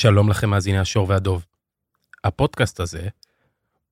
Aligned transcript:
שלום 0.00 0.30
לכם 0.30 0.50
מאזיני 0.50 0.78
השור 0.78 1.08
והדוב. 1.08 1.46
הפודקאסט 2.24 2.80
הזה 2.80 3.08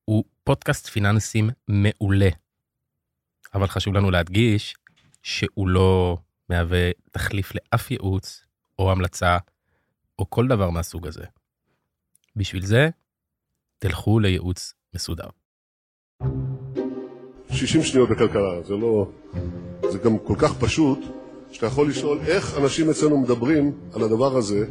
הוא 0.05 0.25
פודקאסט 0.45 0.87
פיננסים 0.87 1.51
מעולה. 1.69 2.29
אבל 3.55 3.67
חשוב 3.67 3.95
לנו 3.95 4.11
להדגיש 4.11 4.75
שהוא 5.23 5.69
לא 5.69 6.19
מהווה 6.49 6.91
תחליף 7.11 7.53
לאף 7.55 7.91
ייעוץ 7.91 8.45
או 8.79 8.93
המלצה 8.93 9.39
או 10.19 10.31
כל 10.31 10.49
דבר 10.49 10.71
מהסוג 10.71 11.07
הזה. 11.07 11.25
בשביל 12.37 12.67
זה, 12.67 12.89
תלכו 13.79 14.19
לייעוץ 14.19 14.75
מסודר. 14.95 15.29
60 17.51 17.83
שניות 17.83 18.11
בכלכלה, 18.11 18.63
זה 18.63 18.75
לא... 18.75 19.11
זה 19.91 19.99
גם 19.99 20.19
כל 20.19 20.35
כך 20.39 20.59
פשוט, 20.61 20.99
שאתה 21.53 21.67
יכול 21.67 21.89
לשאול 21.89 22.19
איך 22.27 22.59
אנשים 22.59 22.91
אצלנו 22.91 23.21
מדברים 23.21 23.73
על 23.95 24.03
הדבר 24.03 24.37
הזה 24.37 24.67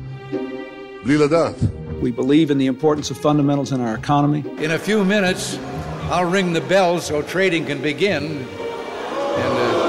בלי 1.05 1.17
לדעת. 1.17 1.55
We 2.01 2.11
believe 2.11 2.51
in 2.51 2.57
the 2.57 2.67
importance 2.67 3.11
of 3.11 3.17
fundamentals 3.17 3.71
in 3.71 3.79
our 3.79 3.95
economy. 4.03 4.41
In 4.65 4.71
a 4.71 4.79
few 4.87 5.03
minutes, 5.03 5.57
I'll 6.11 6.31
ring 6.37 6.53
the 6.53 6.65
bell 6.73 6.99
so 6.99 7.21
trading 7.21 7.63
can 7.65 7.79
begin. 7.81 8.23
And, 9.43 9.55
uh, 9.57 9.85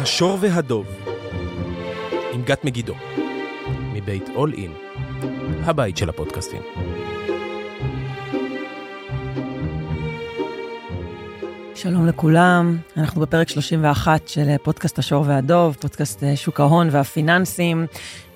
השור 0.00 0.38
והדוב, 0.40 0.86
עם 2.32 2.42
גת 2.42 2.64
מגידו, 2.64 2.94
מבית 3.92 4.28
אול 4.34 4.52
אין, 4.52 4.72
הבית 5.64 5.96
של 5.96 6.08
הפודקאסטים. 6.08 6.62
שלום 11.76 12.06
לכולם, 12.06 12.78
אנחנו 12.96 13.20
בפרק 13.20 13.48
31 13.48 14.28
של 14.28 14.56
פודקאסט 14.62 14.98
השור 14.98 15.24
והדוב, 15.26 15.76
פודקאסט 15.80 16.24
אה, 16.24 16.36
שוק 16.36 16.60
ההון 16.60 16.88
והפיננסים 16.90 17.86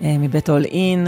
אה, 0.02 0.18
מבית 0.18 0.50
אול 0.50 0.64
אין. 0.64 1.06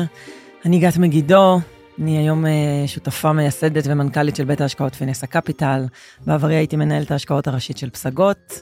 אני 0.65 0.79
גת 0.79 0.97
מגידו, 0.97 1.61
אני 1.99 2.19
היום 2.19 2.47
אה, 2.47 2.51
שותפה 2.87 3.33
מייסדת 3.33 3.85
ומנכ"לית 3.87 4.37
של 4.37 4.45
בית 4.45 4.61
ההשקעות 4.61 4.95
פינסה 4.95 5.27
קפיטל. 5.27 5.85
בעברי 6.27 6.55
הייתי 6.55 6.77
מנהלת 6.77 7.11
ההשקעות 7.11 7.47
הראשית 7.47 7.79
של 7.79 7.91
פסגות. 7.91 8.61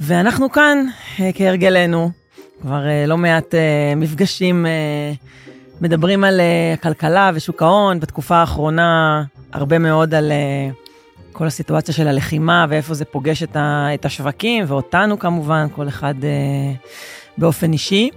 ואנחנו 0.00 0.52
כאן, 0.52 0.86
כהרגלנו, 1.34 2.10
כבר 2.62 2.82
לא 3.06 3.16
מעט 3.16 3.54
מפגשים 3.96 4.66
מדברים 5.80 6.24
על 6.24 6.40
הכלכלה 6.74 7.30
ושוק 7.34 7.62
ההון, 7.62 8.00
בתקופה 8.00 8.36
האחרונה 8.36 9.22
הרבה 9.52 9.78
מאוד 9.78 10.14
על 10.14 10.32
כל 11.34 11.46
הסיטואציה 11.46 11.94
של 11.94 12.08
הלחימה 12.08 12.66
ואיפה 12.68 12.94
זה 12.94 13.04
פוגש 13.04 13.42
את, 13.42 13.56
ה, 13.56 13.88
את 13.94 14.04
השווקים, 14.04 14.64
ואותנו 14.68 15.18
כמובן, 15.18 15.66
כל 15.74 15.88
אחד 15.88 16.14
אה, 16.24 16.72
באופן 17.38 17.72
אישי. 17.72 18.10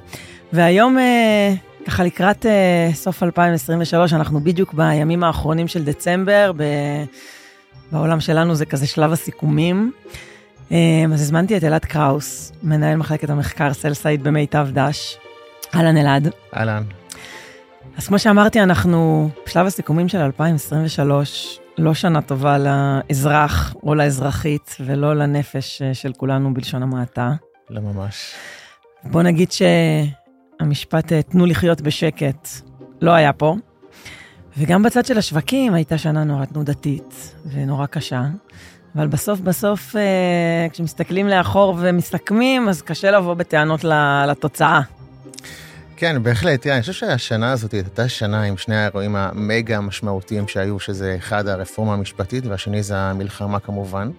והיום, 0.53 0.99
אה, 0.99 1.53
ככה 1.85 2.03
לקראת 2.03 2.45
אה, 2.45 2.89
סוף 2.93 3.23
2023, 3.23 4.13
אנחנו 4.13 4.39
בדיוק 4.39 4.73
בימים 4.73 5.23
האחרונים 5.23 5.67
של 5.67 5.83
דצמבר, 5.83 6.51
ב, 6.57 6.63
בעולם 7.91 8.19
שלנו 8.19 8.55
זה 8.55 8.65
כזה 8.65 8.87
שלב 8.87 9.11
הסיכומים. 9.11 9.91
אה, 10.71 10.77
אז 11.13 11.21
הזמנתי 11.21 11.57
את 11.57 11.63
אלעד 11.63 11.85
קראוס, 11.85 12.51
מנהל 12.63 12.95
מחלקת 12.95 13.29
המחקר 13.29 13.73
sell 13.73 13.98
side 13.98 14.23
במיטב 14.23 14.67
דש. 14.73 15.17
אהלן 15.75 15.97
אלעד. 15.97 16.27
אהלן. 16.55 16.83
אז 17.97 18.07
כמו 18.07 18.19
שאמרתי, 18.19 18.61
אנחנו 18.61 19.29
בשלב 19.45 19.65
הסיכומים 19.65 20.09
של 20.09 20.17
2023, 20.17 21.59
לא 21.77 21.93
שנה 21.93 22.21
טובה 22.21 22.57
לאזרח 22.57 23.75
או 23.83 23.95
לאזרחית, 23.95 24.75
ולא 24.79 25.15
לנפש 25.15 25.81
אה, 25.81 25.93
של 25.93 26.13
כולנו 26.13 26.53
בלשון 26.53 26.83
המעטה. 26.83 27.33
לא 27.69 27.81
ממש. 27.81 28.33
בוא 29.03 29.23
נגיד 29.23 29.49
שהמשפט 29.51 31.13
אה, 31.13 31.21
תנו 31.21 31.45
לחיות 31.45 31.81
בשקט 31.81 32.47
לא 33.01 33.11
היה 33.11 33.33
פה, 33.33 33.55
וגם 34.57 34.83
בצד 34.83 35.05
של 35.05 35.17
השווקים 35.17 35.73
הייתה 35.73 35.97
שנה 35.97 36.23
נורא 36.23 36.45
תנודתית 36.45 37.35
ונורא 37.51 37.85
קשה. 37.85 38.23
אבל 38.95 39.07
בסוף 39.07 39.39
בסוף, 39.39 39.95
אה, 39.95 40.67
כשמסתכלים 40.71 41.27
לאחור 41.27 41.75
ומסתכמים, 41.79 42.69
אז 42.69 42.81
קשה 42.81 43.11
לבוא 43.11 43.33
בטענות 43.33 43.83
לתוצאה. 44.27 44.81
כן, 45.99 46.23
בהחלט. 46.23 46.61
תראה, 46.61 46.75
אני 46.75 46.81
חושב 46.81 46.93
שהשנה 46.93 47.51
הזאת 47.51 47.71
הייתה 47.71 48.09
שנה 48.09 48.43
עם 48.43 48.57
שני 48.57 48.75
האירועים 48.75 49.15
המגה 49.15 49.77
המשמעותיים 49.77 50.47
שהיו, 50.47 50.79
שזה 50.79 51.15
אחד 51.17 51.47
הרפורמה 51.47 51.93
המשפטית 51.93 52.45
והשני 52.45 52.83
זה 52.83 52.97
המלחמה 52.97 53.59
כמובן. 53.59 54.11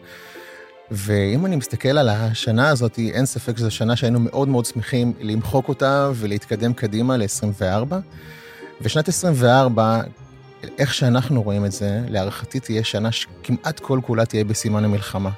ואם 0.90 1.46
אני 1.46 1.56
מסתכל 1.56 1.98
על 1.98 2.08
השנה 2.08 2.68
הזאת, 2.68 2.98
אין 2.98 3.26
ספק 3.26 3.56
שזו 3.56 3.70
שנה 3.70 3.96
שהיינו 3.96 4.20
מאוד 4.20 4.48
מאוד 4.48 4.64
שמחים 4.64 5.12
למחוק 5.20 5.68
אותה 5.68 6.10
ולהתקדם 6.14 6.72
קדימה 6.72 7.16
ל-24. 7.16 7.94
ושנת 8.80 9.08
24, 9.08 10.00
איך 10.78 10.94
שאנחנו 10.94 11.42
רואים 11.42 11.64
את 11.64 11.72
זה, 11.72 12.00
להערכתי 12.08 12.60
תהיה 12.60 12.84
שנה 12.84 13.12
שכמעט 13.12 13.80
כל 13.80 14.00
כולה 14.02 14.24
תהיה 14.24 14.44
בסימן 14.44 14.84
המלחמה. 14.84 15.30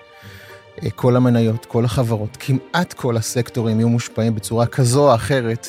כל 0.95 1.17
המניות, 1.17 1.67
כל 1.67 1.84
החברות, 1.84 2.37
כמעט 2.41 2.93
כל 2.93 3.17
הסקטורים 3.17 3.81
יהיו 3.81 3.89
מושפעים 3.89 4.34
בצורה 4.34 4.67
כזו 4.67 5.11
או 5.11 5.15
אחרת 5.15 5.69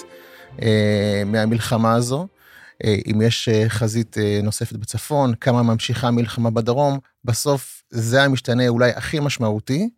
מהמלחמה 1.26 1.94
הזו. 1.94 2.28
אה, 2.84 2.96
אם 3.12 3.22
יש 3.22 3.50
אה, 3.50 3.70
חזית 3.70 4.16
נוספת 4.44 4.76
בצפון, 4.76 5.36
כמה 5.36 5.64
ממשיכה 5.64 6.08
המלחמה 6.08 6.50
בדרום, 6.50 7.00
בסוף 7.26 7.84
זה 7.90 8.24
המשתנה 8.24 8.68
אולי 8.68 8.90
הכי 8.90 9.20
משמעותי 9.20 9.90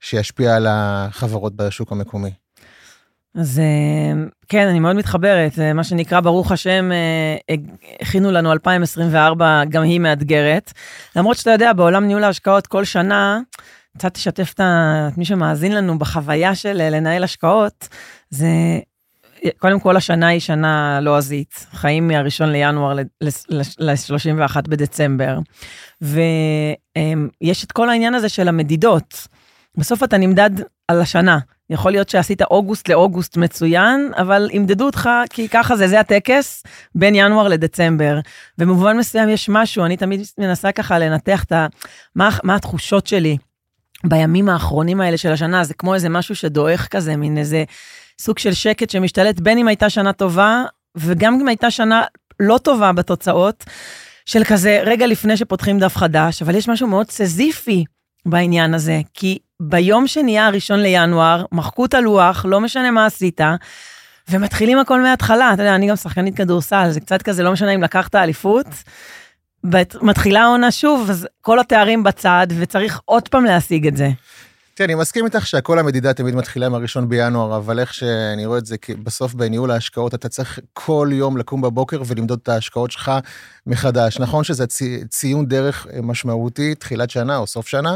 שישפיע 0.00 0.56
על 0.56 0.66
החברות 0.70 1.56
בשוק 1.56 1.92
המקומי. 1.92 2.30
אז 3.34 3.60
כן, 4.48 4.68
אני 4.68 4.80
מאוד 4.80 4.96
מתחברת. 4.96 5.58
מה 5.74 5.84
שנקרא, 5.84 6.20
ברוך 6.20 6.52
השם, 6.52 6.90
הכינו 8.00 8.30
לנו 8.30 8.52
2024, 8.52 9.64
גם 9.68 9.82
היא 9.82 10.00
מאתגרת. 10.00 10.72
למרות 11.16 11.36
שאתה 11.36 11.50
יודע, 11.50 11.72
בעולם 11.72 12.04
ניהול 12.04 12.24
ההשקעות 12.24 12.66
כל 12.66 12.84
שנה, 12.84 13.40
קצת 13.98 14.14
תשתף 14.14 14.52
את 14.54 14.60
מי 15.16 15.24
שמאזין 15.24 15.72
לנו 15.72 15.98
בחוויה 15.98 16.54
של 16.54 16.90
לנהל 16.90 17.24
השקעות, 17.24 17.88
זה 18.30 18.48
קודם 19.58 19.80
כל 19.80 19.96
השנה 19.96 20.26
היא 20.26 20.40
שנה 20.40 21.00
לועזית, 21.00 21.66
לא 21.72 21.78
חיים 21.78 22.08
מהראשון 22.08 22.48
לינואר 22.52 22.94
ל-31 23.20 24.56
בדצמבר. 24.68 25.38
ויש 26.00 27.64
את 27.64 27.72
כל 27.72 27.90
העניין 27.90 28.14
הזה 28.14 28.28
של 28.28 28.48
המדידות. 28.48 29.28
בסוף 29.78 30.04
אתה 30.04 30.18
נמדד 30.18 30.50
על 30.88 31.00
השנה. 31.00 31.38
יכול 31.70 31.92
להיות 31.92 32.08
שעשית 32.08 32.42
אוגוסט 32.42 32.88
לאוגוסט 32.88 33.36
מצוין, 33.36 34.10
אבל 34.16 34.48
ימדדו 34.52 34.86
אותך, 34.86 35.10
כי 35.30 35.48
ככה 35.48 35.76
זה, 35.76 35.88
זה 35.88 36.00
הטקס, 36.00 36.62
בין 36.94 37.14
ינואר 37.14 37.48
לדצמבר. 37.48 38.18
במובן 38.58 38.96
מסוים 38.96 39.28
יש 39.28 39.48
משהו, 39.48 39.84
אני 39.84 39.96
תמיד 39.96 40.20
מנסה 40.38 40.72
ככה 40.72 40.98
לנתח 40.98 41.44
את 41.44 41.52
ה... 41.52 41.66
מה, 42.14 42.30
מה 42.42 42.54
התחושות 42.54 43.06
שלי 43.06 43.36
בימים 44.04 44.48
האחרונים 44.48 45.00
האלה 45.00 45.16
של 45.16 45.32
השנה, 45.32 45.64
זה 45.64 45.74
כמו 45.74 45.94
איזה 45.94 46.08
משהו 46.08 46.34
שדועך 46.34 46.88
כזה, 46.88 47.16
מין 47.16 47.38
איזה 47.38 47.64
סוג 48.20 48.38
של 48.38 48.52
שקט 48.52 48.90
שמשתלט, 48.90 49.40
בין 49.40 49.58
אם 49.58 49.68
הייתה 49.68 49.90
שנה 49.90 50.12
טובה, 50.12 50.64
וגם 50.96 51.38
אם 51.40 51.48
הייתה 51.48 51.70
שנה 51.70 52.02
לא 52.40 52.58
טובה 52.58 52.92
בתוצאות, 52.92 53.64
של 54.26 54.44
כזה 54.44 54.82
רגע 54.84 55.06
לפני 55.06 55.36
שפותחים 55.36 55.78
דף 55.78 55.96
חדש, 55.96 56.42
אבל 56.42 56.54
יש 56.54 56.68
משהו 56.68 56.86
מאוד 56.86 57.10
סזיפי 57.10 57.84
בעניין 58.26 58.74
הזה, 58.74 59.00
כי 59.14 59.38
ביום 59.60 60.06
שנהיה 60.06 60.46
הראשון 60.46 60.80
לינואר, 60.80 61.44
מחקו 61.52 61.84
את 61.84 61.94
הלוח, 61.94 62.44
לא 62.48 62.60
משנה 62.60 62.90
מה 62.90 63.06
עשית, 63.06 63.40
ומתחילים 64.28 64.78
הכל 64.78 65.02
מההתחלה. 65.02 65.52
אתה 65.54 65.62
יודע, 65.62 65.74
אני 65.74 65.86
גם 65.86 65.96
שחקנית 65.96 66.36
כדורסל, 66.36 66.90
זה 66.90 67.00
קצת 67.00 67.22
כזה, 67.22 67.42
לא 67.42 67.52
משנה 67.52 67.70
אם 67.70 67.82
לקחת 67.82 68.14
אליפות, 68.14 68.66
מתחילה 70.02 70.42
העונה 70.42 70.70
שוב, 70.70 71.10
אז 71.10 71.28
כל 71.40 71.58
התארים 71.58 72.02
בצד, 72.02 72.46
וצריך 72.58 73.00
עוד 73.04 73.28
פעם 73.28 73.44
להשיג 73.44 73.86
את 73.86 73.96
זה. 73.96 74.10
תראה, 74.76 74.84
אני 74.86 74.94
מסכים 74.94 75.24
איתך 75.24 75.46
שהכל 75.46 75.78
המדידה 75.78 76.12
תמיד 76.12 76.34
מתחילה 76.34 76.68
מהראשון 76.68 77.08
בינואר, 77.08 77.56
אבל 77.56 77.80
איך 77.80 77.94
שאני 77.94 78.46
רואה 78.46 78.58
את 78.58 78.66
זה, 78.66 78.76
בסוף 79.02 79.34
בניהול 79.34 79.70
ההשקעות 79.70 80.14
אתה 80.14 80.28
צריך 80.28 80.58
כל 80.72 81.08
יום 81.12 81.36
לקום 81.36 81.60
בבוקר 81.60 82.02
ולמדוד 82.06 82.38
את 82.42 82.48
ההשקעות 82.48 82.90
שלך 82.90 83.12
מחדש. 83.66 84.18
נכון 84.18 84.44
שזה 84.44 84.66
צי, 84.66 85.04
ציון 85.08 85.46
דרך 85.46 85.86
משמעותי, 86.02 86.74
תחילת 86.74 87.10
שנה 87.10 87.36
או 87.36 87.46
סוף 87.46 87.66
שנה, 87.66 87.94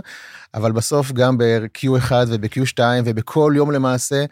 אבל 0.55 0.73
בסוף 0.73 1.13
גם 1.13 1.39
ב-Q1 1.39 2.13
וב-Q2 2.29 2.81
ובכל 3.05 3.53
יום 3.57 3.71
למעשה, 3.71 4.25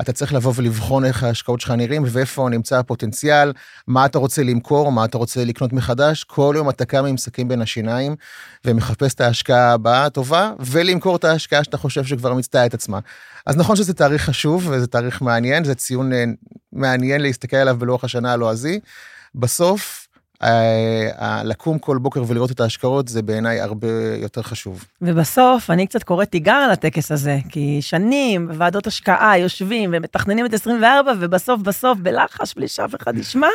אתה 0.00 0.12
צריך 0.12 0.32
לבוא 0.32 0.52
ולבחון 0.56 1.04
איך 1.04 1.22
ההשקעות 1.22 1.60
שלך 1.60 1.70
נראים 1.70 2.02
ואיפה 2.06 2.48
נמצא 2.48 2.78
הפוטנציאל, 2.78 3.52
מה 3.86 4.06
אתה 4.06 4.18
רוצה 4.18 4.42
למכור, 4.42 4.92
מה 4.92 5.04
אתה 5.04 5.18
רוצה 5.18 5.44
לקנות 5.44 5.72
מחדש. 5.72 6.24
כל 6.24 6.54
יום 6.56 6.70
אתה 6.70 6.84
קם 6.84 7.04
עם 7.04 7.16
סכין 7.16 7.48
בין 7.48 7.62
השיניים 7.62 8.16
ומחפש 8.64 9.14
את 9.14 9.20
ההשקעה 9.20 9.72
הבאה 9.72 10.04
הטובה, 10.04 10.52
ולמכור 10.60 11.16
את 11.16 11.24
ההשקעה 11.24 11.64
שאתה 11.64 11.76
חושב 11.76 12.04
שכבר 12.04 12.34
מיצתה 12.34 12.66
את 12.66 12.74
עצמה. 12.74 12.98
אז 13.46 13.56
נכון 13.56 13.76
שזה 13.76 13.94
תאריך 13.94 14.22
חשוב 14.22 14.68
וזה 14.70 14.86
תאריך 14.86 15.22
מעניין, 15.22 15.64
זה 15.64 15.74
ציון 15.74 16.12
אה, 16.12 16.24
מעניין 16.72 17.20
להסתכל 17.20 17.56
עליו 17.56 17.76
בלוח 17.78 18.04
השנה 18.04 18.32
הלועזי. 18.32 18.80
בסוף, 19.34 20.08
לקום 21.44 21.78
כל 21.78 21.98
בוקר 21.98 22.22
ולראות 22.26 22.50
את 22.50 22.60
ההשקעות 22.60 23.08
זה 23.08 23.22
בעיניי 23.22 23.60
הרבה 23.60 23.88
יותר 24.16 24.42
חשוב. 24.42 24.84
ובסוף, 25.02 25.70
אני 25.70 25.86
קצת 25.86 26.02
קוראת 26.02 26.30
תיגר 26.30 26.52
על 26.52 26.70
הטקס 26.70 27.12
הזה, 27.12 27.38
כי 27.48 27.82
שנים 27.82 28.48
בוועדות 28.48 28.86
השקעה 28.86 29.38
יושבים 29.38 29.90
ומתכננים 29.92 30.46
את 30.46 30.54
24, 30.54 31.12
ובסוף 31.20 31.60
בסוף 31.60 31.98
בלחש, 31.98 32.54
בלי 32.54 32.68
שאף 32.68 32.94
אחד 33.02 33.18
ישמע, 33.18 33.48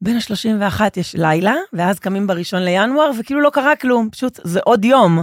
בין 0.00 0.16
ה-31 0.16 0.80
יש 0.96 1.14
לילה, 1.14 1.54
ואז 1.72 1.98
קמים 1.98 2.26
בראשון 2.26 2.62
לינואר, 2.62 3.10
וכאילו 3.20 3.40
לא 3.40 3.50
קרה 3.50 3.76
כלום, 3.76 4.08
פשוט 4.12 4.40
זה 4.44 4.60
עוד 4.64 4.84
יום. 4.84 5.22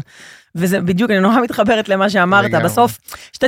וזה 0.56 0.82
בדיוק, 0.82 1.12
אני 1.12 1.20
נורא 1.20 1.42
מתחברת 1.42 1.90
למה 1.90 2.10
שאמרת, 2.10 2.46
לגמרי. 2.46 2.64
בסוף, 2.64 2.98
יש 3.34 3.40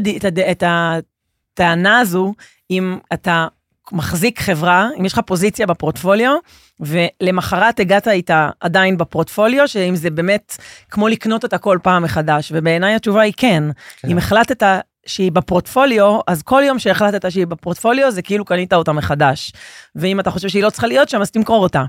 את 0.52 0.64
הטענה 0.66 2.00
הזו, 2.00 2.34
אם 2.72 2.98
אתה 3.14 3.48
מחזיק 3.92 4.40
חברה, 4.40 4.90
אם 5.00 5.06
יש 5.06 5.14
לך 5.14 5.20
פוזיציה 5.26 5.68
בפורטפוליו, 5.68 6.32
ולמחרת 6.80 7.80
הגעת 7.80 8.08
איתה 8.08 8.50
עדיין 8.60 8.98
בפורטפוליו, 8.98 9.68
שאם 9.68 9.96
זה 9.96 10.10
באמת 10.10 10.58
כמו 10.90 11.08
לקנות 11.08 11.44
אותה 11.44 11.58
כל 11.58 11.78
פעם 11.84 12.04
מחדש, 12.04 12.52
ובעיניי 12.56 12.96
התשובה 12.96 13.22
היא 13.22 13.34
כן. 13.38 13.64
כן. 13.98 14.10
אם 14.10 14.18
החלטת 14.18 14.64
שהיא 15.06 15.32
בפורטפוליו, 15.32 16.20
אז 16.28 16.42
כל 16.42 16.62
יום 16.66 16.80
שהחלטת 16.80 17.32
שהיא 17.32 17.48
בפורטפוליו, 17.48 18.12
זה 18.12 18.22
כאילו 18.22 18.46
קנית 18.46 18.74
אותה 18.74 18.92
מחדש. 18.92 19.52
ואם 19.96 20.20
אתה 20.20 20.32
חושב 20.32 20.50
שהיא 20.50 20.64
לא 20.64 20.70
צריכה 20.70 20.88
להיות 20.88 21.10
שם, 21.10 21.22
אז 21.22 21.32
תמכור 21.32 21.64
אותה. 21.64 21.84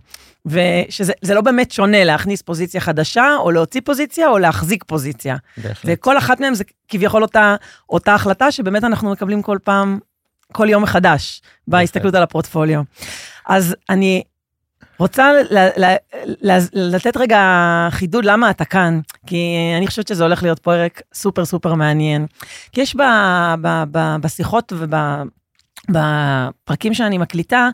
ושזה 0.46 1.12
זה 1.22 1.34
לא 1.34 1.40
באמת 1.40 1.70
שונה 1.70 2.04
להכניס 2.04 2.42
פוזיציה 2.42 2.80
חדשה, 2.80 3.26
או 3.38 3.50
להוציא 3.50 3.80
פוזיציה, 3.84 4.28
או 4.28 4.38
להחזיק 4.38 4.84
פוזיציה. 4.86 5.36
בהחלט. 5.56 5.84
וכל 5.84 6.18
אחת 6.18 6.40
מהן 6.40 6.54
זה 6.54 6.64
כביכול 6.88 7.22
אותה, 7.22 7.56
אותה 7.90 8.14
החלטה 8.14 8.52
שבאמת 8.52 8.84
אנחנו 8.84 9.12
מקבלים 9.12 9.42
כל 9.42 9.58
פעם, 9.64 9.98
כל 10.52 10.68
יום 10.70 10.82
מחדש, 10.82 11.42
בהסתכלות 11.68 12.14
על 12.14 12.22
הפורטפוליו. 12.22 12.82
אז 13.46 13.76
אני 13.90 14.22
רוצה 14.98 15.32
לתת 16.72 17.16
רגע 17.16 17.40
חידוד 17.90 18.24
למה 18.24 18.50
אתה 18.50 18.64
כאן, 18.64 19.00
כי 19.26 19.56
אני 19.76 19.86
חושבת 19.86 20.08
שזה 20.08 20.22
הולך 20.22 20.42
להיות 20.42 20.58
פרק 20.58 21.02
סופר 21.14 21.44
סופר 21.44 21.74
מעניין. 21.74 22.26
כי 22.72 22.80
יש 22.80 22.96
בשיחות 24.20 24.72
ובפרקים 25.88 26.94
שאני 26.94 27.18
מקליטה, 27.18 27.68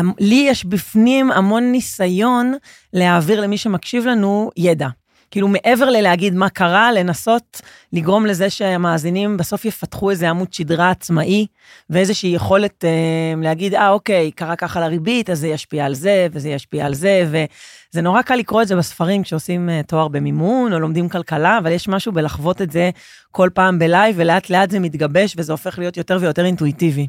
אמ, 0.00 0.12
לי 0.20 0.44
יש 0.48 0.64
בפנים 0.64 1.32
המון 1.32 1.72
ניסיון 1.72 2.54
להעביר 2.92 3.40
למי 3.40 3.58
שמקשיב 3.58 4.06
לנו 4.06 4.50
ידע. 4.56 4.88
כאילו 5.32 5.48
מעבר 5.48 5.90
ללהגיד 5.90 6.34
מה 6.34 6.48
קרה, 6.48 6.92
לנסות 6.92 7.60
לגרום 7.92 8.26
לזה 8.26 8.50
שהמאזינים 8.50 9.36
בסוף 9.36 9.64
יפתחו 9.64 10.10
איזה 10.10 10.30
עמוד 10.30 10.52
שדרה 10.52 10.90
עצמאי, 10.90 11.46
ואיזושהי 11.90 12.30
יכולת 12.30 12.84
אה, 12.84 13.42
להגיד, 13.42 13.74
אה, 13.74 13.88
אוקיי, 13.88 14.30
קרה 14.30 14.56
ככה 14.56 14.80
לריבית, 14.80 15.30
אז 15.30 15.38
זה 15.38 15.48
ישפיע 15.48 15.86
על 15.86 15.94
זה, 15.94 16.26
וזה 16.32 16.48
ישפיע 16.48 16.86
על 16.86 16.94
זה, 16.94 17.24
וזה 17.28 18.02
נורא 18.02 18.22
קל 18.22 18.36
לקרוא 18.36 18.62
את 18.62 18.68
זה 18.68 18.76
בספרים 18.76 19.22
כשעושים 19.22 19.68
אה, 19.68 19.80
תואר 19.86 20.08
במימון, 20.08 20.72
או 20.72 20.78
לומדים 20.78 21.08
כלכלה, 21.08 21.58
אבל 21.58 21.72
יש 21.72 21.88
משהו 21.88 22.12
בלחוות 22.12 22.62
את 22.62 22.70
זה 22.70 22.90
כל 23.30 23.48
פעם 23.54 23.78
ב 23.78 23.84
live, 23.84 24.14
ולאט 24.18 24.50
לאט 24.50 24.70
זה 24.70 24.80
מתגבש, 24.80 25.34
וזה 25.36 25.52
הופך 25.52 25.78
להיות 25.78 25.96
יותר 25.96 26.18
ויותר 26.20 26.44
אינטואיטיבי. 26.44 27.06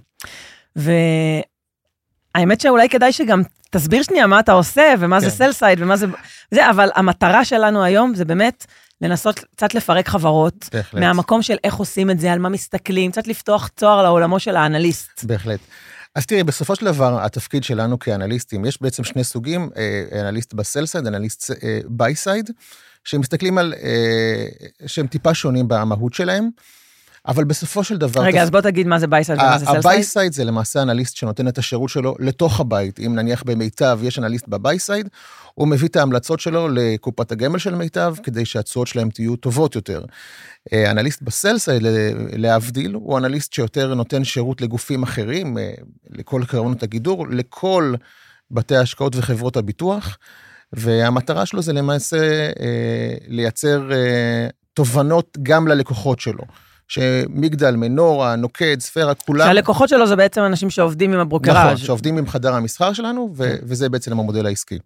והאמת 2.35 2.61
שאולי 2.61 2.89
כדאי 2.89 3.11
שגם 3.11 3.41
תסביר 3.69 4.03
שנייה 4.03 4.27
מה 4.27 4.39
אתה 4.39 4.51
עושה, 4.51 4.93
ומה 4.99 5.19
זה 5.19 5.25
כן. 5.25 5.31
sell 5.31 5.51
side, 5.51 5.81
ומה 5.81 5.97
זה... 5.97 6.05
זה, 6.51 6.69
אבל 6.69 6.89
המטרה 6.95 7.45
שלנו 7.45 7.83
היום 7.83 8.15
זה 8.15 8.25
באמת 8.25 8.65
לנסות 9.01 9.39
קצת 9.39 9.73
לפרק 9.73 10.07
חברות, 10.07 10.69
בהחלט. 10.73 11.01
מהמקום 11.01 11.41
של 11.41 11.57
איך 11.63 11.75
עושים 11.75 12.09
את 12.09 12.19
זה, 12.19 12.31
על 12.33 12.39
מה 12.39 12.49
מסתכלים, 12.49 13.11
קצת 13.11 13.27
לפתוח 13.27 13.69
צוהר 13.75 14.03
לעולמו 14.03 14.39
של 14.39 14.55
האנליסט. 14.55 15.23
בהחלט. 15.23 15.59
אז 16.15 16.25
תראי, 16.25 16.43
בסופו 16.43 16.75
של 16.75 16.85
דבר, 16.85 17.25
התפקיד 17.25 17.63
שלנו 17.63 17.99
כאנליסטים, 17.99 18.65
יש 18.65 18.81
בעצם 18.81 19.03
שני 19.03 19.23
סוגים, 19.23 19.69
אה, 19.77 20.21
אנליסט 20.21 20.53
ב 20.53 20.58
sell-side, 20.58 21.07
אנליסט 21.07 21.51
buy-side, 21.85 22.49
שמסתכלים 23.03 23.57
על, 23.57 23.73
אה, 23.83 24.45
שהם 24.87 25.07
טיפה 25.07 25.33
שונים 25.33 25.65
במהות 25.67 26.13
שלהם, 26.13 26.49
אבל 27.27 27.43
בסופו 27.43 27.83
של 27.83 27.97
דבר... 27.97 28.21
רגע, 28.21 28.43
אז 28.43 28.51
בוא 28.51 28.61
תגיד 28.61 28.87
מה 28.87 28.99
זה 28.99 29.07
buy 29.07 29.21
side 29.21 29.39
ומה 29.39 29.57
זה 29.57 29.65
sell 29.65 29.71
side. 29.71 29.85
ה 29.85 29.91
buy 29.91 30.09
side 30.09 30.33
זה 30.33 30.43
למעשה 30.43 30.81
אנליסט 30.81 31.15
שנותן 31.15 31.47
את 31.47 31.57
השירות 31.57 31.89
שלו 31.89 32.15
לתוך 32.19 32.59
הבית. 32.59 32.99
אם 32.99 33.15
נניח 33.15 33.43
במיטב 33.43 33.99
יש 34.03 34.19
אנליסט 34.19 34.47
ב 34.47 34.54
buy 34.54 34.75
side, 34.75 35.09
הוא 35.53 35.67
מביא 35.67 35.87
את 35.87 35.95
ההמלצות 35.95 36.39
שלו 36.39 36.67
לקופת 36.67 37.31
הגמל 37.31 37.59
של 37.59 37.75
מיטב, 37.75 38.15
כדי 38.23 38.45
שהתשואות 38.45 38.87
שלהם 38.87 39.09
תהיו 39.09 39.35
טובות 39.35 39.75
יותר. 39.75 40.05
אה, 40.73 40.91
אנליסט 40.91 41.21
בסלסייד, 41.21 41.81
להבדיל, 42.33 42.93
הוא 42.93 43.17
אנליסט 43.17 43.53
שיותר 43.53 43.93
נותן 43.93 44.23
שירות 44.23 44.61
לגופים 44.61 45.03
אחרים, 45.03 45.57
אה, 45.57 45.71
לכל 46.09 46.41
קרנות 46.47 46.83
הגידור, 46.83 47.27
לכל 47.27 47.95
בתי 48.51 48.75
ההשקעות 48.75 49.15
וחברות 49.15 49.57
הביטוח, 49.57 50.17
והמטרה 50.73 51.45
שלו 51.45 51.61
זה 51.61 51.73
למעשה 51.73 52.17
אה, 52.59 53.13
לייצר 53.27 53.89
תובנות 54.73 55.37
גם 55.43 55.67
ללקוחות 55.67 56.19
שלו. 56.19 56.43
שמגדל, 56.87 57.75
מנורה, 57.75 58.35
נוקד, 58.35 58.79
ספירה, 58.79 59.13
כולם... 59.13 59.45
שהלקוחות 59.47 59.89
שלו 59.89 60.07
זה 60.07 60.15
בעצם 60.15 60.41
אנשים 60.41 60.69
שעובדים 60.69 61.13
עם 61.13 61.19
הברוקראז'. 61.19 61.65
נכון, 61.65 61.77
שעובדים 61.77 62.17
עם 62.17 62.27
חדר 62.27 62.53
המסחר 62.53 62.93
שלנו, 62.93 63.33
ו- 63.35 63.55
וזה 63.63 63.89
בעצם 63.89 64.11
המודל 64.11 64.45
העסקי. 64.45 64.79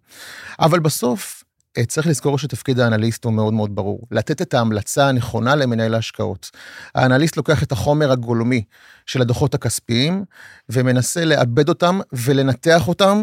אבל 0.60 0.78
בסוף, 0.78 1.44
אה, 1.78 1.84
צריך 1.84 2.06
לזכור 2.06 2.38
שתפקיד 2.38 2.80
האנליסט 2.80 3.24
הוא 3.24 3.32
מאוד 3.32 3.54
מאוד 3.54 3.74
ברור. 3.74 4.00
לתת 4.10 4.42
את 4.42 4.54
ההמלצה 4.54 5.08
הנכונה 5.08 5.54
למנהל 5.54 5.94
ההשקעות. 5.94 6.50
האנליסט 6.94 7.36
לוקח 7.36 7.62
את 7.62 7.72
החומר 7.72 8.12
הגולמי 8.12 8.62
של 9.06 9.20
הדוחות 9.22 9.54
הכספיים, 9.54 10.24
ומנסה 10.68 11.24
לעבד 11.24 11.68
אותם 11.68 12.00
ולנתח 12.12 12.88
אותם, 12.88 13.22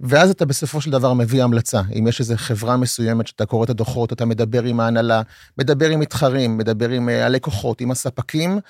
ואז 0.00 0.30
אתה 0.30 0.46
בסופו 0.46 0.80
של 0.80 0.90
דבר 0.90 1.12
מביא 1.12 1.44
המלצה. 1.44 1.80
אם 1.98 2.06
יש 2.06 2.20
איזו 2.20 2.34
חברה 2.36 2.76
מסוימת 2.76 3.26
שאתה 3.26 3.46
קורא 3.46 3.64
את 3.64 3.70
הדוחות, 3.70 4.12
אתה 4.12 4.24
מדבר 4.24 4.62
עם 4.62 4.80
ההנהלה, 4.80 5.22
מדבר 5.58 5.90
עם 5.90 6.00
מתחרים, 6.00 6.58
מדבר 6.58 6.90
עם 6.90 7.08
אה, 7.08 7.26
הלקוחות, 7.26 7.80
עם 7.80 7.90
הספקים, 7.90 8.60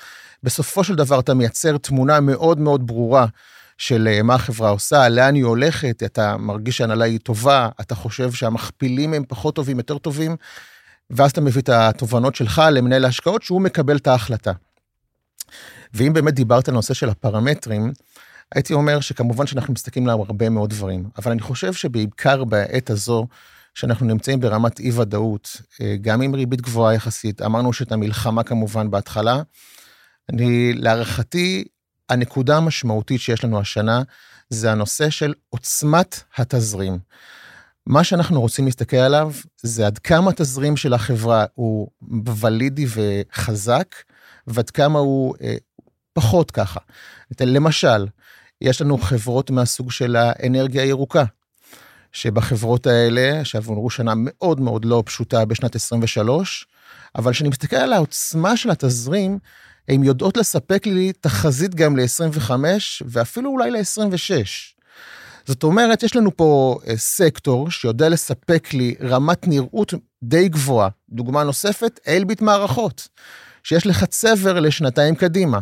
בסופו 0.43 0.85
של 0.85 0.95
דבר 0.95 1.21
אתה 1.21 1.35
מייצר 1.35 1.79
תמונה 1.79 2.21
מאוד 2.21 2.61
מאוד 2.61 2.87
ברורה 2.87 3.27
של 3.79 4.09
אה, 4.13 4.23
מה 4.23 4.35
החברה 4.35 4.71
עושה, 4.71 5.09
לאן 5.09 5.35
היא 5.35 5.45
הולכת, 5.45 6.03
אתה 6.03 6.37
מרגיש 6.37 6.77
שההנהלה 6.77 7.05
היא 7.05 7.19
טובה, 7.19 7.69
אתה 7.81 7.95
חושב 7.95 8.33
שהמכפילים 8.33 9.15
הם 9.15 9.25
פחות 9.29 9.55
טובים, 9.55 9.79
יותר 9.79 9.99
טובים, 9.99 10.37
ואז 11.11 11.31
אתה 11.31 11.41
מביא 11.41 11.63
את 11.63 11.69
התובנות 11.69 12.35
שלך 12.35 12.63
למנהל 12.73 13.05
ההשקעות, 13.05 13.43
שהוא 13.43 13.61
מקבל 13.61 13.97
את 13.97 14.07
ההחלטה. 14.07 14.53
ואם 15.95 16.13
באמת 16.13 16.35
דיברת 16.35 16.69
על 16.69 16.75
הנושא 16.75 16.95
של 16.95 17.09
הפרמטרים, 17.09 17.93
הייתי 18.55 18.75
אומר 18.75 19.01
שכמובן 19.01 19.47
שאנחנו 19.47 19.73
מסתכלים 19.73 20.09
על 20.09 20.19
הרבה 20.27 20.49
מאוד 20.49 20.71
דברים, 20.71 21.09
אבל 21.19 21.33
אני 21.33 21.41
חושב 21.41 21.73
שבעיקר 21.73 22.45
בעת 22.45 22.91
הזו, 22.91 23.27
שאנחנו 23.75 24.07
נמצאים 24.07 24.41
ברמת 24.41 24.81
אי 24.81 24.91
ודאות, 24.91 25.61
אה, 25.81 25.97
גם 26.01 26.23
עם 26.23 26.35
ריבית 26.35 26.61
גבוהה 26.61 26.95
יחסית, 26.95 27.43
אמרנו 27.43 27.73
שאת 27.73 27.93
המלחמה 27.93 28.43
כמובן 28.43 28.91
בהתחלה, 28.91 29.43
אני, 30.33 30.73
להערכתי, 30.73 31.65
הנקודה 32.09 32.57
המשמעותית 32.57 33.21
שיש 33.21 33.45
לנו 33.45 33.61
השנה, 33.61 34.03
זה 34.51 34.73
הנושא 34.73 35.11
של 35.11 35.35
עוצמת 35.49 36.23
התזרים. 36.37 36.99
מה 37.87 38.05
שאנחנו 38.05 38.41
רוצים 38.41 38.65
להסתכל 38.65 38.97
עליו, 38.97 39.33
זה 39.63 39.87
עד 39.87 39.99
כמה 39.99 40.31
התזרים 40.31 40.77
של 40.77 40.95
החברה 40.95 41.45
הוא 41.55 41.89
ולידי 42.41 42.87
וחזק, 42.89 43.95
ועד 44.47 44.71
כמה 44.71 44.99
הוא 44.99 45.35
אה, 45.43 45.57
פחות 46.13 46.51
ככה. 46.51 46.81
למשל, 47.41 48.07
יש 48.61 48.81
לנו 48.81 48.99
חברות 48.99 49.51
מהסוג 49.51 49.91
של 49.91 50.17
האנרגיה 50.17 50.83
הירוקה, 50.83 51.25
שבחברות 52.13 52.87
האלה, 52.87 53.45
שעברו 53.45 53.91
שנה 53.91 54.13
מאוד 54.17 54.61
מאוד 54.61 54.85
לא 54.85 55.03
פשוטה 55.07 55.45
בשנת 55.45 55.75
23, 55.75 56.67
אבל 57.17 57.33
כשאני 57.33 57.49
מסתכל 57.49 57.77
על 57.77 57.93
העוצמה 57.93 58.57
של 58.57 58.71
התזרים, 58.71 59.39
הן 59.89 60.05
יודעות 60.05 60.37
לספק 60.37 60.87
לי 60.87 61.13
תחזית 61.21 61.75
גם 61.75 61.97
ל-25 61.97 62.51
ואפילו 63.05 63.51
אולי 63.51 63.71
ל-26. 63.71 64.47
זאת 65.47 65.63
אומרת, 65.63 66.03
יש 66.03 66.17
לנו 66.17 66.37
פה 66.37 66.79
אה, 66.87 66.97
סקטור 66.97 67.71
שיודע 67.71 68.09
לספק 68.09 68.75
לי 68.75 68.95
רמת 69.01 69.49
נראות 69.49 69.95
די 70.23 70.49
גבוהה. 70.49 70.89
דוגמה 71.11 71.45
נוספת, 71.45 72.01
אלביט 72.09 72.41
מערכות, 72.41 73.09
שיש 73.63 73.87
לך 73.87 74.05
צבר 74.05 74.61
לשנתיים 74.61 75.15
קדימה. 75.15 75.59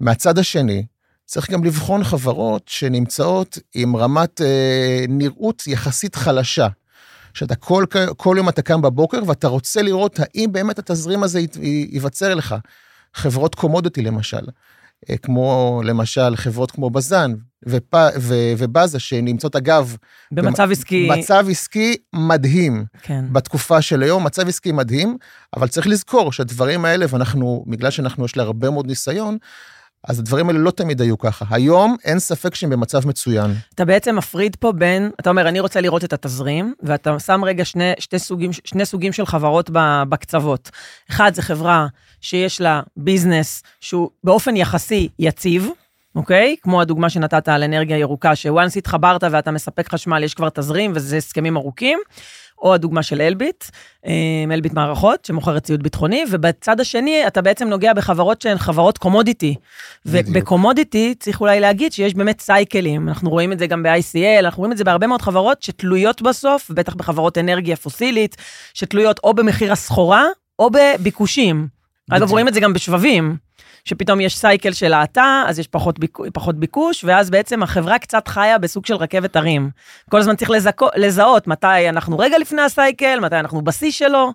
מהצד 0.00 0.38
השני, 0.38 0.84
צריך 1.32 1.50
גם 1.50 1.64
לבחון 1.64 2.04
חברות 2.04 2.62
שנמצאות 2.66 3.58
עם 3.74 3.96
רמת 3.96 4.40
אה, 4.40 5.04
נראות 5.08 5.66
יחסית 5.66 6.14
חלשה. 6.14 6.68
שאתה 7.34 7.54
כל, 7.54 7.84
כל 8.16 8.34
יום 8.38 8.48
אתה 8.48 8.62
קם 8.62 8.82
בבוקר 8.82 9.18
ואתה 9.26 9.48
רוצה 9.48 9.82
לראות 9.82 10.20
האם 10.20 10.52
באמת 10.52 10.78
התזרים 10.78 11.22
הזה 11.22 11.40
ייווצר 11.62 12.34
לך. 12.34 12.54
חברות 13.14 13.54
קומודיטי 13.54 14.02
למשל, 14.02 14.46
אה, 15.10 15.16
כמו 15.16 15.80
למשל 15.84 16.36
חברות 16.36 16.70
כמו 16.70 16.90
בזן 16.90 17.34
ופ, 17.66 17.94
ו, 18.18 18.34
ובאזה 18.58 18.98
שנמצאות 18.98 19.56
אגב... 19.56 19.96
במצב 20.32 20.68
עסקי... 20.72 21.08
מצב 21.10 21.46
עסקי 21.50 21.96
מדהים. 22.12 22.84
כן. 23.02 23.24
בתקופה 23.32 23.82
של 23.82 24.02
היום, 24.02 24.24
מצב 24.24 24.48
עסקי 24.48 24.72
מדהים, 24.72 25.16
אבל 25.56 25.68
צריך 25.68 25.86
לזכור 25.86 26.32
שהדברים 26.32 26.84
האלה, 26.84 27.06
ואנחנו, 27.08 27.64
בגלל 27.66 27.90
שאנחנו 27.90 28.24
יש 28.24 28.36
לה 28.36 28.42
הרבה 28.42 28.70
מאוד 28.70 28.86
ניסיון, 28.86 29.38
אז 30.08 30.18
הדברים 30.18 30.48
האלה 30.48 30.58
לא 30.58 30.70
תמיד 30.70 31.00
היו 31.00 31.18
ככה. 31.18 31.44
היום 31.50 31.96
אין 32.04 32.18
ספק 32.18 32.54
שהם 32.54 32.70
במצב 32.70 33.08
מצוין. 33.08 33.54
אתה 33.74 33.84
בעצם 33.84 34.16
מפריד 34.16 34.56
פה 34.56 34.72
בין, 34.72 35.10
אתה 35.20 35.30
אומר, 35.30 35.48
אני 35.48 35.60
רוצה 35.60 35.80
לראות 35.80 36.04
את 36.04 36.12
התזרים, 36.12 36.74
ואתה 36.82 37.18
שם 37.18 37.44
רגע 37.44 37.64
שני, 37.64 37.92
שתי 37.98 38.18
סוגים, 38.18 38.50
שני 38.64 38.86
סוגים 38.86 39.12
של 39.12 39.26
חברות 39.26 39.70
בקצוות. 40.08 40.70
אחד, 41.10 41.34
זה 41.34 41.42
חברה 41.42 41.86
שיש 42.20 42.60
לה 42.60 42.80
ביזנס 42.96 43.62
שהוא 43.80 44.10
באופן 44.24 44.56
יחסי 44.56 45.08
יציב, 45.18 45.68
אוקיי? 46.14 46.56
כמו 46.62 46.80
הדוגמה 46.80 47.10
שנתת 47.10 47.48
על 47.48 47.62
אנרגיה 47.62 47.98
ירוקה, 47.98 48.36
שוואנס 48.36 48.76
התחברת 48.76 49.24
ואתה 49.30 49.50
מספק 49.50 49.88
חשמל, 49.88 50.24
יש 50.24 50.34
כבר 50.34 50.48
תזרים 50.48 50.92
וזה 50.94 51.16
הסכמים 51.16 51.56
ארוכים. 51.56 51.98
או 52.62 52.74
הדוגמה 52.74 53.02
של 53.02 53.20
אלביט, 53.20 53.64
אה, 54.06 54.12
אלביט 54.52 54.72
מערכות, 54.72 55.24
שמוכרת 55.24 55.62
ציוד 55.62 55.82
ביטחוני, 55.82 56.24
ובצד 56.30 56.80
השני 56.80 57.26
אתה 57.26 57.42
בעצם 57.42 57.68
נוגע 57.68 57.92
בחברות 57.92 58.42
שהן 58.42 58.58
חברות 58.58 58.98
קומודיטי. 58.98 59.54
ובקומודיטי 60.06 61.14
צריך 61.18 61.40
אולי 61.40 61.60
להגיד 61.60 61.92
שיש 61.92 62.14
באמת 62.14 62.40
סייקלים, 62.40 63.08
אנחנו 63.08 63.30
רואים 63.30 63.52
את 63.52 63.58
זה 63.58 63.66
גם 63.66 63.82
ב-ICL, 63.82 64.38
אנחנו 64.38 64.60
רואים 64.60 64.72
את 64.72 64.76
זה 64.76 64.84
בהרבה 64.84 65.06
מאוד 65.06 65.22
חברות 65.22 65.62
שתלויות 65.62 66.22
בסוף, 66.22 66.70
בטח 66.70 66.94
בחברות 66.94 67.38
אנרגיה 67.38 67.76
פוסילית, 67.76 68.36
שתלויות 68.74 69.20
או 69.24 69.34
במחיר 69.34 69.72
הסחורה 69.72 70.24
או 70.58 70.70
בביקושים. 70.70 71.68
אגב, 72.10 72.30
רואים 72.30 72.48
את 72.48 72.54
זה 72.54 72.60
גם 72.60 72.72
בשבבים. 72.72 73.36
שפתאום 73.84 74.20
יש 74.20 74.38
סייקל 74.38 74.72
של 74.72 74.92
האטה, 74.92 75.44
אז 75.46 75.58
יש 75.58 75.68
פחות, 75.68 75.98
ביק, 75.98 76.18
פחות 76.32 76.56
ביקוש, 76.56 77.04
ואז 77.04 77.30
בעצם 77.30 77.62
החברה 77.62 77.98
קצת 77.98 78.28
חיה 78.28 78.58
בסוג 78.58 78.86
של 78.86 78.94
רכבת 78.94 79.36
הרים. 79.36 79.70
כל 80.10 80.18
הזמן 80.18 80.36
צריך 80.36 80.50
לזכו, 80.50 80.88
לזהות 80.96 81.46
מתי 81.46 81.88
אנחנו 81.88 82.18
רגע 82.18 82.38
לפני 82.38 82.62
הסייקל, 82.62 83.20
מתי 83.20 83.36
אנחנו 83.36 83.62
בשיא 83.62 83.90
שלו. 83.90 84.32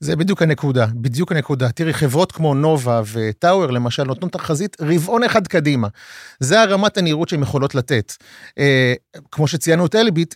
זה 0.00 0.16
בדיוק 0.16 0.42
הנקודה, 0.42 0.86
בדיוק 0.94 1.32
הנקודה. 1.32 1.72
תראי, 1.72 1.94
חברות 1.94 2.32
כמו 2.32 2.54
נובה 2.54 3.02
וטאוור, 3.12 3.72
למשל, 3.72 4.04
נותנות 4.04 4.32
תחזית 4.32 4.76
רבעון 4.80 5.24
אחד 5.24 5.46
קדימה. 5.46 5.88
זה 6.40 6.60
הרמת 6.60 6.98
הנראות 6.98 7.28
שהן 7.28 7.42
יכולות 7.42 7.74
לתת. 7.74 8.12
אה, 8.58 8.94
כמו 9.30 9.48
שציינו 9.48 9.86
את 9.86 9.94
אלביט, 9.94 10.34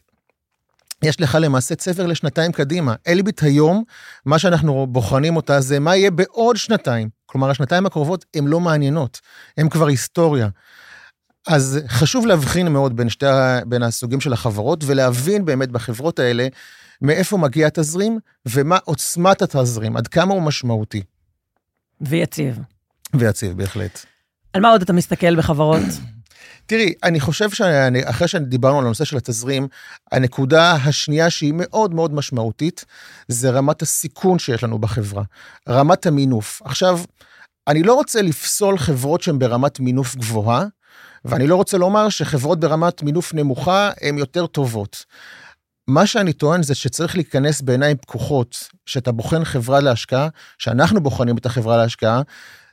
יש 1.02 1.20
לך 1.20 1.38
למעשה 1.40 1.74
צבר 1.74 2.06
לשנתיים 2.06 2.52
קדימה. 2.52 2.94
אלביט 3.08 3.42
היום, 3.42 3.84
מה 4.26 4.38
שאנחנו 4.38 4.86
בוחנים 4.86 5.36
אותה 5.36 5.60
זה 5.60 5.80
מה 5.80 5.96
יהיה 5.96 6.10
בעוד 6.10 6.56
שנתיים. 6.56 7.08
כלומר, 7.26 7.50
השנתיים 7.50 7.86
הקרובות 7.86 8.24
הן 8.34 8.46
לא 8.46 8.60
מעניינות, 8.60 9.20
הן 9.56 9.68
כבר 9.68 9.86
היסטוריה. 9.86 10.48
אז 11.46 11.80
חשוב 11.88 12.26
להבחין 12.26 12.68
מאוד 12.68 12.96
בין, 12.96 13.08
שתי, 13.08 13.26
בין 13.66 13.82
הסוגים 13.82 14.20
של 14.20 14.32
החברות, 14.32 14.84
ולהבין 14.86 15.44
באמת 15.44 15.70
בחברות 15.70 16.18
האלה 16.18 16.48
מאיפה 17.02 17.36
מגיע 17.36 17.66
התזרים, 17.66 18.18
ומה 18.46 18.78
עוצמת 18.84 19.42
התזרים, 19.42 19.96
עד 19.96 20.08
כמה 20.08 20.34
הוא 20.34 20.42
משמעותי. 20.42 21.02
ויציב. 22.00 22.58
ויציב, 23.14 23.56
בהחלט. 23.56 24.04
על 24.52 24.60
מה 24.60 24.70
עוד 24.70 24.82
אתה 24.82 24.92
מסתכל 24.92 25.36
בחברות? 25.36 25.82
תראי, 26.66 26.92
אני 27.02 27.20
חושב 27.20 27.50
שאחרי 27.50 28.28
שדיברנו 28.28 28.78
על 28.78 28.84
הנושא 28.84 29.04
של 29.04 29.16
התזרים, 29.16 29.68
הנקודה 30.12 30.72
השנייה 30.72 31.30
שהיא 31.30 31.52
מאוד 31.56 31.94
מאוד 31.94 32.14
משמעותית, 32.14 32.84
זה 33.28 33.50
רמת 33.50 33.82
הסיכון 33.82 34.38
שיש 34.38 34.64
לנו 34.64 34.78
בחברה, 34.78 35.22
רמת 35.68 36.06
המינוף. 36.06 36.62
עכשיו, 36.64 37.00
אני 37.68 37.82
לא 37.82 37.94
רוצה 37.94 38.22
לפסול 38.22 38.78
חברות 38.78 39.22
שהן 39.22 39.38
ברמת 39.38 39.80
מינוף 39.80 40.16
גבוהה, 40.16 40.64
ואני 41.24 41.46
לא 41.46 41.56
רוצה 41.56 41.78
לומר 41.78 42.08
שחברות 42.08 42.60
ברמת 42.60 43.02
מינוף 43.02 43.34
נמוכה 43.34 43.90
הן 44.00 44.18
יותר 44.18 44.46
טובות. 44.46 45.04
מה 45.88 46.06
שאני 46.06 46.32
טוען 46.32 46.62
זה 46.62 46.74
שצריך 46.74 47.14
להיכנס 47.14 47.60
בעיניים 47.60 47.96
פקוחות, 47.96 48.68
שאתה 48.86 49.12
בוחן 49.12 49.44
חברה 49.44 49.80
להשקעה, 49.80 50.28
שאנחנו 50.58 51.00
בוחנים 51.00 51.36
את 51.36 51.46
החברה 51.46 51.76
להשקעה, 51.76 52.22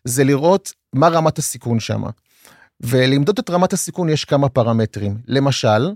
זה 0.04 0.24
לראות 0.24 0.72
מה 0.94 1.08
רמת 1.08 1.38
הסיכון 1.38 1.80
שם. 1.80 2.04
ולמדוד 2.82 3.40
את 3.40 3.50
רמת 3.50 3.74
הסיכון 3.74 4.10
יש 4.10 4.26
כמה 4.26 4.50
פרמטרים. 4.50 5.18
למשל, 5.28 5.92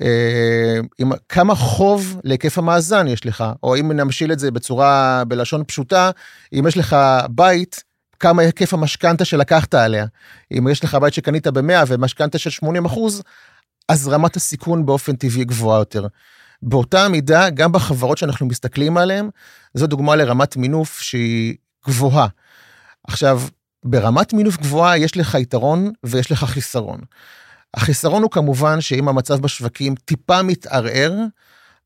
אה, 0.00 0.80
עם 0.98 1.12
כמה 1.28 1.54
חוב 1.54 2.20
להיקף 2.24 2.58
המאזן 2.58 3.08
יש 3.08 3.26
לך, 3.26 3.44
או 3.62 3.76
אם 3.76 3.92
נמשיל 3.92 4.32
את 4.32 4.38
זה 4.38 4.50
בצורה, 4.50 5.22
בלשון 5.28 5.64
פשוטה, 5.64 6.10
אם 6.52 6.64
יש 6.68 6.76
לך 6.76 6.96
בית, 7.30 7.84
כמה 8.20 8.42
היקף 8.42 8.74
המשכנתה 8.74 9.24
שלקחת 9.24 9.74
עליה. 9.74 10.06
אם 10.58 10.68
יש 10.68 10.84
לך 10.84 10.94
בית 10.94 11.14
שקנית 11.14 11.46
ב-100 11.46 11.84
ומשכנתה 11.86 12.38
של 12.38 12.50
80 12.50 12.84
אחוז, 12.84 13.22
אז 13.88 14.08
רמת 14.08 14.36
הסיכון 14.36 14.86
באופן 14.86 15.16
טבעי 15.16 15.44
גבוהה 15.44 15.78
יותר. 15.78 16.06
באותה 16.62 17.08
מידה, 17.08 17.50
גם 17.50 17.72
בחברות 17.72 18.18
שאנחנו 18.18 18.46
מסתכלים 18.46 18.96
עליהן, 18.96 19.30
זו 19.74 19.86
דוגמה 19.86 20.16
לרמת 20.16 20.56
מינוף 20.56 21.00
שהיא 21.00 21.56
גבוהה. 21.86 22.26
עכשיו, 23.08 23.40
ברמת 23.84 24.32
מינוף 24.32 24.56
גבוהה 24.56 24.98
יש 24.98 25.16
לך 25.16 25.34
יתרון 25.34 25.92
ויש 26.04 26.32
לך 26.32 26.44
חיסרון. 26.44 27.00
החיסרון 27.74 28.22
הוא 28.22 28.30
כמובן 28.30 28.80
שאם 28.80 29.08
המצב 29.08 29.40
בשווקים 29.40 29.94
טיפה 29.94 30.42
מתערער, 30.42 31.12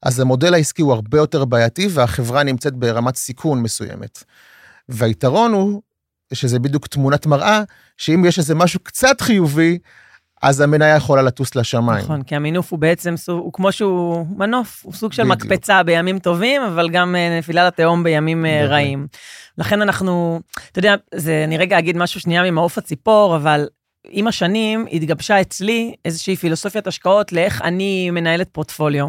אז 0.02 0.20
המודל 0.20 0.54
העסקי 0.54 0.82
הוא 0.82 0.92
הרבה 0.92 1.18
יותר 1.18 1.44
בעייתי 1.44 1.88
והחברה 1.90 2.42
נמצאת 2.42 2.74
ברמת 2.74 3.16
סיכון 3.16 3.62
מסוימת. 3.62 4.24
והיתרון 4.88 5.52
הוא, 5.52 5.82
שזה 6.32 6.58
בדיוק 6.58 6.86
תמונת 6.86 7.26
מראה, 7.26 7.62
שאם 7.96 8.24
יש 8.24 8.38
איזה 8.38 8.54
משהו 8.54 8.80
קצת 8.80 9.20
חיובי, 9.20 9.78
אז 10.42 10.60
המניה 10.60 10.96
יכולה 10.96 11.22
לטוס 11.22 11.54
לשמיים. 11.54 12.04
נכון, 12.04 12.22
כי 12.22 12.36
המינוף 12.36 12.72
הוא 12.72 12.78
בעצם, 12.78 13.14
הוא 13.28 13.52
כמו 13.52 13.72
שהוא 13.72 14.26
מנוף, 14.36 14.80
הוא 14.82 14.92
סוג 14.92 15.12
של 15.12 15.22
בדיוק. 15.24 15.44
מקפצה 15.44 15.82
בימים 15.82 16.18
טובים, 16.18 16.62
אבל 16.62 16.90
גם 16.90 17.16
אה, 17.16 17.38
נפילה 17.38 17.66
לתהום 17.66 18.04
בימים 18.04 18.46
אה, 18.46 18.56
בדיוק. 18.56 18.72
רעים. 18.72 19.06
לכן 19.58 19.82
אנחנו, 19.82 20.40
אתה 20.72 20.78
יודע, 20.78 20.94
זה, 21.14 21.44
אני 21.44 21.58
רגע 21.58 21.78
אגיד 21.78 21.96
משהו 21.96 22.20
שנייה 22.20 22.50
ממעוף 22.50 22.78
הציפור, 22.78 23.36
אבל 23.36 23.68
עם 24.10 24.26
השנים 24.26 24.86
התגבשה 24.92 25.40
אצלי 25.40 25.94
איזושהי 26.04 26.36
פילוסופיית 26.36 26.86
השקעות 26.86 27.32
לאיך 27.32 27.62
אני 27.62 28.10
מנהלת 28.10 28.48
פורטפוליו. 28.52 29.06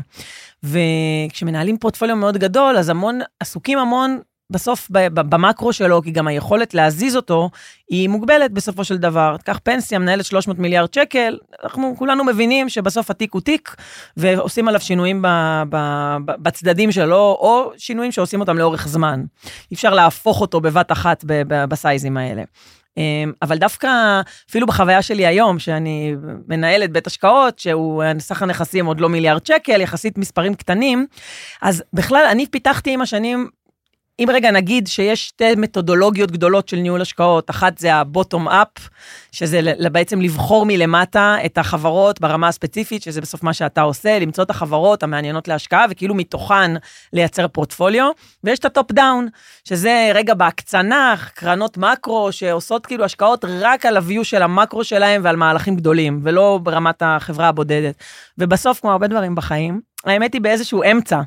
וכשמנהלים 0.64 1.78
פורטפוליו 1.78 2.16
מאוד 2.16 2.38
גדול, 2.38 2.78
אז 2.78 2.90
המון, 2.90 3.20
עסוקים 3.40 3.80
המון 3.80 4.20
בסוף 4.52 4.88
במקרו 5.14 5.74
שלו, 5.74 6.02
כי 6.02 6.12
גם 6.12 6.28
היכולת 6.28 6.74
להזיז 6.74 7.16
אותו 7.16 7.50
היא 7.90 8.10
מוגבלת 8.10 8.52
בסופו 8.52 8.84
של 8.84 8.98
דבר. 8.98 9.36
קח 9.44 9.60
פנסיה, 9.64 10.00
מנהלת 10.00 10.26
300 10.26 10.60
מיליארד 10.60 10.94
שקל, 10.94 11.38
אנחנו 11.64 11.94
כולנו 11.98 12.24
מבינים 12.24 12.70
שבסוף 12.70 13.12
התיק 13.12 13.34
הוא 13.34 13.42
תיק, 13.42 13.76
ועושים 14.18 14.68
עליו 14.68 14.82
שינויים 14.82 15.22
ב, 15.22 15.28
ב, 15.70 15.78
ב, 16.26 16.32
בצדדים 16.40 16.92
שלו, 16.92 17.38
או 17.40 17.72
שינויים 17.78 18.12
שעושים 18.12 18.40
אותם 18.40 18.58
לאורך 18.58 18.88
זמן. 18.88 19.24
אי 19.72 19.76
אפשר 19.76 19.94
להפוך 19.94 20.42
אותו 20.42 20.62
בבת 20.62 20.92
אחת 20.92 21.24
ב, 21.28 21.42
ב, 21.48 21.66
בסייזים 21.66 22.18
האלה. 22.18 22.44
אמ, 22.98 23.34
אבל 23.42 23.58
דווקא, 23.58 24.22
אפילו 24.50 24.68
בחוויה 24.68 25.02
שלי 25.02 25.26
היום, 25.26 25.60
שאני 25.60 26.16
מנהלת 26.48 26.92
בית 26.92 27.08
השקעות, 27.08 27.60
שהוא 27.60 28.04
סך 28.20 28.42
הנכסים 28.42 28.86
עוד 28.86 29.00
לא 29.00 29.10
מיליארד 29.10 29.46
שקל, 29.46 29.82
יחסית 29.82 30.18
מספרים 30.18 30.56
קטנים, 30.56 31.06
אז 31.62 31.84
בכלל, 31.94 32.26
אני 32.32 32.48
פיתחתי 32.48 32.94
עם 32.94 33.02
השנים 33.02 33.50
אם 34.20 34.28
רגע 34.34 34.52
נגיד 34.52 34.88
שיש 34.88 35.28
שתי 35.28 35.56
מתודולוגיות 35.58 36.32
גדולות 36.32 36.70
של 36.70 36.78
ניהול 36.78 37.02
השקעות, 37.02 37.50
אחת 37.50 37.78
זה 37.78 37.96
ה-bottom 37.96 38.48
up, 38.48 38.82
שזה 39.32 39.62
בעצם 39.92 40.22
לבחור 40.22 40.66
מלמטה 40.66 41.38
את 41.46 41.58
החברות 41.58 42.22
ברמה 42.22 42.48
הספציפית, 42.48 43.04
שזה 43.04 43.22
בסוף 43.22 43.44
מה 43.44 43.54
שאתה 43.54 43.82
עושה, 43.82 44.20
למצוא 44.20 44.44
את 44.44 44.50
החברות 44.50 45.04
המעניינות 45.04 45.48
להשקעה, 45.48 45.86
וכאילו 45.90 46.16
מתוכן 46.16 46.72
לייצר 47.14 47.48
פורטפוליו, 47.48 48.10
ויש 48.44 48.60
את 48.60 48.66
ה 48.66 48.72
top 48.72 48.92
down, 48.92 49.28
שזה 49.64 50.12
רגע 50.16 50.34
בהקצנה, 50.34 51.16
קרנות 51.34 51.78
מקרו, 51.78 52.32
שעושות 52.32 52.86
כאילו 52.86 53.06
השקעות 53.06 53.46
רק 53.46 53.86
על 53.86 53.98
ה-view 53.98 54.24
של 54.24 54.42
המקרו 54.42 54.84
שלהם 54.84 55.22
ועל 55.24 55.36
מהלכים 55.36 55.76
גדולים, 55.76 56.20
ולא 56.24 56.60
ברמת 56.64 57.02
החברה 57.06 57.48
הבודדת. 57.48 57.96
ובסוף, 58.38 58.80
כמו 58.80 58.92
הרבה 58.92 59.08
דברים 59.08 59.36
בחיים, 59.36 59.82
האמת 60.06 60.34
היא 60.34 60.42
באיזשהו 60.42 60.84
אמצע. 60.84 61.22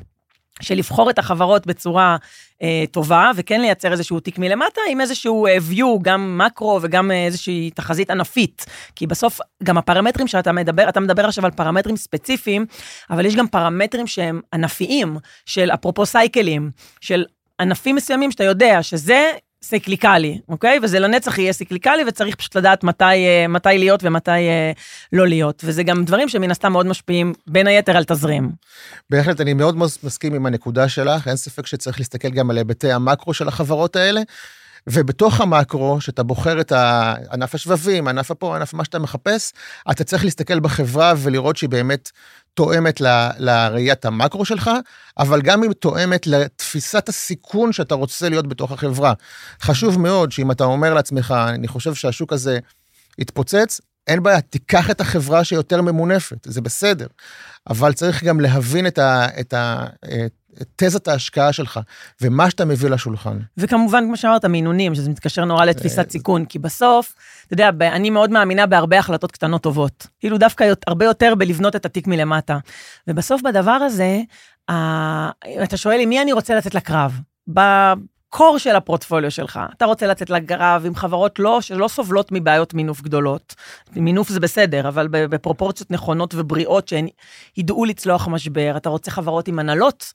של 0.61 0.75
לבחור 0.75 1.09
את 1.09 1.19
החברות 1.19 1.67
בצורה 1.67 2.17
אה, 2.61 2.83
טובה, 2.91 3.31
וכן 3.35 3.61
לייצר 3.61 3.91
איזשהו 3.91 4.19
תיק 4.19 4.37
מלמטה, 4.37 4.81
עם 4.89 5.01
איזשהו 5.01 5.47
אה, 5.47 5.57
view, 5.71 6.01
גם 6.01 6.37
מקרו 6.37 6.79
וגם 6.81 7.11
אה, 7.11 7.25
איזושהי 7.25 7.71
תחזית 7.75 8.09
ענפית. 8.09 8.65
כי 8.95 9.07
בסוף, 9.07 9.39
גם 9.63 9.77
הפרמטרים 9.77 10.27
שאתה 10.27 10.51
מדבר, 10.51 10.89
אתה 10.89 10.99
מדבר 10.99 11.25
עכשיו 11.25 11.45
על 11.45 11.51
פרמטרים 11.51 11.97
ספציפיים, 11.97 12.65
אבל 13.09 13.25
יש 13.25 13.35
גם 13.35 13.47
פרמטרים 13.47 14.07
שהם 14.07 14.41
ענפיים, 14.53 15.17
של 15.45 15.71
אפרופו 15.71 16.05
סייקלים, 16.05 16.71
של 17.01 17.25
ענפים 17.59 17.95
מסוימים 17.95 18.31
שאתה 18.31 18.43
יודע 18.43 18.83
שזה 18.83 19.31
סיקליקלי, 19.63 20.39
אוקיי? 20.49 20.79
וזה 20.83 20.99
לנצח 20.99 21.37
יהיה 21.37 21.53
סיקליקלי, 21.53 22.03
וצריך 22.07 22.35
פשוט 22.35 22.57
לדעת 22.57 22.83
מתי, 22.83 23.05
אה, 23.05 23.45
מתי 23.49 23.69
להיות 23.77 24.03
ומתי 24.03 24.31
אה, 24.31 24.71
לא 25.13 25.27
להיות. 25.27 25.61
וזה 25.65 25.83
גם 25.83 26.05
דברים 26.05 26.29
שמן 26.29 26.51
הסתם 26.51 26.71
מאוד 26.71 26.85
משפיעים, 26.85 27.33
בין 27.47 27.67
היתר, 27.67 27.97
על 27.97 28.03
תזרים. 28.03 28.51
בהחלט, 29.09 29.41
אני 29.41 29.53
מאוד 29.53 29.77
מסכים 30.03 30.33
עם 30.33 30.45
הנקודה 30.45 30.89
שלך, 30.89 31.27
אין 31.27 31.35
ספק 31.35 31.67
שצריך 31.67 31.99
להסתכל 31.99 32.29
גם 32.29 32.49
על 32.49 32.57
היבטי 32.57 32.91
המקרו 32.91 33.33
של 33.33 33.47
החברות 33.47 33.95
האלה. 33.95 34.21
ובתוך 34.87 35.41
המקרו, 35.41 36.01
שאתה 36.01 36.23
בוחר 36.23 36.61
את 36.61 36.71
ענף 37.31 37.55
השבבים, 37.55 38.07
ענף 38.07 38.31
הפה, 38.31 38.55
ענף 38.55 38.73
מה 38.73 38.85
שאתה 38.85 38.99
מחפש, 38.99 39.53
אתה 39.91 40.03
צריך 40.03 40.23
להסתכל 40.23 40.59
בחברה 40.59 41.13
ולראות 41.17 41.57
שהיא 41.57 41.69
באמת 41.69 42.11
תואמת 42.53 43.01
ל, 43.01 43.29
לראיית 43.37 44.05
המקרו 44.05 44.45
שלך, 44.45 44.71
אבל 45.17 45.41
גם 45.41 45.63
היא 45.63 45.71
תואמת 45.71 46.27
לתפיסת 46.27 47.09
הסיכון 47.09 47.71
שאתה 47.71 47.95
רוצה 47.95 48.29
להיות 48.29 48.47
בתוך 48.47 48.71
החברה. 48.71 49.13
חשוב 49.61 49.99
מאוד 49.99 50.31
שאם 50.31 50.51
אתה 50.51 50.63
אומר 50.63 50.93
לעצמך, 50.93 51.35
אני 51.47 51.67
חושב 51.67 51.93
שהשוק 51.93 52.33
הזה 52.33 52.59
התפוצץ, 53.19 53.81
אין 54.07 54.23
בעיה, 54.23 54.41
תיקח 54.41 54.89
את 54.89 55.01
החברה 55.01 55.43
שיותר 55.43 55.81
ממונפת, 55.81 56.37
זה 56.45 56.61
בסדר. 56.61 57.07
אבל 57.69 57.93
צריך 57.93 58.23
גם 58.23 58.39
להבין 58.39 58.87
את, 58.87 58.97
ה, 58.97 59.27
את, 59.39 59.53
ה, 59.53 59.85
את 60.05 60.33
תזת 60.75 61.07
ההשקעה 61.07 61.53
שלך, 61.53 61.79
ומה 62.21 62.49
שאתה 62.49 62.65
מביא 62.65 62.89
לשולחן. 62.89 63.37
וכמובן, 63.57 64.03
כמו 64.07 64.17
שאמרת, 64.17 64.45
מינונים, 64.45 64.95
שזה 64.95 65.09
מתקשר 65.09 65.45
נורא 65.45 65.65
לתפיסת 65.65 66.11
סיכון, 66.11 66.45
כי 66.45 66.59
בסוף, 66.59 67.13
אתה 67.45 67.53
יודע, 67.53 67.69
אני 67.81 68.09
מאוד 68.09 68.29
מאמינה 68.29 68.65
בהרבה 68.65 68.99
החלטות 68.99 69.31
קטנות 69.31 69.61
טובות. 69.63 70.07
כאילו 70.19 70.37
דווקא 70.37 70.73
הרבה 70.87 71.05
יותר 71.05 71.35
בלבנות 71.35 71.75
את 71.75 71.85
התיק 71.85 72.07
מלמטה. 72.07 72.57
ובסוף 73.07 73.41
בדבר 73.41 73.71
הזה, 73.71 74.21
אתה 75.63 75.77
שואל 75.77 75.97
לי, 75.97 76.05
מי 76.05 76.21
אני 76.21 76.33
רוצה 76.33 76.55
לצאת 76.55 76.75
לקרב? 76.75 77.19
בקור 77.47 78.57
של 78.57 78.75
הפורטפוליו 78.75 79.31
שלך. 79.31 79.59
אתה 79.77 79.85
רוצה 79.85 80.07
לצאת 80.07 80.29
לקרב 80.29 80.83
עם 80.85 80.95
חברות 80.95 81.39
לא, 81.39 81.61
שלא 81.61 81.87
סובלות 81.87 82.31
מבעיות 82.31 82.73
מינוף 82.73 83.01
גדולות. 83.01 83.55
מינוף 83.95 84.29
זה 84.29 84.39
בסדר, 84.39 84.87
אבל 84.87 85.07
בפרופורציות 85.11 85.91
נכונות 85.91 86.35
ובריאות 86.35 86.87
שהן 86.87 87.07
ידעו 87.57 87.85
לצלוח 87.85 88.27
משבר. 88.27 88.73
אתה 88.77 88.89
רוצה 88.89 89.11
חברות 89.11 89.47
עם 89.47 89.59
הנהלות 89.59 90.13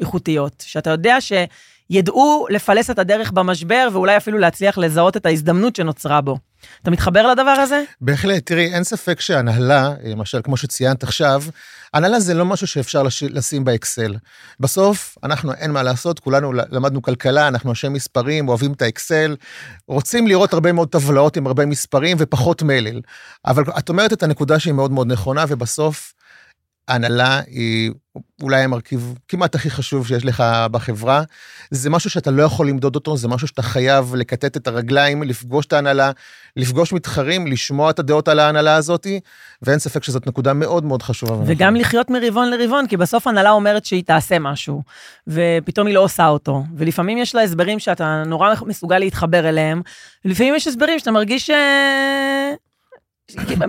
איכותיות, 0.00 0.64
שאתה 0.66 0.90
יודע 0.90 1.18
שידעו 1.20 2.46
לפלס 2.50 2.90
את 2.90 2.98
הדרך 2.98 3.32
במשבר 3.32 3.88
ואולי 3.92 4.16
אפילו 4.16 4.38
להצליח 4.38 4.78
לזהות 4.78 5.16
את 5.16 5.26
ההזדמנות 5.26 5.76
שנוצרה 5.76 6.20
בו. 6.20 6.38
אתה 6.82 6.90
מתחבר 6.90 7.26
לדבר 7.26 7.50
הזה? 7.50 7.82
בהחלט, 8.00 8.46
תראי, 8.46 8.74
אין 8.74 8.84
ספק 8.84 9.20
שהנהלה, 9.20 9.94
למשל, 10.04 10.40
כמו 10.44 10.56
שציינת 10.56 11.02
עכשיו, 11.02 11.42
הנהלה 11.94 12.20
זה 12.20 12.34
לא 12.34 12.44
משהו 12.44 12.66
שאפשר 12.66 13.02
לש... 13.02 13.22
לשים 13.22 13.64
באקסל. 13.64 14.16
בסוף, 14.60 15.18
אנחנו, 15.22 15.52
אין 15.52 15.70
מה 15.70 15.82
לעשות, 15.82 16.18
כולנו 16.18 16.52
למדנו 16.52 17.02
כלכלה, 17.02 17.48
אנחנו 17.48 17.70
אנשי 17.70 17.88
מספרים, 17.88 18.48
אוהבים 18.48 18.72
את 18.72 18.82
האקסל, 18.82 19.36
רוצים 19.88 20.26
לראות 20.26 20.52
הרבה 20.52 20.72
מאוד 20.72 20.88
טבלאות 20.88 21.36
עם 21.36 21.46
הרבה 21.46 21.66
מספרים 21.66 22.16
ופחות 22.20 22.62
מלל. 22.62 23.00
אבל 23.46 23.62
את 23.78 23.88
אומרת 23.88 24.12
את 24.12 24.22
הנקודה 24.22 24.58
שהיא 24.58 24.74
מאוד 24.74 24.92
מאוד 24.92 25.12
נכונה, 25.12 25.44
ובסוף, 25.48 26.12
ההנהלה 26.88 27.40
היא 27.46 27.90
אולי 28.42 28.62
המרכיב 28.62 29.14
כמעט 29.28 29.54
הכי 29.54 29.70
חשוב 29.70 30.06
שיש 30.06 30.24
לך 30.24 30.44
בחברה. 30.70 31.22
זה 31.70 31.90
משהו 31.90 32.10
שאתה 32.10 32.30
לא 32.30 32.42
יכול 32.42 32.68
למדוד 32.68 32.94
אותו, 32.94 33.16
זה 33.16 33.28
משהו 33.28 33.48
שאתה 33.48 33.62
חייב 33.62 34.14
לקטט 34.14 34.56
את 34.56 34.66
הרגליים, 34.66 35.22
לפגוש 35.22 35.66
את 35.66 35.72
ההנהלה, 35.72 36.10
לפגוש 36.56 36.92
מתחרים, 36.92 37.46
לשמוע 37.46 37.90
את 37.90 37.98
הדעות 37.98 38.28
על 38.28 38.38
ההנהלה 38.38 38.74
הזאת, 38.74 39.06
ואין 39.62 39.78
ספק 39.78 40.04
שזאת 40.04 40.26
נקודה 40.26 40.52
מאוד 40.52 40.84
מאוד 40.84 41.02
חשובה. 41.02 41.34
וגם 41.46 41.68
ונכון. 41.68 41.80
לחיות 41.80 42.10
מרבעון 42.10 42.50
לרבעון, 42.50 42.86
כי 42.86 42.96
בסוף 42.96 43.26
הנהלה 43.26 43.50
אומרת 43.50 43.84
שהיא 43.84 44.04
תעשה 44.04 44.38
משהו, 44.38 44.82
ופתאום 45.28 45.86
היא 45.86 45.94
לא 45.94 46.00
עושה 46.00 46.28
אותו. 46.28 46.64
ולפעמים 46.76 47.18
יש 47.18 47.34
לה 47.34 47.42
הסברים 47.42 47.78
שאתה 47.78 48.22
נורא 48.26 48.54
מסוגל 48.66 48.98
להתחבר 48.98 49.48
אליהם, 49.48 49.82
ולפעמים 50.24 50.54
יש 50.54 50.66
הסברים 50.66 50.98
שאתה 50.98 51.10
מרגיש 51.10 51.46
ש... 51.46 51.50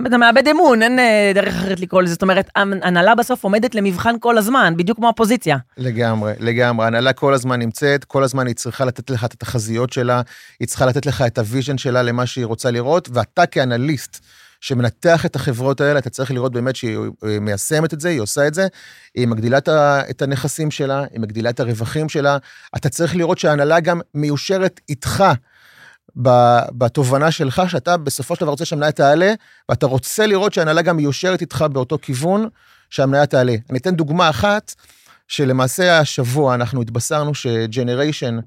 אתה 0.06 0.18
מאבד 0.18 0.48
אמון, 0.48 0.82
אין 0.82 0.98
אה, 0.98 1.32
דרך 1.34 1.54
אחרת 1.54 1.80
לקרוא 1.80 2.02
לזה. 2.02 2.12
זאת 2.12 2.22
אומרת, 2.22 2.50
הנהלה 2.56 3.14
בסוף 3.14 3.44
עומדת 3.44 3.74
למבחן 3.74 4.14
כל 4.20 4.38
הזמן, 4.38 4.74
בדיוק 4.76 4.98
כמו 4.98 5.08
הפוזיציה. 5.08 5.56
לגמרי, 5.76 6.32
לגמרי. 6.40 6.86
הנהלה 6.86 7.12
כל 7.12 7.34
הזמן 7.34 7.58
נמצאת, 7.58 8.04
כל 8.04 8.24
הזמן 8.24 8.46
היא 8.46 8.54
צריכה 8.54 8.84
לתת 8.84 9.10
לך 9.10 9.24
את 9.24 9.32
התחזיות 9.32 9.92
שלה, 9.92 10.22
היא 10.60 10.68
צריכה 10.68 10.86
לתת 10.86 11.06
לך 11.06 11.22
את 11.22 11.38
ה 11.38 11.44
vision 11.44 11.78
שלה 11.78 12.02
למה 12.02 12.26
שהיא 12.26 12.46
רוצה 12.46 12.70
לראות, 12.70 13.08
ואתה 13.12 13.46
כאנליסט, 13.46 14.24
שמנתח 14.60 15.26
את 15.26 15.36
החברות 15.36 15.80
האלה, 15.80 15.98
אתה 15.98 16.10
צריך 16.10 16.30
לראות 16.30 16.52
באמת 16.52 16.76
שהיא 16.76 16.98
מיישמת 17.40 17.94
את 17.94 18.00
זה, 18.00 18.08
היא 18.08 18.20
עושה 18.20 18.46
את 18.46 18.54
זה, 18.54 18.66
היא 19.14 19.28
מגדילה 19.28 19.58
את 20.10 20.22
הנכסים 20.22 20.70
שלה, 20.70 21.04
היא 21.12 21.20
מגדילה 21.20 21.50
את 21.50 21.60
הרווחים 21.60 22.08
שלה, 22.08 22.36
אתה 22.76 22.88
צריך 22.88 23.16
לראות 23.16 23.38
שההנהלה 23.38 23.80
גם 23.80 24.00
מיושרת 24.14 24.80
איתך. 24.88 25.24
בתובנה 26.72 27.30
שלך, 27.30 27.62
שאתה 27.68 27.96
בסופו 27.96 28.34
של 28.34 28.40
דבר 28.40 28.50
רוצה 28.50 28.64
שהמניה 28.64 28.92
תעלה, 28.92 29.32
ואתה 29.68 29.86
רוצה 29.86 30.26
לראות 30.26 30.52
שההנהלה 30.52 30.82
גם 30.82 30.96
מיושרת 30.96 31.40
איתך 31.40 31.64
באותו 31.72 31.98
כיוון 32.02 32.48
שהמניה 32.90 33.26
תעלה. 33.26 33.54
אני 33.70 33.78
אתן 33.78 33.94
דוגמה 33.94 34.30
אחת, 34.30 34.74
שלמעשה 35.28 35.98
השבוע 35.98 36.54
אנחנו 36.54 36.82
התבשרנו 36.82 37.34
שג'נריישן 37.34 38.38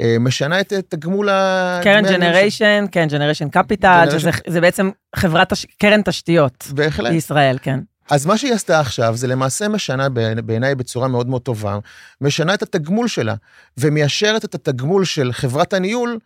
אה, 0.00 0.16
משנה 0.20 0.60
את 0.60 0.72
תגמול 0.88 1.28
ה... 1.28 1.80
קרן 1.82 2.04
ג'נריישן, 2.04 2.84
כן, 2.92 3.06
ג'נריישן 3.10 3.48
קפיטל, 3.48 4.08
שזה 4.18 4.60
בעצם 4.60 4.90
חברת, 5.16 5.52
קרן 5.78 6.02
תשתיות. 6.02 6.66
בהחלט. 6.74 7.12
בישראל, 7.12 7.58
כן. 7.62 7.80
אז 8.10 8.26
מה 8.26 8.38
שהיא 8.38 8.52
עשתה 8.52 8.80
עכשיו, 8.80 9.16
זה 9.16 9.26
למעשה 9.26 9.68
משנה 9.68 10.08
בעיניי 10.44 10.74
בצורה 10.74 11.08
מאוד 11.08 11.28
מאוד 11.28 11.42
טובה, 11.42 11.78
משנה 12.20 12.54
את 12.54 12.62
התגמול 12.62 13.08
שלה, 13.08 13.34
ומיישרת 13.78 14.44
את 14.44 14.54
התגמול 14.54 15.04
של 15.04 15.32
חברת 15.32 15.72
הניהול 15.72 16.18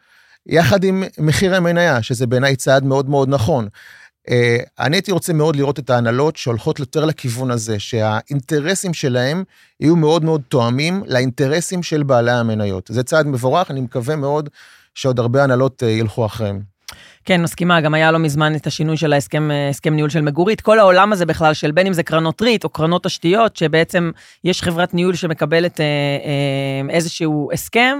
יחד 0.46 0.84
עם 0.84 1.04
מחיר 1.18 1.54
המניה, 1.54 2.02
שזה 2.02 2.26
בעיניי 2.26 2.56
צעד 2.56 2.84
מאוד 2.84 3.08
מאוד 3.08 3.28
נכון. 3.28 3.68
אה, 4.30 4.56
אני 4.78 4.96
הייתי 4.96 5.12
רוצה 5.12 5.32
מאוד 5.32 5.56
לראות 5.56 5.78
את 5.78 5.90
ההנהלות 5.90 6.36
שהולכות 6.36 6.78
יותר 6.78 7.04
לכיוון 7.04 7.50
הזה, 7.50 7.78
שהאינטרסים 7.78 8.94
שלהם 8.94 9.44
יהיו 9.80 9.96
מאוד 9.96 10.24
מאוד 10.24 10.42
תואמים 10.48 11.02
לאינטרסים 11.06 11.82
של 11.82 12.02
בעלי 12.02 12.32
המניות. 12.32 12.90
זה 12.92 13.02
צעד 13.02 13.26
מבורך, 13.26 13.70
אני 13.70 13.80
מקווה 13.80 14.16
מאוד 14.16 14.48
שעוד 14.94 15.18
הרבה 15.18 15.44
הנהלות 15.44 15.82
אה, 15.82 15.88
ילכו 15.90 16.26
אחריהם. 16.26 16.70
כן, 17.24 17.42
מסכימה, 17.42 17.80
גם 17.80 17.94
היה 17.94 18.12
לא 18.12 18.18
מזמן 18.18 18.54
את 18.54 18.66
השינוי 18.66 18.96
של 18.96 19.12
ההסכם 19.12 19.50
אה, 19.50 19.68
הסכם 19.68 19.94
ניהול 19.94 20.10
של 20.10 20.20
מגורית. 20.20 20.60
כל 20.60 20.78
העולם 20.78 21.12
הזה 21.12 21.26
בכלל, 21.26 21.54
של 21.54 21.70
בין 21.70 21.86
אם 21.86 21.92
זה 21.92 22.02
קרנות 22.02 22.42
ריט 22.42 22.64
או 22.64 22.68
קרנות 22.68 23.04
תשתיות, 23.04 23.56
שבעצם 23.56 24.10
יש 24.44 24.62
חברת 24.62 24.94
ניהול 24.94 25.14
שמקבלת 25.14 25.80
אה, 25.80 25.84
אה, 25.84 26.94
איזשהו 26.94 27.50
הסכם, 27.52 27.98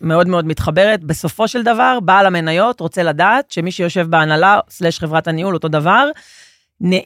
מאוד 0.00 0.28
מאוד 0.28 0.46
מתחברת. 0.46 1.04
בסופו 1.04 1.48
של 1.48 1.62
דבר, 1.62 1.98
בעל 2.02 2.26
המניות 2.26 2.80
רוצה 2.80 3.02
לדעת 3.02 3.50
שמי 3.50 3.72
שיושב 3.72 4.06
בהנהלה, 4.10 4.60
סלש 4.70 4.98
חברת 4.98 5.28
הניהול, 5.28 5.54
אותו 5.54 5.68
דבר, 5.68 6.08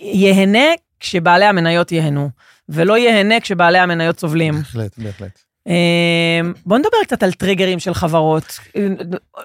ייהנה 0.00 0.68
כשבעלי 1.00 1.44
המניות 1.44 1.92
ייהנו, 1.92 2.31
ולא 2.68 2.98
ייהנה 2.98 3.40
כשבעלי 3.40 3.78
המניות 3.78 4.20
סובלים. 4.20 4.55
בהחלט, 4.55 4.98
בהחלט. 4.98 5.38
אמ, 5.66 6.52
בוא 6.66 6.78
נדבר 6.78 6.96
קצת 7.05 7.22
על 7.22 7.33
טריגרים 7.33 7.78
של 7.78 7.94
חברות, 7.94 8.59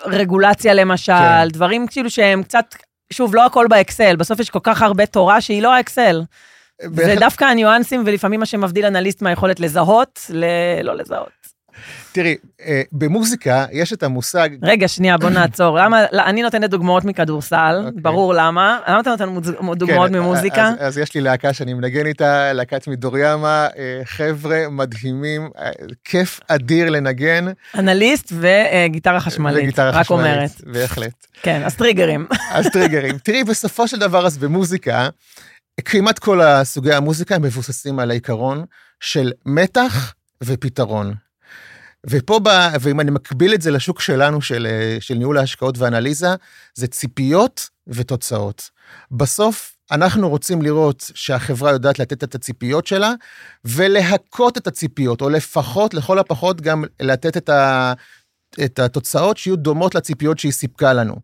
רגולציה 0.05 0.73
למשל, 0.73 1.13
כן. 1.13 1.47
דברים 1.47 1.87
כאילו 1.87 2.09
שהם 2.09 2.43
קצת, 2.43 2.75
שוב, 3.13 3.35
לא 3.35 3.45
הכל 3.45 3.67
באקסל, 3.69 4.15
בסוף 4.15 4.39
יש 4.39 4.49
כל 4.49 4.59
כך 4.63 4.81
הרבה 4.81 5.05
תורה 5.05 5.41
שהיא 5.41 5.61
לא 5.61 5.73
האקסל. 5.73 6.21
זה 6.81 7.15
דווקא 7.19 7.45
הניואנסים, 7.45 8.03
ולפעמים 8.05 8.39
מה 8.39 8.45
שמבדיל 8.45 8.85
אנליסט 8.85 9.21
מהיכולת 9.21 9.59
לזהות, 9.59 10.19
ללא 10.29 10.95
לזהות. 10.95 11.46
תראי, 12.11 12.35
אה, 12.65 12.81
במוזיקה 12.91 13.65
יש 13.71 13.93
את 13.93 14.03
המושג... 14.03 14.49
רגע, 14.63 14.87
שנייה, 14.87 15.17
בוא 15.17 15.29
נעצור. 15.29 15.77
למה, 15.81 16.03
לא, 16.11 16.21
אני 16.25 16.41
נותנת 16.41 16.69
דוגמאות 16.69 17.05
מכדורסל, 17.05 17.81
okay. 17.83 17.87
אוקיי. 17.87 18.01
ברור 18.01 18.33
למה. 18.33 18.79
למה 18.87 18.99
אתה 18.99 19.09
נותן 19.09 19.25
דוגמאות 19.75 20.09
כן, 20.09 20.15
ממוזיקה? 20.15 20.67
אז, 20.67 20.75
אז 20.79 20.97
יש 20.97 21.15
לי 21.15 21.21
להקה 21.21 21.53
שאני 21.53 21.73
מנגן 21.73 22.05
איתה, 22.05 22.53
להקת 22.53 22.87
מדוריאמה, 22.87 23.67
אה, 23.77 24.01
חבר'ה 24.03 24.69
מדהימים, 24.69 25.49
אה, 25.59 25.69
כיף 26.03 26.39
אדיר 26.47 26.89
לנגן. 26.89 27.45
אנליסט 27.75 28.33
וגיטרה 28.33 29.19
חשמלית, 29.19 29.63
וגיטרה 29.63 29.89
רק 29.89 30.05
חשמלית, 30.05 30.25
אומרת. 30.25 30.51
בהחלט. 30.65 31.27
כן, 31.41 31.61
אז 31.65 31.75
טריגרים. 31.75 32.27
אז 32.51 32.67
טריגרים. 32.73 33.17
תראי, 33.17 33.43
בסופו 33.43 33.87
של 33.87 33.99
דבר, 33.99 34.25
אז 34.25 34.37
במוזיקה, 34.37 35.09
כמעט 35.85 36.19
כל 36.19 36.41
הסוגי 36.41 36.93
המוזיקה 36.93 37.39
מבוססים 37.39 37.99
על 37.99 38.11
העיקרון 38.11 38.65
של 38.99 39.31
מתח 39.45 40.13
ופתרון. 40.43 41.13
ופה, 42.09 42.39
ב, 42.43 42.49
ואם 42.81 42.99
אני 42.99 43.11
מקביל 43.11 43.53
את 43.53 43.61
זה 43.61 43.71
לשוק 43.71 44.01
שלנו, 44.01 44.41
של, 44.41 44.67
של 44.99 45.13
ניהול 45.13 45.37
ההשקעות 45.37 45.77
ואנליזה, 45.77 46.35
זה 46.75 46.87
ציפיות 46.87 47.69
ותוצאות. 47.87 48.69
בסוף, 49.11 49.77
אנחנו 49.91 50.29
רוצים 50.29 50.61
לראות 50.61 51.11
שהחברה 51.15 51.71
יודעת 51.71 51.99
לתת 51.99 52.23
את 52.23 52.35
הציפיות 52.35 52.87
שלה, 52.87 53.13
ולהכות 53.65 54.57
את 54.57 54.67
הציפיות, 54.67 55.21
או 55.21 55.29
לפחות, 55.29 55.93
לכל 55.93 56.19
הפחות, 56.19 56.61
גם 56.61 56.83
לתת 56.99 57.37
את, 57.37 57.49
ה, 57.49 57.93
את 58.65 58.79
התוצאות 58.79 59.37
שיהיו 59.37 59.55
דומות 59.55 59.95
לציפיות 59.95 60.39
שהיא 60.39 60.51
סיפקה 60.51 60.93
לנו. 60.93 61.15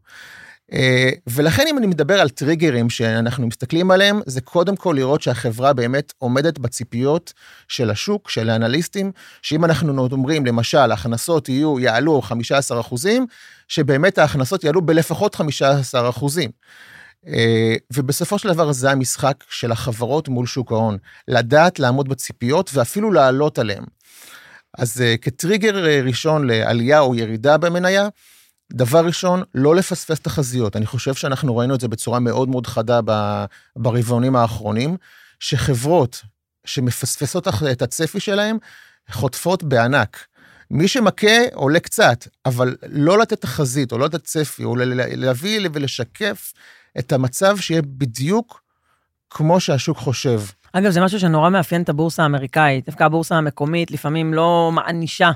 אה, 0.74 1.10
ולכן 1.28 1.66
אם 1.70 1.78
אני 1.78 1.88
מדבר 1.88 2.22
על 2.22 2.30
טריגרים 2.30 2.90
שאנחנו 2.90 3.48
מסתכלים 3.48 3.92
עליהם, 3.92 4.22
זה 4.26 4.42
קודם 4.42 4.76
כל 4.76 4.94
לראות 4.98 5.22
שהחברה 5.22 5.74
באמת 5.74 6.14
עומדת 6.18 6.60
בציפיות 6.60 7.34
של 7.68 7.90
השוק, 7.90 8.30
של 8.30 8.50
האנליסטים, 8.50 9.12
שאם 9.42 9.66
אנחנו 9.66 10.08
אומרים, 10.12 10.46
למשל, 10.46 10.92
הכנסות 10.92 11.50
יהיו, 11.50 11.80
יעלו 11.80 12.22
15 12.22 12.80
אחוזים, 12.80 13.26
שבאמת 13.68 14.18
ההכנסות 14.18 14.64
יעלו 14.64 14.82
בלפחות 14.82 15.36
15 15.36 16.10
אחוזים. 16.10 16.50
אה, 17.28 17.76
ובסופו 17.94 18.40
של 18.40 18.50
דבר 18.50 18.72
זה 18.72 18.92
המשחק 18.92 19.44
של 19.50 19.72
החברות 19.72 20.30
מול 20.30 20.46
שוק 20.46 20.72
ההון, 20.72 20.98
לדעת 21.28 21.80
לעמוד 21.80 22.10
בציפיות 22.10 22.70
ואפילו 22.74 23.12
לעלות 23.12 23.60
עליהן. 23.60 23.84
אז 24.78 25.02
אה, 25.02 25.16
כטריגר 25.18 26.04
ראשון 26.04 26.48
לעלייה 26.48 27.00
או 27.00 27.16
ירידה 27.16 27.58
במניה, 27.58 28.08
דבר 28.74 29.06
ראשון, 29.06 29.44
לא 29.56 29.76
לפספס 29.76 30.20
תחזיות. 30.20 30.76
אני 30.76 30.86
חושב 30.86 31.14
שאנחנו 31.14 31.58
ראינו 31.58 31.76
את 31.76 31.82
זה 31.82 31.88
בצורה 31.88 32.20
מאוד 32.20 32.50
מאוד 32.50 32.68
חדה 32.68 33.00
ברבעונים 33.76 34.36
האחרונים, 34.36 34.98
שחברות 35.40 36.22
שמפספסות 36.66 37.48
את 37.72 37.82
הצפי 37.82 38.20
שלהם, 38.20 38.58
חוטפות 39.12 39.64
בענק. 39.64 40.26
מי 40.72 40.88
שמכה 40.88 41.38
עולה 41.54 41.80
קצת, 41.80 42.28
אבל 42.46 42.76
לא 42.90 43.20
לתת 43.20 43.42
תחזית 43.42 43.92
או 43.92 43.98
לא 43.98 44.06
לתת 44.06 44.24
צפי, 44.24 44.64
או 44.64 44.76
להביא 45.16 45.70
ולשקף 45.74 46.54
את 47.00 47.12
המצב 47.12 47.58
שיהיה 47.58 47.82
בדיוק 47.82 48.64
כמו 49.30 49.60
שהשוק 49.60 49.98
חושב. 49.98 50.42
אגב, 50.74 50.92
זה 50.92 51.02
משהו 51.02 51.20
שנורא 51.20 51.50
מאפיין 51.50 51.82
את 51.82 51.90
הבורסה 51.90 52.24
האמריקאית. 52.24 52.86
דווקא 52.86 53.04
הבורסה 53.04 53.36
המקומית 53.36 53.92
לפעמים 53.92 54.34
לא 54.34 54.70
מענישה 54.74 55.32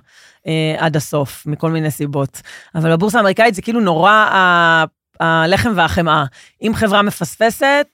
אה, 0.48 0.76
עד 0.78 0.96
הסוף, 0.96 1.46
מכל 1.46 1.72
מיני 1.72 1.92
סיבות. 1.92 2.42
אבל 2.76 2.92
בבורסה 2.96 3.18
האמריקאית 3.18 3.56
זה 3.56 3.62
כאילו 3.62 3.80
נורא 3.80 4.28
הלחם 5.20 5.72
והחמאה. 5.76 6.26
אם 6.62 6.72
חברה 6.76 7.02
מפספסת, 7.02 7.88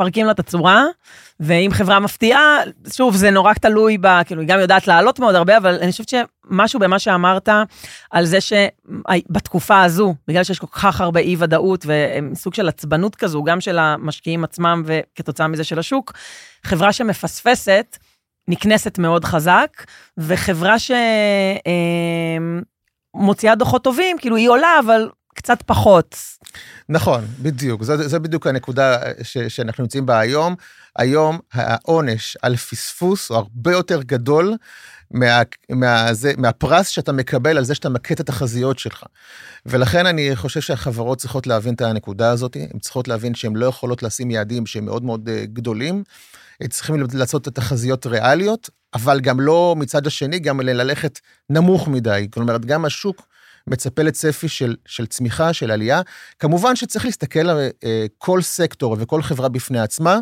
מפרקים 0.00 0.26
לה 0.26 0.32
את 0.32 0.38
הצורה, 0.38 0.84
ואם 1.40 1.70
חברה 1.72 2.00
מפתיעה, 2.00 2.58
שוב, 2.92 3.16
זה 3.16 3.30
נורא 3.30 3.52
תלוי 3.54 3.98
ב... 4.00 4.22
כאילו, 4.22 4.40
היא 4.40 4.48
גם 4.48 4.60
יודעת 4.60 4.86
לעלות 4.86 5.18
מאוד 5.18 5.34
הרבה, 5.34 5.56
אבל 5.56 5.78
אני 5.82 5.90
חושבת 5.90 6.08
שמשהו 6.08 6.80
במה 6.80 6.98
שאמרת, 6.98 7.48
על 8.10 8.24
זה 8.24 8.38
שבתקופה 8.40 9.82
הזו, 9.82 10.14
בגלל 10.28 10.44
שיש 10.44 10.58
כל 10.58 10.66
כך 10.66 11.00
הרבה 11.00 11.20
אי-ודאות 11.20 11.86
וסוג 11.86 12.54
של 12.54 12.68
עצבנות 12.68 13.16
כזו, 13.16 13.42
גם 13.42 13.60
של 13.60 13.78
המשקיעים 13.78 14.44
עצמם 14.44 14.82
וכתוצאה 14.86 15.48
מזה 15.48 15.64
של 15.64 15.78
השוק, 15.78 16.12
חברה 16.64 16.92
שמפספסת, 16.92 17.98
נקנסת 18.48 18.98
מאוד 18.98 19.24
חזק, 19.24 19.84
וחברה 20.18 20.76
שמוציאה 23.14 23.54
דוחות 23.54 23.84
טובים, 23.84 24.18
כאילו 24.18 24.36
היא 24.36 24.48
עולה, 24.48 24.78
אבל 24.84 25.08
קצת 25.34 25.62
פחות. 25.66 26.16
נכון, 26.88 27.24
בדיוק. 27.38 27.82
זו, 27.82 28.08
זו 28.08 28.20
בדיוק 28.20 28.46
הנקודה 28.46 28.98
ש, 29.22 29.38
שאנחנו 29.38 29.82
נמצאים 29.82 30.06
בה 30.06 30.18
היום. 30.18 30.54
היום 30.96 31.38
העונש 31.52 32.36
על 32.42 32.56
פספוס 32.56 33.28
הוא 33.28 33.36
הרבה 33.36 33.72
יותר 33.72 34.02
גדול 34.02 34.56
מה, 35.10 35.42
מה, 35.70 36.14
זה, 36.14 36.32
מהפרס 36.38 36.88
שאתה 36.88 37.12
מקבל 37.12 37.58
על 37.58 37.64
זה 37.64 37.74
שאתה 37.74 37.88
מכה 37.88 38.14
את 38.14 38.20
התחזיות 38.20 38.78
שלך. 38.78 39.04
ולכן 39.66 40.06
אני 40.06 40.36
חושב 40.36 40.60
שהחברות 40.60 41.18
צריכות 41.18 41.46
להבין 41.46 41.74
את 41.74 41.80
הנקודה 41.80 42.30
הזאת, 42.30 42.56
הן 42.56 42.78
צריכות 42.78 43.08
להבין 43.08 43.34
שהן 43.34 43.56
לא 43.56 43.66
יכולות 43.66 44.02
לשים 44.02 44.30
יעדים 44.30 44.66
שהם 44.66 44.84
מאוד 44.84 45.04
מאוד 45.04 45.28
אה, 45.28 45.44
גדולים. 45.46 46.02
צריכים 46.68 46.96
לעשות 47.12 47.42
את 47.42 47.46
התחזיות 47.46 48.06
ריאליות, 48.06 48.70
אבל 48.94 49.20
גם 49.20 49.40
לא 49.40 49.74
מצד 49.78 50.06
השני, 50.06 50.38
גם 50.38 50.60
ללכת 50.60 51.20
נמוך 51.50 51.88
מדי. 51.88 52.28
כלומר, 52.30 52.56
גם 52.58 52.84
השוק 52.84 53.26
מצפה 53.70 54.02
לצפי 54.02 54.48
של, 54.48 54.76
של 54.86 55.06
צמיחה, 55.06 55.52
של 55.52 55.70
עלייה. 55.70 56.00
כמובן 56.38 56.76
שצריך 56.76 57.04
להסתכל 57.04 57.48
על 57.48 57.68
אה, 57.84 58.06
כל 58.18 58.42
סקטור 58.42 58.96
וכל 58.98 59.22
חברה 59.22 59.48
בפני 59.48 59.80
עצמה, 59.80 60.18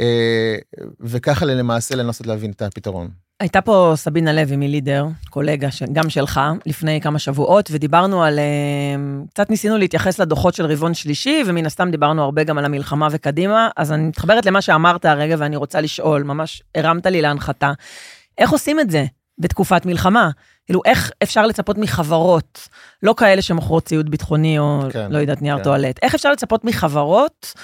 אה, 0.00 0.56
וככה 1.00 1.46
למעשה 1.46 1.96
לנסות 1.96 2.26
להבין 2.26 2.50
את 2.50 2.62
הפתרון. 2.62 3.08
הייתה 3.40 3.60
פה 3.60 3.92
סבינה 3.96 4.32
לוי 4.32 4.56
מלידר, 4.56 5.06
קולגה 5.30 5.70
ש... 5.70 5.82
גם 5.92 6.10
שלך, 6.10 6.40
לפני 6.66 7.00
כמה 7.00 7.18
שבועות, 7.18 7.68
ודיברנו 7.72 8.24
על... 8.24 8.38
אה, 8.38 9.24
קצת 9.30 9.50
ניסינו 9.50 9.78
להתייחס 9.78 10.18
לדוחות 10.18 10.54
של 10.54 10.66
רבעון 10.66 10.94
שלישי, 10.94 11.42
ומן 11.46 11.66
הסתם 11.66 11.90
דיברנו 11.90 12.22
הרבה 12.22 12.44
גם 12.44 12.58
על 12.58 12.64
המלחמה 12.64 13.08
וקדימה, 13.10 13.68
אז 13.76 13.92
אני 13.92 14.02
מתחברת 14.02 14.46
למה 14.46 14.62
שאמרת 14.62 15.04
הרגע, 15.04 15.36
ואני 15.38 15.56
רוצה 15.56 15.80
לשאול, 15.80 16.22
ממש 16.22 16.62
הרמת 16.74 17.06
לי 17.06 17.22
להנחתה. 17.22 17.72
איך 18.38 18.50
עושים 18.50 18.80
את 18.80 18.90
זה 18.90 19.04
בתקופת 19.38 19.86
מלחמה? 19.86 20.30
כאילו, 20.68 20.80
איך 20.84 21.10
אפשר 21.22 21.46
לצפות 21.46 21.78
מחברות, 21.78 22.68
לא 23.02 23.14
כאלה 23.16 23.42
שמוכרות 23.42 23.84
ציוד 23.84 24.10
ביטחוני 24.10 24.58
או 24.58 24.80
כן, 24.92 25.12
לא 25.12 25.18
יודעת, 25.18 25.42
נייר 25.42 25.56
כן. 25.56 25.62
טואלט, 25.62 25.98
איך 26.02 26.14
אפשר 26.14 26.32
לצפות 26.32 26.64
מחברות 26.64 27.54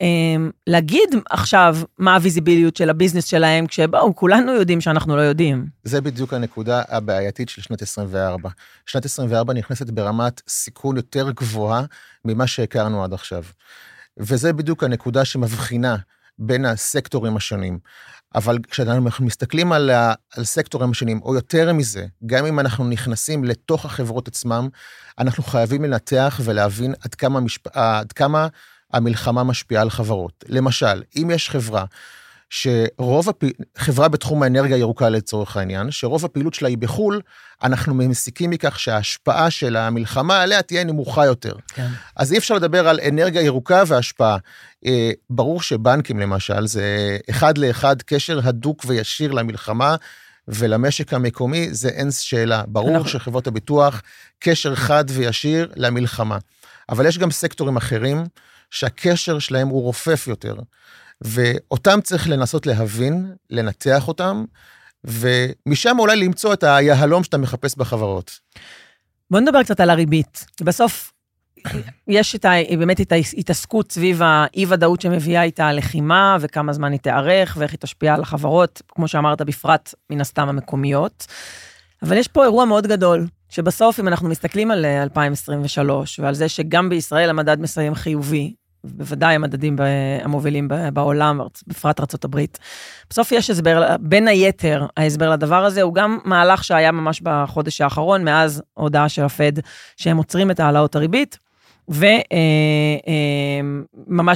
אמ, 0.00 0.50
להגיד 0.66 1.08
עכשיו 1.30 1.76
מה 1.98 2.14
הוויזיביליות 2.14 2.76
של 2.76 2.90
הביזנס 2.90 3.24
שלהם, 3.24 3.66
כשבואו, 3.66 4.16
כולנו 4.16 4.52
יודעים 4.52 4.80
שאנחנו 4.80 5.16
לא 5.16 5.20
יודעים. 5.20 5.66
זה 5.84 6.00
בדיוק 6.00 6.34
הנקודה 6.34 6.82
הבעייתית 6.88 7.48
של 7.48 7.62
שנת 7.62 7.82
24. 7.82 8.50
שנת 8.86 9.04
24 9.04 9.54
נכנסת 9.54 9.90
ברמת 9.90 10.42
סיכון 10.48 10.96
יותר 10.96 11.30
גבוהה 11.30 11.84
ממה 12.24 12.46
שהכרנו 12.46 13.04
עד 13.04 13.12
עכשיו. 13.12 13.44
וזה 14.18 14.52
בדיוק 14.52 14.84
הנקודה 14.84 15.24
שמבחינה 15.24 15.96
בין 16.38 16.64
הסקטורים 16.64 17.36
השונים. 17.36 17.78
אבל 18.34 18.58
כשאנחנו 18.70 19.26
מסתכלים 19.26 19.72
על, 19.72 19.90
ה, 19.90 20.12
על 20.36 20.44
סקטורים 20.44 20.90
השונים, 20.90 21.20
או 21.22 21.34
יותר 21.34 21.72
מזה, 21.72 22.06
גם 22.26 22.46
אם 22.46 22.60
אנחנו 22.60 22.88
נכנסים 22.88 23.44
לתוך 23.44 23.84
החברות 23.84 24.28
עצמם, 24.28 24.68
אנחנו 25.18 25.42
חייבים 25.42 25.84
לנתח 25.84 26.40
ולהבין 26.44 26.94
עד 27.04 27.14
כמה, 27.14 27.40
משפ... 27.40 27.66
עד 27.76 28.12
כמה 28.12 28.48
המלחמה 28.92 29.44
משפיעה 29.44 29.82
על 29.82 29.90
חברות. 29.90 30.44
למשל, 30.48 31.02
אם 31.16 31.30
יש 31.34 31.50
חברה 31.50 31.84
שרוב 32.52 33.28
הפ... 33.28 33.44
חברה 33.76 34.08
בתחום 34.08 34.42
האנרגיה 34.42 34.76
הירוקה 34.76 35.08
לצורך 35.08 35.56
העניין, 35.56 35.90
שרוב 35.90 36.24
הפעילות 36.24 36.54
שלה 36.54 36.68
היא 36.68 36.78
בחו"ל, 36.78 37.20
אנחנו 37.62 37.94
מסיקים 37.94 38.50
מכך 38.50 38.80
שההשפעה 38.80 39.50
של 39.50 39.76
המלחמה 39.76 40.42
עליה 40.42 40.62
תהיה 40.62 40.84
נמוכה 40.84 41.26
יותר. 41.26 41.54
כן. 41.68 41.86
אז 42.16 42.32
אי 42.32 42.38
אפשר 42.38 42.54
לדבר 42.54 42.88
על 42.88 43.00
אנרגיה 43.08 43.42
ירוקה 43.42 43.82
והשפעה. 43.86 44.36
אה, 44.86 45.10
ברור 45.30 45.62
שבנקים 45.62 46.18
למשל, 46.18 46.66
זה 46.66 47.18
אחד 47.30 47.58
לאחד 47.58 48.02
קשר 48.02 48.40
הדוק 48.44 48.84
וישיר 48.86 49.32
למלחמה. 49.32 49.96
ולמשק 50.48 51.14
המקומי 51.14 51.68
זה 51.70 51.88
אין 51.88 52.10
שאלה. 52.10 52.62
ברור 52.68 52.96
אנחנו... 52.96 53.08
שחברות 53.08 53.46
הביטוח, 53.46 54.02
קשר 54.38 54.74
חד 54.74 55.04
וישיר 55.08 55.72
למלחמה. 55.76 56.38
אבל 56.88 57.06
יש 57.06 57.18
גם 57.18 57.30
סקטורים 57.30 57.76
אחרים 57.76 58.24
שהקשר 58.70 59.38
שלהם 59.38 59.68
הוא 59.68 59.82
רופף 59.82 60.26
יותר. 60.26 60.54
ואותם 61.24 61.98
צריך 62.02 62.28
לנסות 62.28 62.66
להבין, 62.66 63.34
לנתח 63.50 64.08
אותם, 64.08 64.44
ומשם 65.04 65.96
אולי 65.98 66.16
למצוא 66.16 66.52
את 66.52 66.64
היהלום 66.64 67.24
שאתה 67.24 67.38
מחפש 67.38 67.76
בחברות. 67.76 68.38
בוא 69.30 69.40
נדבר 69.40 69.62
קצת 69.62 69.80
על 69.80 69.90
הריבית. 69.90 70.46
בסוף 70.60 71.12
יש 72.08 72.36
את 72.36 72.44
ה, 72.44 72.50
באמת 72.78 73.00
את 73.00 73.12
ההתעסקות 73.12 73.92
סביב 73.92 74.22
האי-ודאות 74.22 75.00
שמביאה 75.00 75.42
איתה 75.42 75.66
הלחימה, 75.66 76.36
וכמה 76.40 76.72
זמן 76.72 76.92
היא 76.92 77.00
תיארך, 77.00 77.56
ואיך 77.58 77.72
היא 77.72 77.78
תשפיע 77.78 78.14
על 78.14 78.22
החברות, 78.22 78.82
כמו 78.88 79.08
שאמרת, 79.08 79.42
בפרט 79.42 79.94
מן 80.10 80.20
הסתם 80.20 80.48
המקומיות. 80.48 81.26
אבל 82.02 82.16
יש 82.16 82.28
פה 82.28 82.44
אירוע 82.44 82.64
מאוד 82.64 82.86
גדול, 82.86 83.26
שבסוף, 83.48 84.00
אם 84.00 84.08
אנחנו 84.08 84.28
מסתכלים 84.28 84.70
על 84.70 84.84
2023, 84.86 86.18
ועל 86.18 86.34
זה 86.34 86.48
שגם 86.48 86.88
בישראל 86.88 87.30
המדד 87.30 87.60
מסיים 87.60 87.94
חיובי, 87.94 88.54
בוודאי 88.84 89.34
המדדים 89.34 89.76
המובילים 90.24 90.68
בעולם, 90.92 91.40
בפרט 91.66 92.00
ארה"ב. 92.00 92.40
בסוף 93.10 93.32
יש 93.32 93.50
הסבר, 93.50 93.96
בין 94.00 94.28
היתר, 94.28 94.86
ההסבר 94.96 95.30
לדבר 95.30 95.64
הזה 95.64 95.82
הוא 95.82 95.94
גם 95.94 96.18
מהלך 96.24 96.64
שהיה 96.64 96.92
ממש 96.92 97.20
בחודש 97.20 97.80
האחרון, 97.80 98.24
מאז 98.24 98.62
הודעה 98.74 99.08
של 99.08 99.24
הפד 99.24 99.52
שהם 99.96 100.16
עוצרים 100.16 100.50
את 100.50 100.60
העלאות 100.60 100.96
הריבית. 100.96 101.38
וממש 101.88 102.18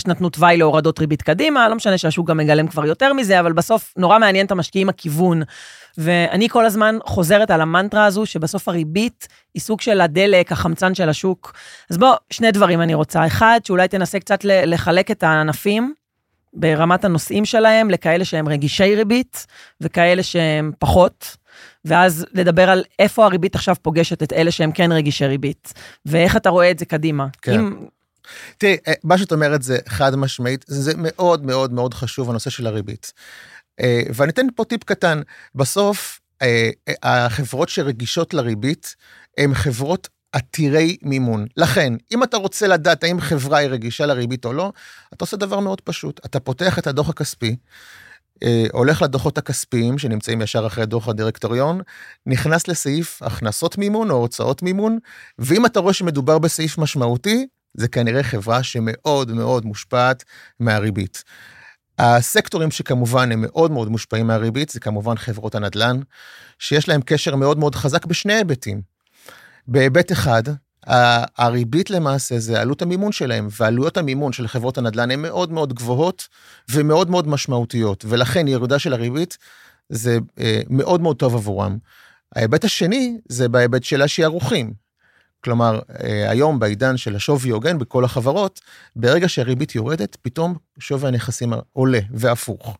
אה, 0.02 0.08
אה, 0.08 0.12
נתנו 0.12 0.30
תוואי 0.30 0.56
להורדות 0.56 0.98
ריבית 0.98 1.22
קדימה, 1.22 1.68
לא 1.68 1.74
משנה 1.74 1.98
שהשוק 1.98 2.28
גם 2.28 2.36
מגלם 2.36 2.68
כבר 2.68 2.86
יותר 2.86 3.12
מזה, 3.12 3.40
אבל 3.40 3.52
בסוף 3.52 3.94
נורא 3.96 4.18
מעניין 4.18 4.46
את 4.46 4.50
המשקיעים 4.50 4.88
הכיוון. 4.88 5.42
ואני 5.98 6.48
כל 6.48 6.66
הזמן 6.66 6.96
חוזרת 7.04 7.50
על 7.50 7.60
המנטרה 7.60 8.04
הזו, 8.04 8.26
שבסוף 8.26 8.68
הריבית 8.68 9.28
היא 9.54 9.60
סוג 9.60 9.80
של 9.80 10.00
הדלק, 10.00 10.52
החמצן 10.52 10.94
של 10.94 11.08
השוק. 11.08 11.52
אז 11.90 11.98
בוא, 11.98 12.14
שני 12.30 12.50
דברים 12.52 12.80
אני 12.82 12.94
רוצה. 12.94 13.26
אחד, 13.26 13.60
שאולי 13.64 13.88
תנסה 13.88 14.20
קצת 14.20 14.44
לחלק 14.44 15.10
את 15.10 15.22
הענפים 15.22 15.94
ברמת 16.54 17.04
הנושאים 17.04 17.44
שלהם 17.44 17.90
לכאלה 17.90 18.24
שהם 18.24 18.48
רגישי 18.48 18.94
ריבית 18.96 19.46
וכאלה 19.80 20.22
שהם 20.22 20.72
פחות. 20.78 21.36
ואז 21.84 22.26
לדבר 22.32 22.70
על 22.70 22.84
איפה 22.98 23.24
הריבית 23.24 23.54
עכשיו 23.54 23.76
פוגשת 23.82 24.22
את 24.22 24.32
אלה 24.32 24.50
שהם 24.50 24.72
כן 24.72 24.92
רגישי 24.92 25.26
ריבית, 25.26 25.72
ואיך 26.06 26.36
אתה 26.36 26.50
רואה 26.50 26.70
את 26.70 26.78
זה 26.78 26.84
קדימה. 26.84 27.26
כן. 27.42 27.54
אם... 27.54 27.86
תראי, 28.58 28.76
אה, 28.88 28.92
מה 29.04 29.18
שאת 29.18 29.32
אומרת 29.32 29.62
זה 29.62 29.78
חד 29.88 30.16
משמעית, 30.16 30.64
זה 30.68 30.92
מאוד 30.96 31.46
מאוד 31.46 31.72
מאוד 31.72 31.94
חשוב, 31.94 32.30
הנושא 32.30 32.50
של 32.50 32.66
הריבית. 32.66 33.12
אה, 33.80 34.02
ואני 34.14 34.30
אתן 34.30 34.46
פה 34.54 34.64
טיפ 34.64 34.84
קטן, 34.84 35.20
בסוף 35.54 36.20
אה, 36.42 36.70
החברות 37.02 37.68
שרגישות 37.68 38.34
לריבית 38.34 38.96
הן 39.38 39.54
חברות 39.54 40.08
עתירי 40.32 40.96
מימון. 41.02 41.46
לכן, 41.56 41.92
אם 42.12 42.22
אתה 42.22 42.36
רוצה 42.36 42.66
לדעת 42.66 43.04
האם 43.04 43.20
חברה 43.20 43.58
היא 43.58 43.68
רגישה 43.68 44.06
לריבית 44.06 44.44
או 44.44 44.52
לא, 44.52 44.72
אתה 45.14 45.24
עושה 45.24 45.36
דבר 45.36 45.60
מאוד 45.60 45.80
פשוט. 45.80 46.20
אתה 46.26 46.40
פותח 46.40 46.78
את 46.78 46.86
הדוח 46.86 47.08
הכספי, 47.08 47.56
הולך 48.72 49.02
לדוחות 49.02 49.38
הכספיים 49.38 49.98
שנמצאים 49.98 50.42
ישר 50.42 50.66
אחרי 50.66 50.86
דוח 50.86 51.08
הדירקטוריון, 51.08 51.80
נכנס 52.26 52.68
לסעיף 52.68 53.22
הכנסות 53.22 53.78
מימון 53.78 54.10
או 54.10 54.16
הוצאות 54.16 54.62
מימון, 54.62 54.98
ואם 55.38 55.66
אתה 55.66 55.80
רואה 55.80 55.92
שמדובר 55.92 56.38
בסעיף 56.38 56.78
משמעותי, 56.78 57.46
זה 57.74 57.88
כנראה 57.88 58.22
חברה 58.22 58.62
שמאוד 58.62 59.30
מאוד 59.30 59.64
מושפעת 59.66 60.24
מהריבית. 60.60 61.24
הסקטורים 61.98 62.70
שכמובן 62.70 63.32
הם 63.32 63.40
מאוד 63.40 63.70
מאוד 63.70 63.88
מושפעים 63.88 64.26
מהריבית, 64.26 64.70
זה 64.70 64.80
כמובן 64.80 65.16
חברות 65.16 65.54
הנדל"ן, 65.54 66.00
שיש 66.58 66.88
להם 66.88 67.00
קשר 67.04 67.36
מאוד 67.36 67.58
מאוד 67.58 67.74
חזק 67.74 68.06
בשני 68.06 68.32
היבטים. 68.32 68.82
בהיבט 69.68 70.12
אחד, 70.12 70.42
הריבית 70.86 71.90
למעשה 71.90 72.38
זה 72.38 72.60
עלות 72.60 72.82
המימון 72.82 73.12
שלהם, 73.12 73.48
ועלויות 73.60 73.96
המימון 73.96 74.32
של 74.32 74.48
חברות 74.48 74.78
הנדל"ן 74.78 75.10
הן 75.10 75.22
מאוד 75.22 75.52
מאוד 75.52 75.72
גבוהות 75.72 76.28
ומאוד 76.70 77.10
מאוד 77.10 77.28
משמעותיות, 77.28 78.04
ולכן 78.08 78.48
ירידה 78.48 78.78
של 78.78 78.92
הריבית 78.92 79.38
זה 79.88 80.18
אה, 80.38 80.60
מאוד 80.70 81.00
מאוד 81.00 81.16
טוב 81.16 81.34
עבורם. 81.34 81.78
ההיבט 82.36 82.64
השני 82.64 83.18
זה 83.28 83.48
בהיבט 83.48 83.84
של 83.84 84.02
השערוכים. 84.02 84.72
כלומר, 85.44 85.80
אה, 86.04 86.30
היום 86.30 86.58
בעידן 86.58 86.96
של 86.96 87.16
השווי 87.16 87.50
הוגן 87.50 87.78
בכל 87.78 88.04
החברות, 88.04 88.60
ברגע 88.96 89.28
שהריבית 89.28 89.74
יורדת, 89.74 90.16
פתאום 90.22 90.54
שווי 90.78 91.08
הנכסים 91.08 91.52
עולה, 91.72 91.98
והפוך. 92.10 92.76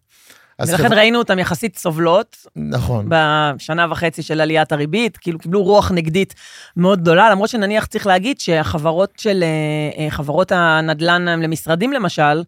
ולכן 0.61 0.89
חבר... 0.89 0.97
ראינו 0.97 1.19
אותם 1.19 1.39
יחסית 1.39 1.77
סובלות. 1.79 2.37
נכון. 2.57 3.07
בשנה 3.09 3.87
וחצי 3.91 4.23
של 4.23 4.41
עליית 4.41 4.73
הריבית, 4.73 5.17
כאילו 5.17 5.39
קיבלו 5.39 5.63
רוח 5.63 5.93
נגדית 5.93 6.35
מאוד 6.77 7.01
גדולה, 7.01 7.31
למרות 7.31 7.49
שנניח 7.49 7.87
צריך 7.87 8.07
להגיד 8.07 8.41
שהחברות 8.41 9.13
של, 9.19 9.45
אה, 9.45 10.05
אה, 10.05 10.11
חברות 10.11 10.53
הנדל"ן 10.53 11.23
למשרדים 11.43 11.93
למשל, 11.93 12.43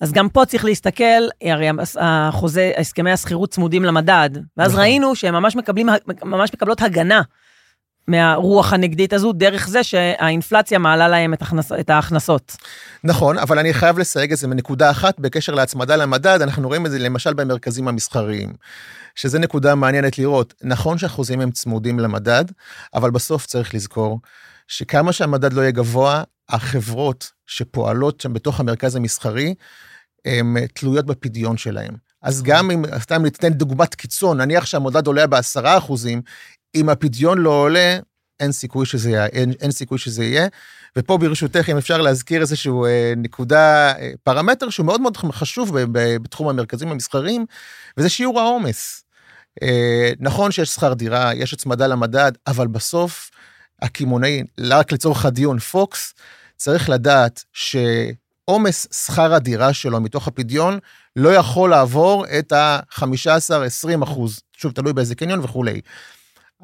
אז 0.00 0.12
גם 0.12 0.28
פה 0.28 0.44
צריך 0.44 0.64
להסתכל, 0.64 1.04
הרי 1.42 1.68
החוזה, 1.96 2.72
הסכמי 2.78 3.12
השכירות 3.12 3.50
צמודים 3.50 3.84
למדד, 3.84 4.30
ואז 4.56 4.70
נכון. 4.70 4.80
ראינו 4.80 5.16
שהם 5.16 5.34
ממש 5.34 5.56
מקבלים, 5.56 5.88
ממש 6.24 6.50
מקבלות 6.54 6.82
הגנה 6.82 7.22
מהרוח 8.08 8.72
הנגדית 8.72 9.12
הזו, 9.12 9.32
דרך 9.32 9.68
זה 9.68 9.82
שהאינפלציה 9.82 10.78
מעלה 10.78 11.08
להם 11.08 11.34
את, 11.34 11.42
הכנס, 11.42 11.72
את 11.72 11.90
ההכנסות. 11.90 12.56
נכון, 13.04 13.38
אבל 13.38 13.58
אני 13.58 13.74
חייב 13.74 13.98
לסייג 13.98 14.32
את 14.32 14.38
זה 14.38 14.48
מנקודה 14.48 14.90
אחת, 14.90 15.20
בקשר 15.20 15.54
להצמדה 15.54 15.96
למדד, 15.96 16.42
אנחנו 16.42 16.68
רואים 16.68 16.86
את 16.86 16.90
זה 16.90 16.98
למשל 16.98 17.34
במרכזים 17.34 17.88
המסחריים, 17.88 18.52
שזה 19.14 19.38
נקודה 19.38 19.74
מעניינת 19.74 20.18
לראות. 20.18 20.54
נכון 20.62 20.98
שהחוזים 20.98 21.40
הם 21.40 21.50
צמודים 21.50 21.98
למדד, 21.98 22.44
אבל 22.94 23.10
בסוף 23.10 23.46
צריך 23.46 23.74
לזכור 23.74 24.20
שכמה 24.68 25.12
שהמדד 25.12 25.52
לא 25.52 25.60
יהיה 25.60 25.70
גבוה, 25.70 26.22
החברות 26.48 27.30
שפועלות 27.46 28.20
שם 28.20 28.32
בתוך 28.32 28.60
המרכז 28.60 28.96
המסחרי, 28.96 29.54
הן 30.24 30.56
תלויות 30.74 31.06
בפדיון 31.06 31.56
שלהם. 31.56 31.94
אז 32.22 32.42
גם 32.42 32.70
אם, 32.70 32.84
סתם 32.98 33.22
ניתן 33.22 33.52
דוגמת 33.52 33.94
קיצון, 33.94 34.40
נניח 34.40 34.66
שהמודד 34.66 35.06
עולה 35.06 35.26
בעשרה 35.26 35.78
אחוזים, 35.78 36.22
אם 36.74 36.88
הפדיון 36.88 37.38
לא 37.38 37.50
עולה, 37.50 37.98
אין 38.40 38.52
סיכוי 38.52 38.86
שזה 38.86 39.10
יהיה, 39.10 39.26
אין, 39.26 39.52
אין 39.60 39.70
סיכוי 39.70 39.98
שזה 39.98 40.24
יהיה. 40.24 40.46
ופה 40.96 41.18
ברשותך, 41.18 41.68
אם 41.68 41.76
אפשר 41.76 42.00
להזכיר 42.00 42.40
איזשהו 42.40 42.84
אה, 42.84 43.12
נקודה, 43.16 43.92
אה, 43.98 44.10
פרמטר 44.22 44.70
שהוא 44.70 44.86
מאוד 44.86 45.00
מאוד 45.00 45.16
חשוב 45.16 45.78
ב, 45.78 45.98
ב, 45.98 46.16
בתחום 46.16 46.48
המרכזים 46.48 46.88
המסחריים, 46.88 47.46
וזה 47.96 48.08
שיעור 48.08 48.40
העומס. 48.40 49.04
אה, 49.62 50.12
נכון 50.20 50.50
שיש 50.50 50.68
שכר 50.68 50.94
דירה, 50.94 51.34
יש 51.34 51.52
הצמדה 51.52 51.86
למדד, 51.86 52.32
אבל 52.46 52.66
בסוף 52.66 53.30
הקמעונאי, 53.82 54.42
רק 54.60 54.92
לצורך 54.92 55.24
הדיון, 55.24 55.58
פוקס, 55.58 56.14
צריך 56.56 56.90
לדעת 56.90 57.44
שעומס 57.52 58.86
שכר 59.06 59.34
הדירה 59.34 59.72
שלו 59.72 60.00
מתוך 60.00 60.28
הפדיון 60.28 60.78
לא 61.16 61.34
יכול 61.34 61.70
לעבור 61.70 62.26
את 62.38 62.52
ה-15-20 62.52 64.04
אחוז, 64.04 64.40
שוב, 64.56 64.72
תלוי 64.72 64.92
באיזה 64.92 65.14
קניון 65.14 65.40
וכולי. 65.40 65.80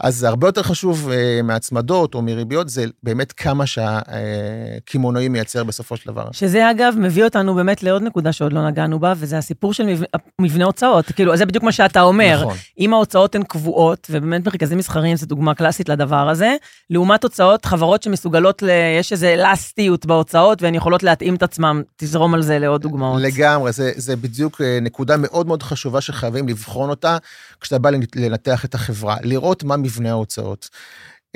אז 0.00 0.16
זה 0.16 0.28
הרבה 0.28 0.48
יותר 0.48 0.62
חשוב 0.62 1.08
uh, 1.10 1.42
מהצמדות 1.42 2.14
או 2.14 2.22
מריביות, 2.22 2.68
זה 2.68 2.84
באמת 3.02 3.32
כמה 3.32 3.66
שהקמעונאי 3.66 5.28
מייצר 5.28 5.64
בסופו 5.64 5.96
של 5.96 6.10
דבר. 6.10 6.28
שזה 6.32 6.70
אגב 6.70 6.94
מביא 6.98 7.24
אותנו 7.24 7.54
באמת 7.54 7.82
לעוד 7.82 8.02
נקודה 8.02 8.32
שעוד 8.32 8.52
לא 8.52 8.68
נגענו 8.68 8.98
בה, 8.98 9.12
וזה 9.16 9.38
הסיפור 9.38 9.72
של 9.72 9.86
מבנה, 9.86 10.06
מבנה 10.40 10.64
הוצאות. 10.64 11.06
כאילו, 11.06 11.36
זה 11.36 11.46
בדיוק 11.46 11.64
מה 11.64 11.72
שאתה 11.72 12.00
אומר. 12.00 12.40
נכון. 12.40 12.56
אם 12.78 12.94
ההוצאות 12.94 13.34
הן 13.34 13.42
קבועות, 13.42 14.06
ובאמת 14.10 14.46
מרכזים 14.46 14.78
מסחריים 14.78 15.16
זה 15.16 15.26
דוגמה 15.26 15.54
קלאסית 15.54 15.88
לדבר 15.88 16.28
הזה, 16.28 16.56
לעומת 16.90 17.24
הוצאות, 17.24 17.64
חברות 17.64 18.02
שמסוגלות, 18.02 18.62
ל... 18.62 18.70
יש 18.98 19.12
איזו 19.12 19.26
אלסטיות 19.26 20.06
בהוצאות, 20.06 20.62
והן 20.62 20.74
יכולות 20.74 21.02
להתאים 21.02 21.34
את 21.34 21.42
עצמם, 21.42 21.82
תזרום 21.96 22.34
על 22.34 22.42
זה 22.42 22.58
לעוד 22.58 22.82
דוגמאות. 22.82 23.22
לגמרי, 23.22 23.72
זה, 23.72 23.92
זה 23.96 24.16
בדיוק 24.16 24.60
אה, 24.60 24.78
נקודה 24.82 25.16
מאוד 25.16 25.46
מאוד 25.46 25.62
חשובה 25.62 26.00
שחייבים 26.00 26.48
לבחון 26.48 26.90
אותה, 26.90 27.16
כשאתה 27.60 27.78
בא 27.78 27.90
לנתח 28.16 28.64
את 28.64 28.74
החברה. 28.74 29.16
לראות 29.22 29.64
מה 29.64 29.76
מבנה 29.90 30.10
ההוצאות. 30.10 30.68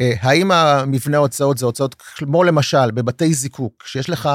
אה, 0.00 0.12
האם 0.20 0.50
המבנה 0.50 1.16
ההוצאות 1.16 1.58
זה 1.58 1.66
הוצאות, 1.66 1.94
כמו 1.94 2.44
למשל 2.44 2.90
בבתי 2.90 3.34
זיקוק, 3.34 3.82
שיש 3.86 4.10
לך 4.10 4.28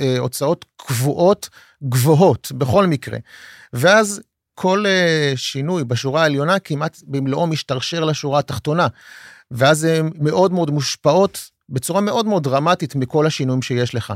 אה, 0.00 0.18
הוצאות 0.18 0.64
קבועות 0.76 1.48
גבוהות 1.82 2.52
בכל 2.52 2.86
מקרה, 2.86 3.18
ואז 3.72 4.20
כל 4.54 4.84
אה, 4.86 5.32
שינוי 5.36 5.84
בשורה 5.84 6.22
העליונה 6.22 6.58
כמעט 6.58 6.98
במלואו 7.06 7.46
משתרשר 7.46 8.04
לשורה 8.04 8.38
התחתונה, 8.38 8.86
ואז 9.50 9.84
הן 9.84 10.10
מאוד 10.14 10.52
מאוד 10.52 10.70
מושפעות 10.70 11.50
בצורה 11.68 12.00
מאוד 12.00 12.26
מאוד 12.26 12.42
דרמטית 12.42 12.96
מכל 12.96 13.26
השינויים 13.26 13.62
שיש 13.62 13.94
לך. 13.94 14.12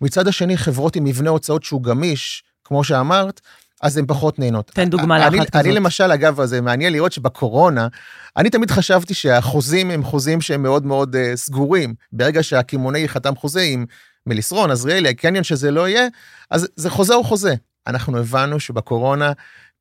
מצד 0.00 0.28
השני, 0.28 0.56
חברות 0.56 0.96
עם 0.96 1.04
מבנה 1.04 1.30
הוצאות 1.30 1.64
שהוא 1.64 1.82
גמיש, 1.82 2.44
כמו 2.64 2.84
שאמרת, 2.84 3.40
אז 3.82 3.96
הן 3.96 4.04
פחות 4.06 4.38
נהנות. 4.38 4.70
תן 4.74 4.90
דוגמה 4.90 5.18
לאחת 5.18 5.50
כזאת. 5.50 5.56
אני 5.56 5.72
למשל, 5.72 6.12
אגב, 6.12 6.44
זה 6.44 6.60
מעניין 6.60 6.92
לראות 6.92 7.12
שבקורונה, 7.12 7.88
אני 8.36 8.50
תמיד 8.50 8.70
חשבתי 8.70 9.14
שהחוזים 9.14 9.90
הם 9.90 10.04
חוזים 10.04 10.40
שהם 10.40 10.62
מאוד 10.62 10.86
מאוד 10.86 11.16
uh, 11.16 11.36
סגורים. 11.36 11.94
ברגע 12.12 12.42
שהקמעונאי 12.42 13.08
חתם 13.08 13.36
חוזה 13.36 13.60
עם 13.60 13.84
מליסרון, 14.26 14.70
עזריאלי, 14.70 15.08
הקניון 15.08 15.44
שזה 15.44 15.70
לא 15.70 15.88
יהיה, 15.88 16.06
אז 16.50 16.68
זה 16.76 16.90
חוזה 16.90 17.14
או 17.14 17.24
חוזה. 17.24 17.54
אנחנו 17.86 18.18
הבנו 18.18 18.60
שבקורונה, 18.60 19.32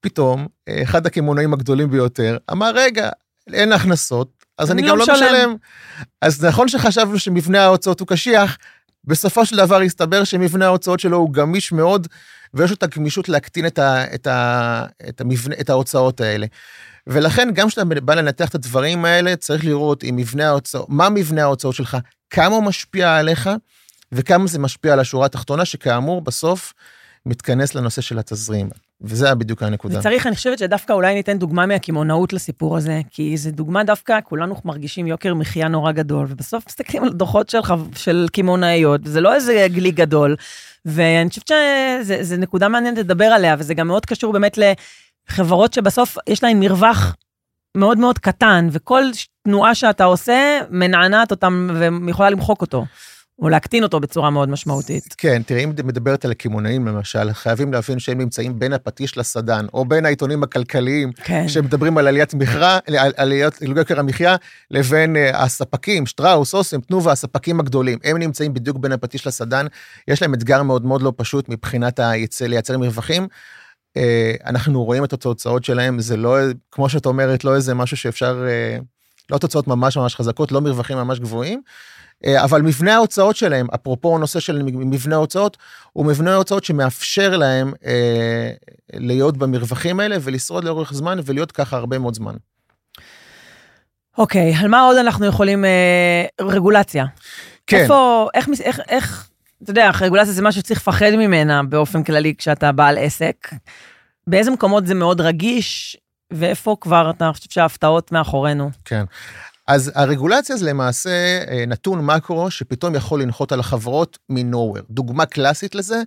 פתאום, 0.01 0.47
אה, 0.67 0.83
אחד 0.83 1.05
הקמעונאים 1.05 1.53
הגדולים 1.53 1.91
ביותר 1.91 2.37
אמר, 2.51 2.71
רגע, 2.75 3.09
אין 3.53 3.71
הכנסות, 3.71 4.45
אז 4.57 4.71
אני, 4.71 4.81
אני 4.81 4.89
גם 4.89 4.97
לא 4.97 5.03
משלם. 5.03 5.15
משלם. 5.15 5.55
אז 6.21 6.45
נכון 6.45 6.67
שחשבנו 6.67 7.19
שמבנה 7.19 7.63
ההוצאות 7.63 7.99
הוא 7.99 8.07
קשיח, 8.07 8.57
בסופו 9.03 9.45
של 9.45 9.57
דבר 9.57 9.81
הסתבר 9.81 10.23
שמבנה 10.23 10.65
ההוצאות 10.65 10.99
שלו 10.99 11.17
הוא 11.17 11.33
גמיש 11.33 11.71
מאוד, 11.71 12.07
ויש 12.55 12.69
לו 12.69 12.75
את 12.75 12.83
הגמישות 12.83 13.29
להקטין 13.29 13.67
את, 13.67 13.79
ה, 13.79 14.15
את, 14.15 14.27
ה, 14.27 14.85
את, 15.09 15.21
המבנה, 15.21 15.55
את 15.59 15.69
ההוצאות 15.69 16.21
האלה. 16.21 16.45
ולכן, 17.07 17.49
גם 17.53 17.67
כשאתה 17.67 17.85
בא 17.85 18.13
לנתח 18.13 18.49
את 18.49 18.55
הדברים 18.55 19.05
האלה, 19.05 19.35
צריך 19.35 19.65
לראות 19.65 20.03
אם 20.03 20.15
מבנה 20.15 20.47
ההוצאות, 20.47 20.89
מה 20.89 21.09
מבנה 21.09 21.41
ההוצאות 21.43 21.75
שלך, 21.75 21.97
כמה 22.29 22.55
הוא 22.55 22.63
משפיע 22.63 23.15
עליך, 23.15 23.49
וכמה 24.11 24.47
זה 24.47 24.59
משפיע 24.59 24.93
על 24.93 24.99
השורה 24.99 25.25
התחתונה, 25.25 25.65
שכאמור, 25.65 26.21
בסוף 26.21 26.73
מתכנס 27.25 27.75
לנושא 27.75 28.01
של 28.01 28.19
התזרים. 28.19 28.69
וזה 29.01 29.35
בדיוק 29.35 29.63
הנקודה. 29.63 29.99
וצריך, 29.99 30.27
אני 30.27 30.35
חושבת 30.35 30.59
שדווקא 30.59 30.93
אולי 30.93 31.13
ניתן 31.13 31.37
דוגמה 31.37 31.65
מהקמעונאות 31.65 32.33
לסיפור 32.33 32.77
הזה, 32.77 33.01
כי 33.09 33.37
זו 33.37 33.51
דוגמה 33.51 33.83
דווקא, 33.83 34.19
כולנו 34.23 34.55
מרגישים 34.65 35.07
יוקר 35.07 35.33
מחיה 35.33 35.67
נורא 35.67 35.91
גדול, 35.91 36.27
ובסוף 36.29 36.63
מסתכלים 36.67 37.03
על 37.03 37.13
דוחות 37.13 37.55
של 37.95 38.25
קמעונאיות, 38.33 39.01
וזה 39.03 39.21
לא 39.21 39.35
איזה 39.35 39.67
גלי 39.69 39.91
גדול, 39.91 40.35
ואני 40.85 41.29
חושבת 41.29 41.51
שזו 42.03 42.37
נקודה 42.37 42.69
מעניינת 42.69 42.97
לדבר 42.97 43.25
עליה, 43.25 43.55
וזה 43.59 43.73
גם 43.73 43.87
מאוד 43.87 44.05
קשור 44.05 44.33
באמת 44.33 44.57
לחברות 45.29 45.73
שבסוף 45.73 46.17
יש 46.29 46.43
להן 46.43 46.59
מרווח 46.59 47.15
מאוד 47.77 47.97
מאוד 47.97 48.19
קטן, 48.19 48.67
וכל 48.71 49.03
תנועה 49.43 49.75
שאתה 49.75 50.03
עושה 50.03 50.59
מנענעת 50.69 51.31
אותם 51.31 51.69
ויכולה 52.05 52.29
למחוק 52.29 52.61
אותו. 52.61 52.85
או 53.39 53.49
להקטין 53.49 53.83
אותו 53.83 53.99
בצורה 53.99 54.29
מאוד 54.29 54.49
משמעותית. 54.49 55.15
כן, 55.17 55.41
תראי, 55.45 55.63
אם 55.63 55.69
מדברת 55.69 56.25
על 56.25 56.31
הקמעונאים 56.31 56.87
למשל, 56.87 57.33
חייבים 57.33 57.73
להבין 57.73 57.99
שהם 57.99 58.17
נמצאים 58.17 58.59
בין 58.59 58.73
הפטיש 58.73 59.17
לסדן, 59.17 59.65
או 59.73 59.85
בין 59.85 60.05
העיתונים 60.05 60.43
הכלכליים, 60.43 61.11
כן. 61.11 61.47
שמדברים 61.47 61.97
על 61.97 62.07
עליית 62.07 62.33
מכרה, 62.33 62.79
על 62.87 63.13
עליית 63.17 63.61
יוקר 63.61 63.99
המחיה, 63.99 64.35
לבין 64.71 65.15
uh, 65.15 65.35
הספקים, 65.37 66.05
שטראוס, 66.05 66.53
אוסם, 66.53 66.81
תנובה, 66.81 67.11
הספקים 67.11 67.59
הגדולים. 67.59 67.99
הם 68.03 68.17
נמצאים 68.17 68.53
בדיוק 68.53 68.77
בין 68.77 68.91
הפטיש 68.91 69.27
לסדן, 69.27 69.65
יש 70.07 70.21
להם 70.21 70.33
אתגר 70.33 70.63
מאוד 70.63 70.85
מאוד 70.85 71.01
לא 71.01 71.13
פשוט 71.15 71.49
מבחינת 71.49 71.99
היצא, 71.99 72.45
לייצר 72.45 72.77
מרווחים. 72.77 73.27
Uh, 73.97 74.01
אנחנו 74.45 74.83
רואים 74.83 75.03
את 75.03 75.13
התוצאות 75.13 75.63
שלהם, 75.63 75.99
זה 75.99 76.17
לא, 76.17 76.37
כמו 76.71 76.89
שאת 76.89 77.05
אומרת, 77.05 77.43
לא 77.43 77.55
איזה 77.55 77.73
משהו 77.73 77.97
שאפשר, 77.97 78.45
uh, 78.79 78.83
לא 79.29 79.37
תוצאות 79.37 79.67
ממש 79.67 79.97
ממש 79.97 80.15
חזקות, 80.15 80.51
לא 80.51 80.61
מרווחים 80.61 80.97
ממש 80.97 81.19
גבוהים. 81.19 81.61
אה, 82.25 82.43
אבל 82.43 82.61
מבנה 82.61 82.95
ההוצאות 82.95 83.35
שלהם, 83.35 83.67
אפרופו 83.75 84.15
הנושא 84.15 84.39
של 84.39 84.63
מבנה 84.63 85.15
ההוצאות, 85.15 85.57
הוא 85.93 86.05
מבנה 86.05 86.33
ההוצאות 86.33 86.63
שמאפשר 86.63 87.37
להם 87.37 87.73
אה, 87.85 88.51
להיות 88.93 89.37
במרווחים 89.37 89.99
האלה 89.99 90.17
ולשרוד 90.21 90.63
לאורך 90.63 90.93
זמן 90.93 91.19
ולהיות 91.25 91.51
ככה 91.51 91.77
הרבה 91.77 91.99
מאוד 91.99 92.13
זמן. 92.13 92.35
אוקיי, 94.17 94.55
על 94.55 94.67
מה 94.67 94.81
עוד 94.81 94.97
אנחנו 94.97 95.25
יכולים, 95.25 95.65
אה, 95.65 96.25
רגולציה. 96.41 97.05
כן. 97.67 97.77
איפה, 97.77 98.27
איך, 98.33 98.49
איך, 98.63 98.79
איך, 98.87 99.29
אתה 99.63 99.71
יודע, 99.71 99.91
רגולציה 100.01 100.33
זה 100.33 100.41
משהו 100.41 100.61
שצריך 100.61 100.79
לפחד 100.79 101.11
ממנה 101.11 101.63
באופן 101.63 102.03
כללי 102.03 102.33
כשאתה 102.37 102.71
בעל 102.71 102.97
עסק. 102.97 103.49
באיזה 104.27 104.51
מקומות 104.51 104.87
זה 104.87 104.93
מאוד 104.93 105.21
רגיש, 105.21 105.97
ואיפה 106.33 106.75
כבר 106.81 107.09
אתה 107.09 107.31
חושב 107.33 107.49
שההפתעות 107.49 108.11
מאחורינו? 108.11 108.71
כן. 108.85 109.05
אז 109.67 109.91
הרגולציה 109.95 110.57
זה 110.57 110.65
למעשה 110.65 111.09
אה, 111.49 111.63
נתון 111.67 112.05
מקרו 112.05 112.51
שפתאום 112.51 112.95
יכול 112.95 113.21
לנחות 113.21 113.51
על 113.51 113.59
החברות 113.59 114.17
מנוהוור. 114.29 114.81
דוגמה 114.89 115.25
קלאסית 115.25 115.75
לזה, 115.75 116.01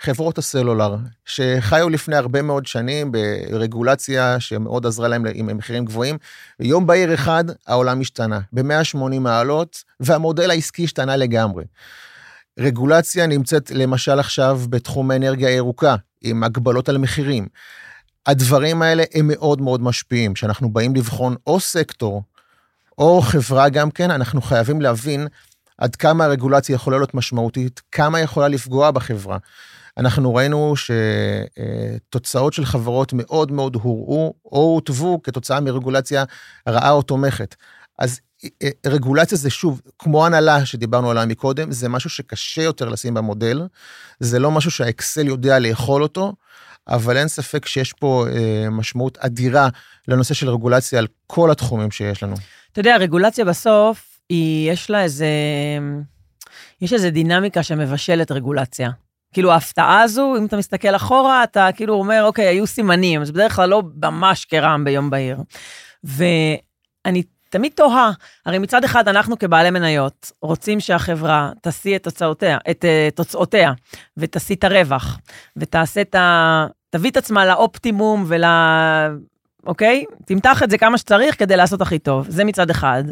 חברות 0.00 0.38
הסלולר, 0.38 0.96
שחיו 1.24 1.88
לפני 1.88 2.16
הרבה 2.16 2.42
מאוד 2.42 2.66
שנים 2.66 3.12
ברגולציה 3.12 4.40
שמאוד 4.40 4.86
עזרה 4.86 5.08
להם 5.08 5.24
עם 5.34 5.56
מחירים 5.56 5.84
גבוהים, 5.84 6.18
ויום 6.60 6.86
בהיר 6.86 7.14
אחד 7.14 7.44
העולם 7.66 8.00
השתנה, 8.00 8.40
ב-180 8.52 9.18
מעלות, 9.20 9.84
והמודל 10.00 10.50
העסקי 10.50 10.84
השתנה 10.84 11.16
לגמרי. 11.16 11.64
רגולציה 12.58 13.26
נמצאת 13.26 13.70
למשל 13.70 14.18
עכשיו 14.18 14.60
בתחום 14.68 15.10
האנרגיה 15.10 15.48
הירוקה, 15.48 15.96
עם 16.22 16.44
הגבלות 16.44 16.88
על 16.88 16.98
מחירים. 16.98 17.46
הדברים 18.26 18.82
האלה 18.82 19.04
הם 19.14 19.28
מאוד 19.28 19.60
מאוד 19.60 19.82
משפיעים. 19.82 20.34
כשאנחנו 20.34 20.72
באים 20.72 20.94
לבחון 20.94 21.36
או 21.46 21.60
סקטור 21.60 22.22
או 22.98 23.20
חברה 23.22 23.68
גם 23.68 23.90
כן, 23.90 24.10
אנחנו 24.10 24.42
חייבים 24.42 24.80
להבין 24.80 25.26
עד 25.78 25.96
כמה 25.96 26.24
הרגולציה 26.24 26.74
יכולה 26.74 26.96
להיות 26.96 27.14
משמעותית, 27.14 27.80
כמה 27.92 28.20
יכולה 28.20 28.48
לפגוע 28.48 28.90
בחברה. 28.90 29.38
אנחנו 29.96 30.34
ראינו 30.34 30.74
שתוצאות 30.76 32.52
של 32.52 32.64
חברות 32.64 33.12
מאוד 33.12 33.52
מאוד 33.52 33.74
הורעו 33.74 34.34
או 34.44 34.58
הוטבו 34.58 35.22
כתוצאה 35.22 35.60
מרגולציה 35.60 36.24
רעה 36.68 36.90
או 36.90 37.02
תומכת. 37.02 37.54
אז 37.98 38.20
רגולציה 38.86 39.38
זה 39.38 39.50
שוב, 39.50 39.80
כמו 39.98 40.26
הנהלה 40.26 40.66
שדיברנו 40.66 41.10
עליה 41.10 41.26
מקודם, 41.26 41.72
זה 41.72 41.88
משהו 41.88 42.10
שקשה 42.10 42.62
יותר 42.62 42.88
לשים 42.88 43.14
במודל, 43.14 43.62
זה 44.20 44.38
לא 44.38 44.50
משהו 44.50 44.70
שהאקסל 44.70 45.26
יודע 45.26 45.58
לאכול 45.58 46.02
אותו, 46.02 46.32
אבל 46.88 47.16
אין 47.16 47.28
ספק 47.28 47.66
שיש 47.66 47.92
פה 47.92 48.26
אה, 48.28 48.70
משמעות 48.70 49.18
אדירה 49.18 49.68
לנושא 50.08 50.34
של 50.34 50.50
רגולציה 50.50 50.98
על 50.98 51.06
כל 51.26 51.50
התחומים 51.50 51.90
שיש 51.90 52.22
לנו. 52.22 52.34
אתה 52.72 52.80
יודע, 52.80 52.96
רגולציה 52.96 53.44
בסוף, 53.44 54.18
היא, 54.28 54.72
יש 54.72 54.90
לה 54.90 55.02
איזה, 55.02 55.28
יש 56.80 56.92
איזה 56.92 57.10
דינמיקה 57.10 57.62
שמבשלת 57.62 58.30
רגולציה. 58.30 58.90
כאילו 59.32 59.52
ההפתעה 59.52 60.02
הזו, 60.02 60.34
אם 60.38 60.46
אתה 60.46 60.56
מסתכל 60.56 60.96
אחורה, 60.96 61.44
אתה 61.44 61.68
כאילו 61.74 61.94
אומר, 61.94 62.24
אוקיי, 62.24 62.46
היו 62.46 62.66
סימנים, 62.66 63.22
אז 63.22 63.30
בדרך 63.30 63.56
כלל 63.56 63.68
לא 63.68 63.82
ממש 64.02 64.44
כרעם 64.44 64.84
ביום 64.84 65.10
בהיר. 65.10 65.38
ואני 66.04 67.22
תמיד 67.54 67.72
תוהה, 67.72 68.10
הרי 68.46 68.58
מצד 68.58 68.84
אחד 68.84 69.08
אנחנו 69.08 69.38
כבעלי 69.38 69.70
מניות 69.70 70.32
רוצים 70.42 70.80
שהחברה 70.80 71.50
תשיא 71.62 71.96
את 71.96 72.02
תוצאותיה, 72.02 72.58
את 72.70 72.84
uh, 72.84 73.14
תוצאותיה, 73.14 73.72
ותשיא 74.16 74.56
את 74.56 74.64
הרווח, 74.64 75.18
ותעשה 75.56 76.00
את 76.00 76.14
ה... 76.14 76.66
תביא 76.90 77.10
את 77.10 77.16
עצמה 77.16 77.46
לאופטימום 77.46 78.24
ול... 78.26 78.44
אוקיי? 79.66 80.04
תמתח 80.26 80.62
את 80.62 80.70
זה 80.70 80.78
כמה 80.78 80.98
שצריך 80.98 81.38
כדי 81.38 81.56
לעשות 81.56 81.80
הכי 81.80 81.98
טוב, 81.98 82.26
זה 82.28 82.44
מצד 82.44 82.70
אחד. 82.70 83.04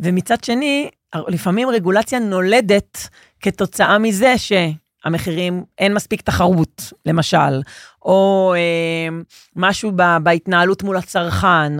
ומצד 0.00 0.44
שני, 0.44 0.90
לפעמים 1.28 1.68
רגולציה 1.68 2.18
נולדת 2.18 3.08
כתוצאה 3.40 3.98
מזה 3.98 4.34
שהמחירים, 4.38 5.64
אין 5.78 5.94
מספיק 5.94 6.20
תחרות, 6.20 6.92
למשל, 7.06 7.62
או 8.02 8.54
אה, 8.56 9.16
משהו 9.56 9.92
ב, 9.96 10.02
בהתנהלות 10.22 10.82
מול 10.82 10.96
הצרכן, 10.96 11.72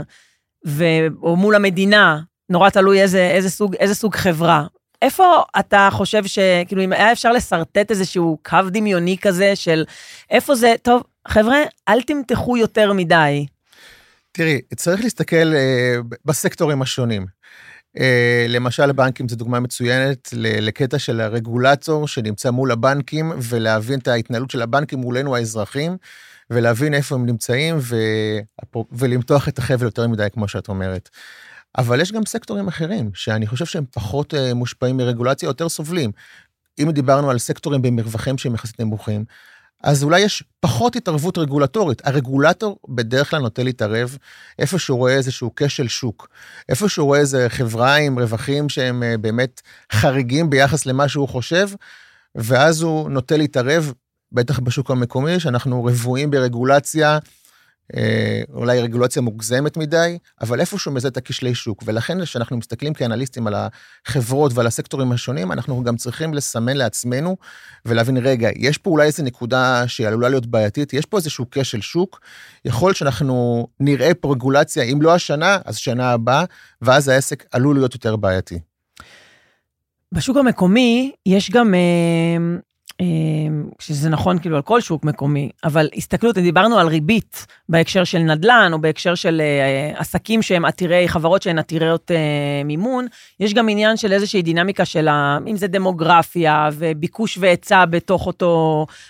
ו, 0.67 0.85
או 1.23 1.37
מול 1.37 1.55
המדינה, 1.55 2.21
נורא 2.49 2.71
תלוי 2.71 3.03
איזה, 3.03 3.31
איזה, 3.31 3.51
סוג, 3.51 3.75
איזה 3.75 3.95
סוג 3.95 4.15
חברה. 4.15 4.67
איפה 5.03 5.43
אתה 5.59 5.89
חושב 5.93 6.25
שכאילו 6.27 6.85
אם 6.85 6.93
היה 6.93 7.13
אפשר 7.13 7.33
לשרטט 7.33 7.91
איזשהו 7.91 8.39
קו 8.43 8.59
דמיוני 8.71 9.17
כזה 9.21 9.57
של 9.57 9.85
איפה 10.31 10.55
זה, 10.55 10.75
טוב, 10.83 11.03
חבר'ה, 11.29 11.59
אל 11.89 12.03
תמתחו 12.03 12.57
יותר 12.57 12.93
מדי. 12.93 13.47
תראי, 14.33 14.61
צריך 14.77 15.01
להסתכל 15.01 15.53
uh, 15.53 16.17
בסקטורים 16.25 16.83
השונים. 16.83 17.27
Uh, 17.99 18.01
למשל, 18.49 18.93
בנקים 18.93 19.29
זו 19.29 19.37
דוגמה 19.37 19.61
מצוינת 19.61 20.29
לקטע 20.37 20.99
של 20.99 21.21
הרגולטור 21.21 22.09
שנמצא 22.09 22.51
מול 22.51 22.71
הבנקים, 22.71 23.33
ולהבין 23.39 23.99
את 23.99 24.09
ההתנהלות 24.09 24.51
של 24.51 24.63
הבנקים 24.63 24.99
מולנו 24.99 25.37
האזרחים. 25.37 25.97
ולהבין 26.51 26.95
איפה 26.95 27.15
הם 27.15 27.27
נמצאים 27.27 27.77
ו... 27.81 27.97
ולמתוח 28.93 29.49
את 29.49 29.59
החבל 29.59 29.85
יותר 29.85 30.09
מדי, 30.09 30.27
כמו 30.33 30.49
שאת 30.49 30.69
אומרת. 30.69 31.09
אבל 31.79 32.01
יש 32.01 32.13
גם 32.13 32.27
סקטורים 32.27 32.69
אחרים, 32.69 33.11
שאני 33.15 33.47
חושב 33.47 33.65
שהם 33.65 33.85
פחות 33.91 34.35
uh, 34.35 34.55
מושפעים 34.55 34.97
מרגולציה, 34.97 35.47
יותר 35.47 35.69
סובלים. 35.69 36.13
אם 36.79 36.91
דיברנו 36.91 37.31
על 37.31 37.39
סקטורים 37.39 37.83
במרווחים 37.83 38.39
שהם 38.39 38.55
יחסית 38.55 38.81
נמוכים, 38.81 39.25
אז 39.85 40.05
אולי 40.05 40.21
יש 40.21 40.45
פחות 40.61 40.97
התערבות 40.97 41.39
רגולטורית. 41.39 42.07
הרגולטור 42.07 42.79
בדרך 42.89 43.31
כלל 43.31 43.41
נוטה 43.41 43.63
להתערב 43.63 44.17
איפה 44.59 44.79
שהוא 44.79 44.99
רואה 44.99 45.13
איזשהו 45.13 45.55
כשל 45.57 45.89
שוק, 45.89 46.29
איפה 46.69 46.89
שהוא 46.89 47.07
רואה 47.07 47.19
איזה 47.19 47.47
חברה 47.49 47.95
עם 47.95 48.19
רווחים 48.19 48.69
שהם 48.69 49.03
uh, 49.03 49.19
באמת 49.19 49.61
חריגים 49.93 50.51
ביחס 50.51 50.87
למה 50.87 51.09
שהוא 51.09 51.29
חושב, 51.29 51.69
ואז 52.35 52.83
הוא 52.83 53.11
נוטה 53.11 53.37
להתערב 53.37 53.93
בטח 54.33 54.59
בשוק 54.59 54.91
המקומי, 54.91 55.41
שאנחנו 55.41 55.85
רבועים 55.85 56.31
ברגולציה, 56.31 57.19
אה, 57.97 58.43
אולי 58.53 58.81
רגולציה 58.81 59.23
מוגזמת 59.23 59.77
מדי, 59.77 60.19
אבל 60.41 60.61
איפשהו 60.61 60.93
מזה 60.93 61.09
את 61.09 61.17
הכשלי 61.17 61.55
שוק. 61.55 61.83
ולכן 61.87 62.25
כשאנחנו 62.25 62.57
מסתכלים 62.57 62.95
כאנליסטים 62.95 63.47
על 63.47 63.55
החברות 63.55 64.53
ועל 64.55 64.67
הסקטורים 64.67 65.13
השונים, 65.13 65.53
אנחנו 65.53 65.83
גם 65.83 65.97
צריכים 65.97 66.35
לסמן 66.35 66.77
לעצמנו 66.77 67.37
ולהבין, 67.87 68.17
רגע, 68.17 68.49
יש 68.57 68.79
פה 68.79 68.91
אולי 68.91 69.07
איזו 69.07 69.23
נקודה 69.23 69.89
שעלולה 69.89 70.29
להיות 70.29 70.47
בעייתית, 70.47 70.93
יש 70.93 71.07
פה 71.07 71.17
איזשהו 71.17 71.47
כשל 71.51 71.81
שוק, 71.81 72.21
יכול 72.65 72.95
שאנחנו 72.95 73.67
נראה 73.81 74.15
פה 74.15 74.33
רגולציה, 74.33 74.83
אם 74.83 75.03
לא 75.03 75.15
השנה, 75.15 75.59
אז 75.65 75.77
שנה 75.77 76.11
הבאה, 76.11 76.45
ואז 76.83 77.09
העסק 77.09 77.45
עלול 77.53 77.77
להיות 77.77 77.95
יותר 77.95 78.17
בעייתי. 78.17 78.59
בשוק 80.13 80.37
המקומי 80.37 81.13
יש 81.27 81.51
גם 81.51 81.75
אה, 81.75 82.59
שזה 83.79 84.09
נכון 84.09 84.39
כאילו 84.39 84.57
על 84.57 84.63
כל 84.63 84.81
שוק 84.81 85.05
מקומי, 85.05 85.51
אבל 85.65 85.89
הסתכלות, 85.97 86.39
דיברנו 86.39 86.79
על 86.79 86.87
ריבית 86.89 87.47
בהקשר 87.69 88.05
של 88.05 88.19
נדל"ן, 88.19 88.71
או 88.73 88.81
בהקשר 88.81 89.15
של 89.15 89.43
uh, 89.95 90.01
עסקים 90.01 90.43
שהם 90.43 90.65
עתירי, 90.65 91.09
חברות 91.09 91.43
שהן 91.43 91.59
עתירות 91.59 92.11
uh, 92.11 92.65
מימון, 92.65 93.07
יש 93.41 93.55
גם 93.55 93.69
עניין 93.69 93.97
של 93.97 94.13
איזושהי 94.13 94.43
דינמיקה 94.43 94.85
של, 94.85 95.09
ה, 95.09 95.39
אם 95.47 95.57
זה 95.57 95.67
דמוגרפיה 95.67 96.69
וביקוש 96.73 97.39
והיצע 97.39 97.85
בתוך 97.85 98.29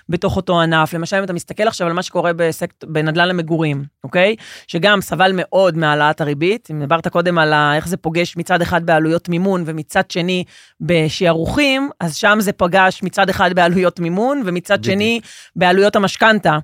בתוך 0.09 0.37
אותו 0.37 0.61
ענף. 0.61 0.95
למשל, 0.95 1.17
אם 1.17 1.25
אתה 1.25 1.33
מסתכל 1.33 1.69
עכשיו 1.69 1.87
על 1.87 1.93
מה 1.93 2.03
שקורה 2.03 2.33
בסקט, 2.33 2.85
בנדל"ן 2.85 3.29
למגורים, 3.29 3.85
אוקיי? 4.05 4.37
שגם 4.67 5.01
סבל 5.01 5.33
מאוד 5.35 5.77
מהעלאת 5.77 6.21
הריבית, 6.21 6.69
אם 6.71 6.81
דיברת 6.81 7.09
קודם 7.09 7.39
על 7.39 7.53
איך 7.75 7.89
זה 7.89 7.97
פוגש 7.97 8.37
מצד 8.37 8.63
אחד 8.63 8.87
בעלויות 8.87 9.29
מימון 9.29 9.63
ומצד 9.67 10.11
שני 10.11 10.45
בשערוכים, 10.81 11.91
אז 12.01 12.17
שם 12.17 12.39
זה 12.41 12.53
פגש 12.53 13.03
מצד 13.03 13.29
אחד 13.29 13.53
בעלויות 13.53 13.82
בעלויות 13.83 14.01
מימון, 14.01 14.43
ומצד 14.45 14.79
בדיוק. 14.79 14.95
שני, 14.95 15.21
בעלויות 15.57 15.97
המשכנתה. 15.97 16.59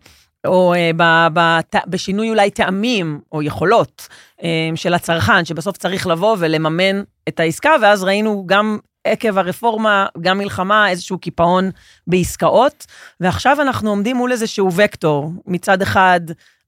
או 0.46 0.74
uh, 0.74 0.76
ב, 0.96 1.26
ב, 1.32 1.60
ת, 1.60 1.74
בשינוי 1.86 2.30
אולי 2.30 2.50
טעמים 2.50 3.20
או 3.32 3.42
יכולות 3.42 4.08
uh, 4.40 4.42
של 4.74 4.94
הצרכן, 4.94 5.44
שבסוף 5.44 5.76
צריך 5.76 6.06
לבוא 6.06 6.36
ולממן 6.38 7.02
את 7.28 7.40
העסקה, 7.40 7.70
ואז 7.82 8.04
ראינו 8.04 8.44
גם 8.46 8.78
עקב 9.04 9.38
הרפורמה, 9.38 10.06
גם 10.20 10.38
מלחמה, 10.38 10.90
איזשהו 10.90 11.18
קיפאון 11.18 11.70
בעסקאות, 12.06 12.86
ועכשיו 13.20 13.62
אנחנו 13.62 13.90
עומדים 13.90 14.16
מול 14.16 14.32
איזשהו 14.32 14.70
וקטור, 14.76 15.32
מצד 15.46 15.82
אחד, 15.82 16.20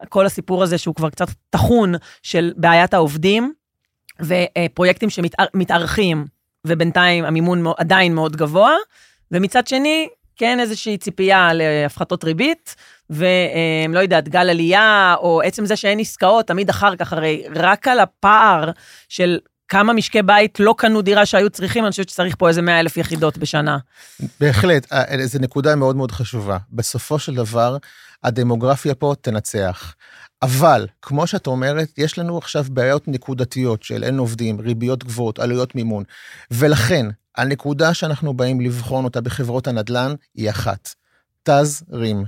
כל 0.09 0.27
הסיפור 0.27 0.63
הזה 0.63 0.79
שהוא 0.79 0.95
כבר 0.95 1.11
קצת 1.11 1.29
טחון 1.51 1.95
של 2.23 2.53
בעיית 2.57 2.95
העובדים, 2.95 3.53
ופרויקטים 4.21 5.11
שמתארכים, 5.11 6.27
ובינתיים 6.67 7.25
המימון 7.25 7.65
עדיין 7.79 8.15
מאוד 8.15 8.37
גבוה, 8.37 8.75
ומצד 9.31 9.67
שני, 9.67 10.09
כן 10.41 10.61
איזושהי 10.61 10.99
ציפייה 10.99 11.53
להפחתות 11.53 12.25
ריבית, 12.25 12.75
ולא 13.11 14.01
יודעת, 14.01 14.29
גל 14.29 14.51
עלייה, 14.51 15.15
או 15.19 15.41
עצם 15.43 15.67
זה 15.67 15.77
שאין 15.77 15.99
עסקאות, 15.99 16.47
תמיד 16.47 16.71
אחר 16.71 16.97
כך, 16.97 17.13
הרי 17.13 17.43
רק 17.55 17.89
על 17.89 18.01
הפער 18.01 18.71
של 19.09 19.39
כמה 19.69 19.93
משקי 19.93 20.23
בית 20.23 20.61
לא 20.61 20.75
קנו 20.79 21.03
דירה 21.03 21.27
שהיו 21.27 21.51
צריכים, 21.51 21.85
אני 21.85 21.91
חושבת 21.91 22.09
שצריך 22.09 22.35
פה 22.39 22.49
איזה 22.49 22.63
100 22.63 22.81
אלף 22.81 22.97
יחידות 22.97 23.39
בשנה. 23.39 23.79
בהחלט, 24.41 24.93
אה, 24.93 25.27
זו 25.27 25.39
נקודה 25.39 25.77
מאוד 25.77 25.97
מאוד 25.97 26.13
חשובה. 26.13 26.59
בסופו 26.73 27.19
של 27.19 27.35
דבר, 27.35 27.77
הדמוגרפיה 28.25 28.95
פה 28.95 29.15
תנצח. 29.21 29.95
אבל, 30.43 30.87
כמו 31.03 31.27
שאת 31.27 31.47
אומרת, 31.47 31.89
יש 31.99 32.19
לנו 32.19 32.39
עכשיו 32.39 32.65
בעיות 32.71 33.09
נקודתיות 33.09 33.83
של 33.83 34.05
אין 34.05 34.19
עובדים, 34.19 34.61
ריביות 34.61 35.05
גבוהות, 35.05 35.39
עלויות 35.39 35.75
מימון. 35.75 36.05
ולכן, 36.51 37.07
הנקודה 37.37 37.95
שאנחנו 37.95 38.35
באים 38.35 38.61
לבחון 38.61 39.05
אותה 39.05 39.21
בחברות 39.21 39.67
הנדל"ן 39.67 40.15
היא 40.35 40.51
אחת, 40.51 40.95
תזרים. 41.43 42.25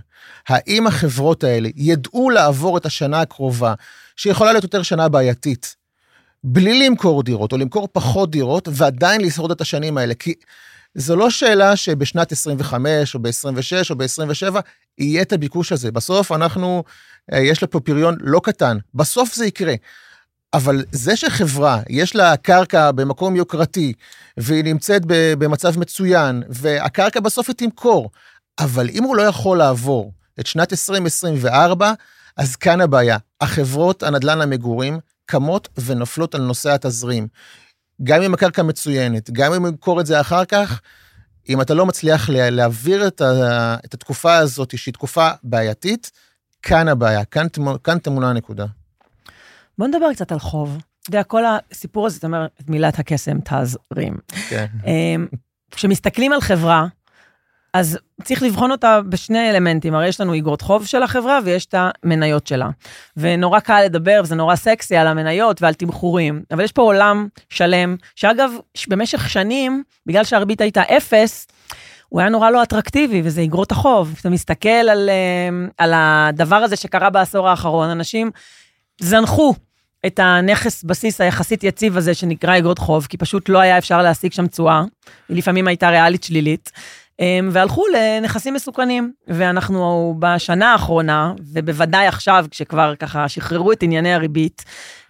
האם 0.48 0.86
החברות 0.86 1.44
האלה 1.44 1.68
ידעו 1.76 2.30
לעבור 2.30 2.78
את 2.78 2.86
השנה 2.86 3.20
הקרובה, 3.20 3.74
שיכולה 4.16 4.52
להיות 4.52 4.64
יותר 4.64 4.82
שנה 4.82 5.08
בעייתית, 5.08 5.76
בלי 6.44 6.88
למכור 6.88 7.22
דירות, 7.22 7.52
או 7.52 7.58
למכור 7.58 7.88
פחות 7.92 8.30
דירות, 8.30 8.68
ועדיין 8.72 9.20
לשרוד 9.20 9.50
את 9.50 9.60
השנים 9.60 9.98
האלה? 9.98 10.14
כי 10.14 10.34
זו 10.94 11.16
לא 11.16 11.30
שאלה 11.30 11.76
שבשנת 11.76 12.32
25, 12.32 13.14
או 13.14 13.20
ב-26, 13.20 13.90
או 13.90 13.96
ב-27, 13.96 14.60
יהיה 14.98 15.22
את 15.22 15.32
הביקוש 15.32 15.72
הזה. 15.72 15.92
בסוף 15.92 16.32
אנחנו, 16.32 16.84
אה, 17.32 17.38
יש 17.38 17.62
לה 17.62 17.68
פה 17.68 17.80
פריון 17.80 18.16
לא 18.20 18.40
קטן, 18.44 18.78
בסוף 18.94 19.34
זה 19.34 19.46
יקרה. 19.46 19.74
אבל 20.54 20.84
זה 20.92 21.16
שחברה, 21.16 21.80
יש 21.88 22.16
לה 22.16 22.36
קרקע 22.36 22.90
במקום 22.90 23.36
יוקרתי, 23.36 23.92
והיא 24.36 24.64
נמצאת 24.64 25.02
במצב 25.06 25.78
מצוין, 25.78 26.42
והקרקע 26.48 27.20
בסוף 27.20 27.48
היא 27.48 27.56
תמכור, 27.56 28.10
אבל 28.58 28.88
אם 28.90 29.04
הוא 29.04 29.16
לא 29.16 29.22
יכול 29.22 29.58
לעבור 29.58 30.12
את 30.40 30.46
שנת 30.46 30.72
2024, 30.72 31.92
אז 32.36 32.56
כאן 32.56 32.80
הבעיה. 32.80 33.18
החברות 33.40 34.02
הנדל"ן 34.02 34.38
למגורים 34.38 35.00
קמות 35.26 35.68
ונופלות 35.84 36.34
על 36.34 36.40
נושא 36.40 36.70
התזרים. 36.70 37.28
גם 38.02 38.22
אם 38.22 38.34
הקרקע 38.34 38.62
מצוינת, 38.62 39.30
גם 39.30 39.52
אם 39.52 39.60
הוא 39.60 39.68
ימכור 39.68 40.00
את 40.00 40.06
זה 40.06 40.20
אחר 40.20 40.44
כך, 40.44 40.80
אם 41.48 41.60
אתה 41.60 41.74
לא 41.74 41.86
מצליח 41.86 42.30
להעביר 42.30 43.06
את, 43.06 43.20
ה, 43.20 43.76
את 43.84 43.94
התקופה 43.94 44.36
הזאת, 44.36 44.78
שהיא 44.78 44.94
תקופה 44.94 45.30
בעייתית, 45.42 46.10
כאן 46.62 46.88
הבעיה, 46.88 47.24
כאן, 47.24 47.46
כאן 47.84 47.98
תמונה 47.98 48.30
הנקודה. 48.30 48.66
בוא 49.78 49.86
נדבר 49.86 50.12
קצת 50.12 50.32
על 50.32 50.38
חוב. 50.38 50.78
אתה 51.02 51.10
יודע, 51.10 51.22
כל 51.22 51.42
הסיפור 51.46 52.06
הזה, 52.06 52.14
זאת 52.14 52.24
אומרת, 52.24 52.50
את 52.60 52.70
מילת 52.70 52.98
הקסם 52.98 53.38
תזרים. 53.40 54.16
כן. 54.48 54.66
אמ, 54.86 55.26
כשמסתכלים 55.70 56.32
על 56.32 56.40
חברה, 56.40 56.86
אז 57.74 57.98
צריך 58.24 58.42
לבחון 58.42 58.70
אותה 58.70 59.00
בשני 59.08 59.50
אלמנטים, 59.50 59.94
הרי 59.94 60.08
יש 60.08 60.20
לנו 60.20 60.32
איגרות 60.32 60.62
חוב 60.62 60.86
של 60.86 61.02
החברה 61.02 61.38
ויש 61.44 61.66
את 61.66 61.74
המניות 61.78 62.46
שלה. 62.46 62.68
ונורא 63.16 63.60
קל 63.60 63.82
לדבר, 63.84 64.20
וזה 64.24 64.34
נורא 64.34 64.56
סקסי 64.56 64.96
על 64.96 65.06
המניות 65.06 65.62
ועל 65.62 65.74
תמחורים, 65.74 66.42
אבל 66.50 66.64
יש 66.64 66.72
פה 66.72 66.82
עולם 66.82 67.28
שלם, 67.48 67.96
שאגב, 68.16 68.50
במשך 68.88 69.30
שנים, 69.30 69.82
בגלל 70.06 70.24
שהריבית 70.24 70.60
הייתה 70.60 70.82
אפס, 70.82 71.46
הוא 72.08 72.20
היה 72.20 72.28
נורא 72.28 72.50
לא 72.50 72.62
אטרקטיבי, 72.62 73.22
וזה 73.24 73.40
איגרות 73.40 73.72
החוב. 73.72 74.16
אתה 74.20 74.30
מסתכל 74.30 74.68
על, 74.68 75.10
אמ, 75.10 75.68
על 75.78 75.92
הדבר 75.94 76.56
הזה 76.56 76.76
שקרה 76.76 77.10
בעשור 77.10 77.48
האחרון, 77.48 77.88
אנשים 77.88 78.30
זנחו 79.00 79.54
את 80.06 80.18
הנכס 80.18 80.84
בסיס 80.84 81.20
היחסית 81.20 81.64
יציב 81.64 81.96
הזה 81.96 82.14
שנקרא 82.14 82.58
אגרות 82.58 82.78
חוב, 82.78 83.06
כי 83.06 83.16
פשוט 83.16 83.48
לא 83.48 83.58
היה 83.58 83.78
אפשר 83.78 84.02
להשיג 84.02 84.32
שם 84.32 84.46
תשואה, 84.46 84.82
היא 85.28 85.36
לפעמים 85.36 85.68
הייתה 85.68 85.90
ריאלית 85.90 86.24
שלילית, 86.24 86.70
אמ, 87.20 87.48
והלכו 87.52 87.84
לנכסים 87.86 88.54
מסוכנים. 88.54 89.12
ואנחנו 89.28 90.14
בשנה 90.18 90.72
האחרונה, 90.72 91.32
ובוודאי 91.52 92.06
עכשיו, 92.06 92.46
כשכבר 92.50 92.94
ככה 92.96 93.28
שחררו 93.28 93.72
את 93.72 93.82
ענייני 93.82 94.14
הריבית, 94.14 94.64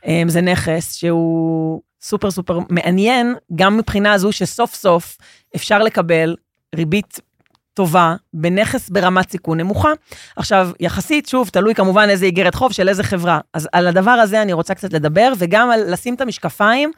אמ, 0.07 0.29
זה 0.29 0.41
נכס 0.41 0.95
שהוא 0.95 1.83
סופר 2.03 2.31
סופר 2.31 2.59
מעניין, 2.69 3.35
גם 3.55 3.77
מבחינה 3.77 4.13
הזו 4.13 4.33
שסוף 4.33 4.75
סוף 4.75 5.17
אפשר 5.57 5.79
לקבל 5.79 6.37
ריבית 6.75 7.21
טובה 7.75 8.17
בנכס 8.35 8.89
ברמת 8.89 9.31
סיכון 9.31 9.61
נמוכה. 9.61 9.93
עכשיו, 10.37 10.71
יחסית, 10.81 11.29
שוב, 11.29 11.49
תלוי 11.49 11.75
כמובן 11.75 12.07
איזה 12.11 12.27
איגרת 12.27 12.55
חוב 12.55 12.73
של 12.73 12.89
איזה 12.89 13.03
חברה. 13.03 13.41
אז 13.55 13.69
על 13.73 13.87
הדבר 13.87 14.11
הזה 14.11 14.43
אני 14.43 14.53
רוצה 14.53 14.75
קצת 14.75 14.93
לדבר, 14.93 15.33
וגם 15.39 15.71
על 15.71 15.93
לשים 15.93 16.15
את 16.15 16.21
המשקפיים 16.21 16.93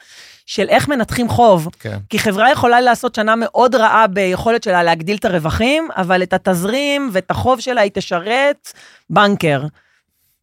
של 0.46 0.68
איך 0.68 0.88
מנתחים 0.88 1.28
חוב. 1.28 1.68
כן. 1.80 1.98
כי 2.08 2.18
חברה 2.18 2.52
יכולה 2.52 2.80
לעשות 2.80 3.14
שנה 3.14 3.34
מאוד 3.36 3.74
רעה 3.74 4.06
ביכולת 4.06 4.62
שלה 4.62 4.82
להגדיל 4.82 5.16
את 5.16 5.24
הרווחים, 5.24 5.88
אבל 5.96 6.22
את 6.22 6.32
התזרים 6.32 7.10
ואת 7.12 7.30
החוב 7.30 7.60
שלה 7.60 7.80
היא 7.80 7.90
תשרת 7.94 8.72
בנקר. 9.10 9.62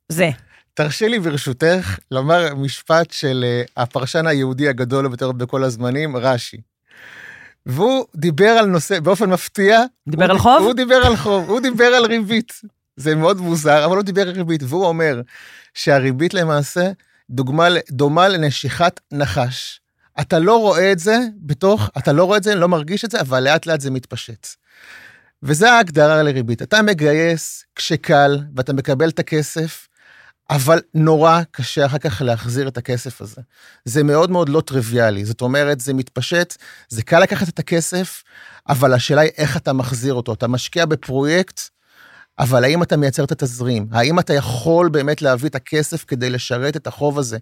זה. 0.10 0.30
תרשי 0.74 1.10
לי 1.10 1.20
ברשותך 1.20 2.00
לומר 2.12 2.56
משפט 2.56 3.12
של 3.12 3.46
אה, 3.48 3.84
הפרשן 3.84 4.28
היהודי 4.28 4.68
הגדול 4.70 5.08
ביותר 5.08 5.32
בכל 5.32 5.64
הזמנים, 5.64 6.18
רש"י. 6.18 6.58
והוא 7.66 8.06
דיבר 8.16 8.50
על 8.50 8.66
נושא, 8.66 9.00
באופן 9.00 9.30
מפתיע, 9.30 9.82
דיבר 10.08 10.24
הוא 10.26 10.32
על 10.32 10.38
ד- 10.38 10.42
חוב? 10.42 10.64
הוא 10.64 10.74
דיבר 10.74 10.96
על 10.96 11.16
חוב, 11.16 11.50
הוא 11.50 11.60
דיבר 11.60 11.86
על 11.86 12.06
ריבית. 12.06 12.54
זה 12.96 13.16
מאוד 13.16 13.38
מוזר, 13.42 13.86
אבל 13.86 13.96
הוא 13.96 14.04
דיבר 14.04 14.22
על 14.22 14.36
ריבית, 14.36 14.64
והוא 14.64 14.86
אומר 14.86 15.22
שהריבית 15.74 16.34
למעשה 16.34 16.92
דוגמה, 17.30 17.68
דומה 17.92 18.28
לנשיכת 18.28 19.00
נחש. 19.12 19.82
אתה 20.22 20.40
לא 20.40 20.60
רואה 20.60 20.92
את 20.92 21.00
זה 21.00 21.18
בתוך, 21.42 21.90
אתה 21.98 22.12
לא 22.14 22.24
רואה 22.24 22.38
את 22.38 22.44
זה, 22.44 22.56
לא 22.56 22.68
מרגיש 22.68 23.06
את 23.06 23.12
זה, 23.12 23.22
אבל 23.22 23.40
לאט 23.44 23.66
לאט 23.66 23.82
זה 23.82 23.92
מתפשט. 23.92 24.48
וזה 25.44 25.72
ההגדרה 25.72 26.24
לריבית. 26.24 26.62
אתה 26.62 26.82
מגייס 26.82 27.66
כשקל 27.76 28.40
ואתה 28.56 28.74
מקבל 28.74 29.10
את 29.10 29.20
הכסף, 29.20 29.88
אבל 30.52 30.80
נורא 30.94 31.42
קשה 31.52 31.86
אחר 31.86 31.98
כך 31.98 32.22
להחזיר 32.26 32.68
את 32.68 32.78
הכסף 32.78 33.22
הזה. 33.22 33.42
זה 33.86 34.04
מאוד 34.04 34.32
מאוד 34.32 34.50
לא 34.50 34.62
טריוויאלי. 34.62 35.26
זאת 35.26 35.42
אומרת, 35.42 35.80
זה 35.80 35.94
מתפשט, 35.94 36.56
זה 36.90 37.04
קל 37.04 37.20
לקחת 37.20 37.50
את 37.50 37.60
הכסף, 37.60 38.24
אבל 38.70 38.94
השאלה 38.94 39.22
היא 39.22 39.32
איך 39.38 39.58
אתה 39.58 39.74
מחזיר 39.74 40.14
אותו. 40.14 40.34
אתה 40.34 40.48
משקיע 40.48 40.86
בפרויקט, 40.86 41.62
אבל 42.40 42.64
האם 42.64 42.84
אתה 42.84 42.98
מייצר 42.98 43.24
את 43.24 43.32
התזרים? 43.32 43.88
האם 43.92 44.20
אתה 44.20 44.34
יכול 44.34 44.90
באמת 44.90 45.22
להביא 45.22 45.50
את 45.50 45.56
הכסף 45.56 46.06
כדי 46.08 46.30
לשרת 46.30 46.76
את 46.78 46.88
החוב 46.88 47.20
הזה? 47.20 47.38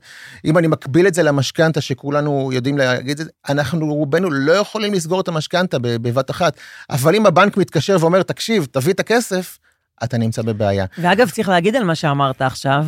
אם 0.45 0.57
אני 0.57 0.67
מקביל 0.67 1.07
את 1.07 1.13
זה 1.13 1.23
למשכנתה, 1.23 1.81
שכולנו 1.81 2.49
יודעים 2.53 2.77
להגיד 2.77 3.19
את 3.19 3.25
זה, 3.25 3.31
אנחנו 3.49 3.95
רובנו 3.95 4.31
לא 4.31 4.51
יכולים 4.51 4.93
לסגור 4.93 5.21
את 5.21 5.27
המשכנתה 5.27 5.77
בבת 5.81 6.31
אחת, 6.31 6.57
אבל 6.89 7.15
אם 7.15 7.25
הבנק 7.25 7.57
מתקשר 7.57 7.97
ואומר, 7.99 8.23
תקשיב, 8.23 8.67
תביא 8.71 8.93
את 8.93 8.99
הכסף, 8.99 9.57
אתה 10.03 10.17
נמצא 10.17 10.41
בבעיה. 10.41 10.85
ואגב, 10.97 11.29
צריך 11.29 11.49
להגיד 11.49 11.75
על 11.75 11.83
מה 11.83 11.95
שאמרת 11.95 12.41
עכשיו, 12.41 12.85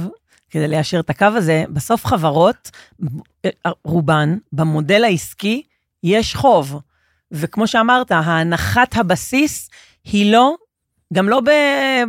כדי 0.50 0.68
ליישר 0.68 1.00
את 1.00 1.10
הקו 1.10 1.26
הזה, 1.26 1.64
בסוף 1.70 2.06
חברות, 2.06 2.72
רובן, 3.86 4.38
במודל 4.54 5.04
העסקי, 5.04 5.64
יש 6.04 6.36
חוב. 6.36 6.82
וכמו 7.32 7.68
שאמרת, 7.68 8.12
ההנחת 8.12 8.96
הבסיס 8.98 9.70
היא 10.04 10.32
לא, 10.32 10.56
גם 11.14 11.30
לא 11.30 11.42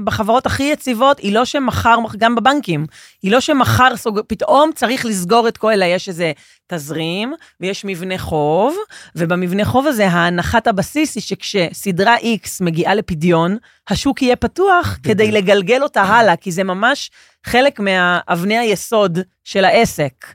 בחברות 0.05 0.47
הכי 0.47 0.63
יציבות, 0.63 1.19
היא 1.19 1.35
לא 1.35 1.45
שמחר, 1.45 1.97
גם 2.19 2.35
בבנקים, 2.35 2.87
היא 3.23 3.33
לא 3.33 3.41
שמחר 3.41 3.97
סוג... 3.97 4.21
פתאום 4.27 4.71
צריך 4.75 5.07
לסגור 5.07 5.49
את 5.49 5.57
כל 5.57 5.71
אלה, 5.71 5.87
יש 5.87 6.09
איזה 6.09 6.33
תזרים, 6.67 7.35
ויש 7.61 7.85
מבנה 7.85 8.19
חוב, 8.19 8.77
ובמבנה 9.17 9.65
חוב 9.65 9.87
הזה, 9.87 10.09
ההנחת 10.09 10.67
הבסיס 10.67 11.15
היא 11.15 11.23
שכשסדרה 11.23 12.17
X 12.17 12.49
מגיעה 12.61 12.95
לפדיון, 12.95 13.57
השוק 13.89 14.23
יהיה 14.23 14.37
פתוח 14.37 14.99
כדי 15.03 15.31
לגלגל 15.33 15.83
אותה 15.83 16.03
הלאה, 16.03 16.37
כי 16.37 16.53
זה 16.53 16.65
ממש 16.65 17.11
חלק 17.47 17.81
מאבני 17.81 18.59
היסוד 18.59 19.19
של 19.45 19.65
העסק. 19.65 20.27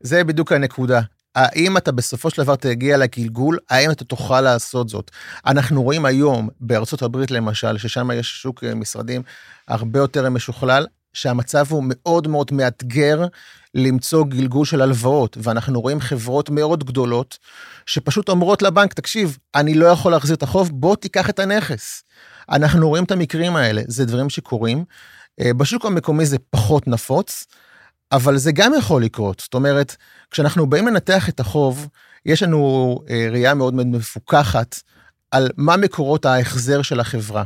זה 0.00 0.24
בדיוק 0.24 0.52
הנקודה. 0.52 1.00
האם 1.34 1.76
אתה 1.76 1.92
בסופו 1.92 2.30
של 2.30 2.42
דבר 2.42 2.56
תגיע 2.56 2.96
לגלגול, 2.96 3.58
האם 3.70 3.90
אתה 3.90 4.04
תוכל 4.04 4.40
לעשות 4.40 4.88
זאת? 4.88 5.10
אנחנו 5.46 5.82
רואים 5.82 6.04
היום 6.04 6.48
בארצות 6.60 7.02
הברית 7.02 7.30
למשל, 7.30 7.78
ששם 7.78 8.10
יש 8.10 8.42
שוק 8.42 8.64
אה, 8.64 8.74
משרדים 8.74 9.22
הרבה 9.68 9.98
יותר 9.98 10.30
משוכלל, 10.30 10.86
שהמצב 11.12 11.66
הוא 11.70 11.84
מאוד 11.86 12.28
מאוד 12.28 12.52
מאתגר 12.52 13.26
למצוא 13.74 14.24
גלגול 14.24 14.66
של 14.66 14.82
הלוואות, 14.82 15.36
ואנחנו 15.42 15.80
רואים 15.80 16.00
חברות 16.00 16.50
מאוד 16.50 16.84
גדולות 16.84 17.38
שפשוט 17.86 18.28
אומרות 18.28 18.62
לבנק, 18.62 18.92
תקשיב, 18.94 19.38
אני 19.54 19.74
לא 19.74 19.86
יכול 19.86 20.12
להחזיר 20.12 20.36
את 20.36 20.42
החוב, 20.42 20.70
בוא 20.74 20.96
תיקח 20.96 21.30
את 21.30 21.38
הנכס. 21.38 22.02
אנחנו 22.50 22.88
רואים 22.88 23.04
את 23.04 23.10
המקרים 23.10 23.56
האלה, 23.56 23.82
זה 23.88 24.04
דברים 24.04 24.30
שקורים. 24.30 24.84
אה, 25.40 25.54
בשוק 25.54 25.86
המקומי 25.86 26.26
זה 26.26 26.36
פחות 26.50 26.88
נפוץ, 26.88 27.46
אבל 28.12 28.36
זה 28.36 28.52
גם 28.52 28.72
יכול 28.78 29.04
לקרות. 29.04 29.40
זאת 29.40 29.54
אומרת, 29.54 29.96
כשאנחנו 30.30 30.66
באים 30.66 30.86
לנתח 30.86 31.28
את 31.28 31.40
החוב, 31.40 31.88
יש 32.26 32.42
לנו 32.42 32.98
אה, 33.10 33.28
ראייה 33.30 33.54
מאוד 33.54 33.74
מאוד 33.74 33.86
מפוקחת 33.86 34.80
על 35.30 35.48
מה 35.56 35.76
מקורות 35.76 36.24
ההחזר 36.24 36.82
של 36.82 37.00
החברה. 37.00 37.44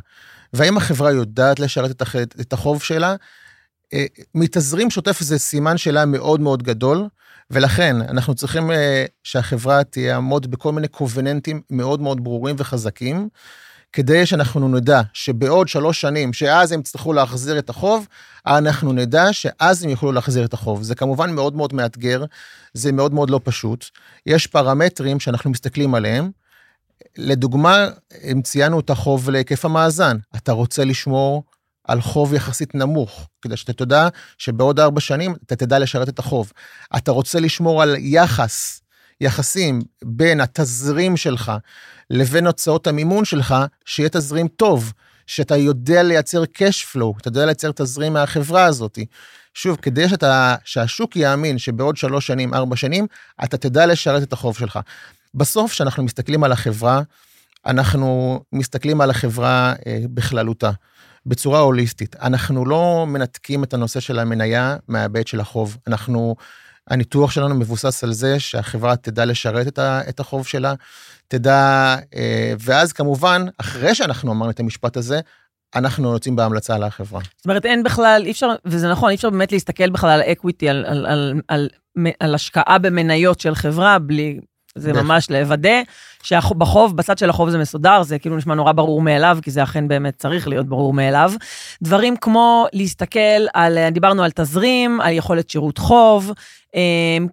והאם 0.53 0.77
החברה 0.77 1.13
יודעת 1.13 1.61
לשרת 1.61 1.91
את, 1.91 2.03
הח... 2.03 2.17
את 2.17 2.53
החוב 2.53 2.83
שלה? 2.83 3.15
אה, 3.93 4.07
מתזרים 4.35 4.91
שוטף 4.91 5.21
זה 5.21 5.39
סימן 5.39 5.79
שאלה 5.79 6.07
מאוד 6.07 6.41
מאוד 6.41 6.63
גדול, 6.63 7.09
ולכן 7.51 7.97
אנחנו 8.01 8.35
צריכים 8.35 8.71
אה, 8.71 9.05
שהחברה 9.25 9.85
תעמוד 9.85 10.51
בכל 10.51 10.73
מיני 10.73 10.89
קובננטים 10.89 11.63
מאוד 11.71 12.01
מאוד 12.01 12.25
ברורים 12.25 12.57
וחזקים, 12.59 13.29
כדי 13.93 14.27
שאנחנו 14.27 14.69
נדע 14.69 15.01
שבעוד 15.13 15.69
שלוש 15.69 16.01
שנים, 16.01 16.33
שאז 16.33 16.73
הם 16.73 16.81
יצטרכו 16.81 17.13
להחזיר 17.13 17.59
את 17.59 17.71
החוב, 17.71 18.07
אנחנו 18.47 18.93
נדע 18.93 19.33
שאז 19.33 19.85
הם 19.85 19.91
יוכלו 19.91 20.13
להחזיר 20.13 20.45
את 20.45 20.53
החוב. 20.53 20.83
זה 20.83 20.95
כמובן 20.95 21.31
מאוד 21.31 21.57
מאוד 21.57 21.75
מאתגר, 21.75 22.25
זה 22.75 22.93
מאוד 22.93 23.15
מאוד 23.15 23.31
לא 23.31 23.41
פשוט. 23.45 23.85
יש 24.27 24.47
פרמטרים 24.47 25.21
שאנחנו 25.21 25.51
מסתכלים 25.51 25.95
עליהם. 25.95 26.31
לדוגמה, 27.17 27.87
אם 28.33 28.43
ציינו 28.43 28.81
את 28.81 28.91
החוב 28.91 29.31
להיקף 29.31 29.65
המאזן, 29.65 30.17
אתה 30.37 30.53
רוצה 30.53 30.85
לשמור 30.85 31.45
על 31.85 32.01
חוב 32.01 32.35
יחסית 32.35 32.75
נמוך, 32.75 33.29
כדי 33.43 33.57
שאתה 33.57 33.73
תדע 33.73 34.09
שבעוד 34.39 34.81
ארבע 34.81 35.01
שנים 35.01 35.35
אתה 35.47 35.57
תדע 35.57 35.79
לשרת 35.79 36.09
את 36.09 36.19
החוב. 36.19 36.53
אתה 36.97 37.11
רוצה 37.11 37.41
לשמור 37.41 37.83
על 37.83 37.97
יחס, 37.99 38.81
יחסים 39.21 39.83
בין 40.05 40.41
התזרים 40.41 41.17
שלך 41.17 41.53
לבין 42.11 42.47
הוצאות 42.47 42.87
המימון 42.87 43.25
שלך, 43.25 43.55
שיהיה 43.85 44.09
תזרים 44.09 44.49
טוב, 44.49 44.93
שאתה 45.27 45.57
יודע 45.57 46.03
לייצר 46.03 46.43
cash 46.43 46.95
flow, 46.95 47.19
אתה 47.21 47.29
יודע 47.29 47.47
לייצר 47.47 47.73
תזרים 47.73 48.13
מהחברה 48.13 48.65
הזאת. 48.65 48.99
שוב, 49.55 49.77
כדי 49.83 50.09
שאתה, 50.09 50.55
שהשוק 50.65 51.17
יאמין 51.17 51.59
שבעוד 51.59 51.97
שלוש 51.97 52.27
שנים, 52.27 52.55
ארבע 52.55 52.77
שנים, 52.77 53.07
אתה 53.45 53.57
תדע 53.57 53.87
לשרת 53.87 54.23
את 54.23 54.33
החוב 54.33 54.57
שלך. 54.59 54.79
בסוף, 55.35 55.71
כשאנחנו 55.71 56.03
מסתכלים 56.03 56.45
על 56.45 56.53
החברה, 56.53 57.03
אנחנו 57.67 58.41
מסתכלים 58.53 59.01
על 59.01 59.11
החברה 59.11 59.75
אה, 59.87 60.01
בכללותה, 60.15 60.71
בצורה 61.27 61.61
הוליסטית. 61.61 62.17
אנחנו 62.17 62.67
לא 62.67 63.05
מנתקים 63.09 63.65
את 63.65 63.75
הנושא 63.75 64.01
של 64.01 64.19
המניה 64.19 64.77
מההיבט 64.89 65.27
של 65.27 65.41
החוב. 65.41 65.77
אנחנו, 65.87 66.37
הניתוח 66.91 67.31
שלנו 67.31 67.55
מבוסס 67.55 68.05
על 68.05 68.13
זה 68.13 68.41
שהחברה 68.41 68.97
תדע 68.97 69.25
לשרת 69.25 69.67
את, 69.67 69.79
ה, 69.79 70.01
את 70.09 70.21
החוב 70.21 70.47
שלה, 70.47 70.75
תדע, 71.29 71.97
אה, 72.15 72.53
ואז 72.59 72.93
כמובן, 72.93 73.47
אחרי 73.59 73.95
שאנחנו 73.95 74.33
אמרנו 74.33 74.51
את 74.51 74.61
המשפט 74.61 74.97
הזה, 74.97 75.21
אנחנו 75.75 76.13
יוצאים 76.13 76.37
בהמלצה 76.37 76.75
על 76.75 76.83
החברה. 76.83 77.21
זאת 77.37 77.47
אומרת, 77.47 77.67
אין 77.67 77.83
בכלל, 77.83 78.23
אי 78.25 78.31
אפשר, 78.31 78.49
וזה 78.65 78.91
נכון, 78.91 79.11
אי 79.11 79.15
אפשר 79.15 79.31
באמת 79.31 79.53
להסתכל 79.53 79.91
בכלל 79.91 80.11
על 80.11 80.21
אקוויטי, 80.21 80.69
על, 80.69 80.85
על, 80.87 81.07
על, 81.07 81.41
על, 81.49 81.69
על 82.21 82.35
השקעה 82.35 82.79
במניות 82.79 83.41
של 83.41 83.55
חברה, 83.55 83.99
בלי, 83.99 84.41
זה. 84.81 84.93
ממש 84.93 85.31
לוודא 85.31 85.81
שבחוב, 86.23 86.97
בצד 86.97 87.19
של 87.19 87.31
החוב 87.31 87.51
זה 87.51 87.59
מסודר, 87.59 88.03
זה 88.03 88.19
כאילו 88.19 88.37
נשמע 88.37 88.55
נורא 88.55 88.73
ברור 88.73 89.03
מאליו, 89.03 89.39
כי 89.43 89.51
זה 89.51 89.63
אכן 89.63 89.89
באמת 89.89 90.17
צריך 90.17 90.49
להיות 90.49 90.67
ברור 90.67 90.93
מאליו. 90.93 91.33
דברים 91.83 92.17
כמו 92.17 92.67
להסתכל 92.73 93.47
על, 93.55 93.79
דיברנו 93.91 94.25
על 94.25 94.31
תזרים, 94.31 95.01
על 95.01 95.13
יכולת 95.13 95.51
שירות 95.51 95.79
חוב, 95.79 96.33
אמ, 96.75 97.27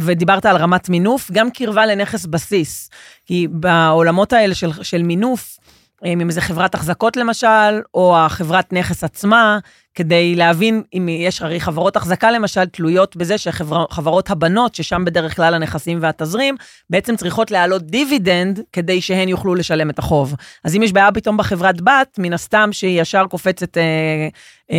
ודיברת 0.00 0.46
על 0.46 0.56
רמת 0.56 0.88
מינוף, 0.88 1.30
גם 1.30 1.50
קרבה 1.50 1.86
לנכס 1.86 2.26
בסיס. 2.26 2.90
כי 3.26 3.48
בעולמות 3.50 4.32
האלה 4.32 4.54
של, 4.54 4.72
של 4.82 5.02
מינוף, 5.02 5.58
אם 6.04 6.30
זה 6.30 6.40
חברת 6.40 6.74
החזקות 6.74 7.16
למשל, 7.16 7.80
או 7.94 8.18
החברת 8.18 8.72
נכס 8.72 9.04
עצמה, 9.04 9.58
כדי 9.94 10.34
להבין 10.34 10.82
אם 10.94 11.08
יש, 11.08 11.42
הרי 11.42 11.60
חברות 11.60 11.96
החזקה 11.96 12.30
למשל 12.30 12.64
תלויות 12.64 13.16
בזה 13.16 13.38
שחברות 13.38 14.30
הבנות, 14.30 14.74
ששם 14.74 15.04
בדרך 15.04 15.36
כלל 15.36 15.54
הנכסים 15.54 15.98
והתזרים, 16.02 16.56
בעצם 16.90 17.16
צריכות 17.16 17.50
להעלות 17.50 17.82
דיבידנד 17.82 18.60
כדי 18.72 19.00
שהן 19.00 19.28
יוכלו 19.28 19.54
לשלם 19.54 19.90
את 19.90 19.98
החוב. 19.98 20.34
אז 20.64 20.76
אם 20.76 20.82
יש 20.82 20.92
בעיה 20.92 21.12
פתאום 21.12 21.36
בחברת 21.36 21.80
בת, 21.80 22.18
מן 22.18 22.32
הסתם 22.32 22.68
שהיא 22.72 23.00
ישר 23.00 23.26
קופצת 23.26 23.78
אה, 23.78 23.82
אה, 24.70 24.76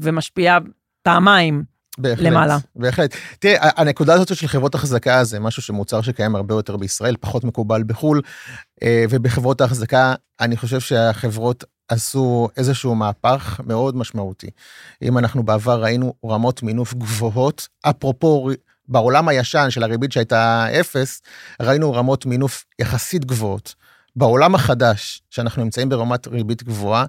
ומשפיעה 0.00 0.58
פעמיים 1.02 1.64
בהחלט, 1.98 2.26
למעלה. 2.26 2.58
בהחלט. 2.76 3.16
תראי, 3.38 3.54
הנקודה 3.60 4.14
הזאת 4.14 4.36
של 4.36 4.46
חברות 4.46 4.74
החזקה 4.74 5.24
זה 5.24 5.40
משהו 5.40 5.62
שמוצר 5.62 6.02
שקיים 6.02 6.36
הרבה 6.36 6.54
יותר 6.54 6.76
בישראל, 6.76 7.16
פחות 7.20 7.44
מקובל 7.44 7.82
בחו"ל, 7.86 8.20
אה, 8.20 8.22
ובחברות 9.10 9.60
ההחזקה, 9.60 10.14
אני 10.40 10.56
חושב 10.56 10.80
שהחברות 10.80 11.64
עשו 11.88 12.48
איזשהו 12.56 12.94
מהפך 12.94 13.60
מאוד 13.66 13.96
משמעותי. 13.96 14.50
אם 15.02 15.18
אנחנו 15.18 15.42
בעבר 15.42 15.82
ראינו 15.82 16.14
רמות 16.26 16.62
מינוף 16.62 16.94
גבוהות, 16.94 17.68
אפרופו 17.82 18.50
בעולם 18.88 19.28
הישן 19.28 19.66
של 19.70 19.82
הריבית 19.82 20.12
שהייתה 20.12 20.66
אפס, 20.80 21.22
ראינו 21.60 21.92
רמות 21.92 22.26
מינוף 22.26 22.64
יחסית 22.78 23.24
גבוהות. 23.24 23.74
בעולם 24.16 24.54
החדש, 24.54 25.22
שאנחנו 25.30 25.64
נמצאים 25.64 25.88
ברמת 25.88 26.26
ריבית 26.26 26.62
גבוהה, 26.62 27.04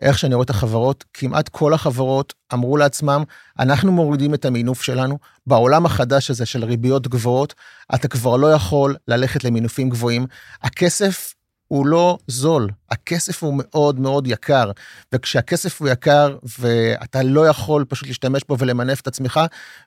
איך 0.00 0.18
שאני 0.18 0.34
רואה 0.34 0.44
את 0.44 0.50
החברות, 0.50 1.04
כמעט 1.14 1.48
כל 1.48 1.74
החברות 1.74 2.34
אמרו 2.52 2.76
לעצמם, 2.76 3.22
אנחנו 3.58 3.92
מורידים 3.92 4.34
את 4.34 4.44
המינוף 4.44 4.82
שלנו. 4.82 5.18
בעולם 5.46 5.86
החדש 5.86 6.30
הזה 6.30 6.46
של 6.46 6.64
ריביות 6.64 7.08
גבוהות, 7.08 7.54
אתה 7.94 8.08
כבר 8.08 8.36
לא 8.36 8.52
יכול 8.52 8.96
ללכת 9.08 9.44
למינופים 9.44 9.90
גבוהים. 9.90 10.26
הכסף 10.62 11.34
הוא 11.68 11.86
לא 11.86 12.18
זול, 12.26 12.68
הכסף 12.90 13.42
הוא 13.42 13.54
מאוד 13.56 14.00
מאוד 14.00 14.26
יקר, 14.26 14.70
וכשהכסף 15.12 15.80
הוא 15.80 15.88
יקר 15.88 16.36
ואתה 16.58 17.22
לא 17.22 17.48
יכול 17.48 17.84
פשוט 17.88 18.08
להשתמש 18.08 18.42
בו 18.48 18.58
ולמנף 18.58 19.00
את 19.00 19.06
עצמך, 19.06 19.40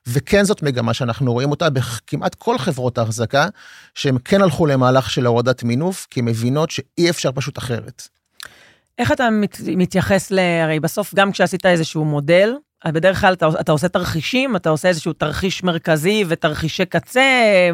וכן 0.06 0.44
זאת 0.44 0.62
מגמה 0.62 0.94
שאנחנו 0.94 1.32
רואים 1.32 1.50
אותה 1.50 1.70
בכמעט 1.70 2.34
כל 2.34 2.58
חברות 2.58 2.98
ההחזקה, 2.98 3.48
שהם 3.94 4.18
כן 4.18 4.42
הלכו 4.42 4.66
למהלך 4.66 5.10
של 5.10 5.26
הורדת 5.26 5.62
מינוף, 5.62 6.06
כי 6.10 6.20
הם 6.20 6.26
מבינות 6.26 6.70
שאי 6.70 7.10
אפשר 7.10 7.32
פשוט 7.32 7.58
אחרת. 7.58 8.08
איך 8.98 9.12
אתה 9.12 9.30
מת, 9.30 9.56
מתייחס 9.66 10.30
ל... 10.30 10.38
הרי 10.64 10.80
בסוף, 10.80 11.14
גם 11.14 11.32
כשעשית 11.32 11.66
איזשהו 11.66 12.04
מודל, 12.04 12.54
בדרך 12.86 13.20
כלל 13.20 13.32
אתה, 13.32 13.48
אתה 13.60 13.72
עושה 13.72 13.88
תרחישים, 13.88 14.56
אתה 14.56 14.70
עושה 14.70 14.88
איזשהו 14.88 15.12
תרחיש 15.12 15.64
מרכזי 15.64 16.24
ותרחישי 16.28 16.84
קצה 16.84 17.22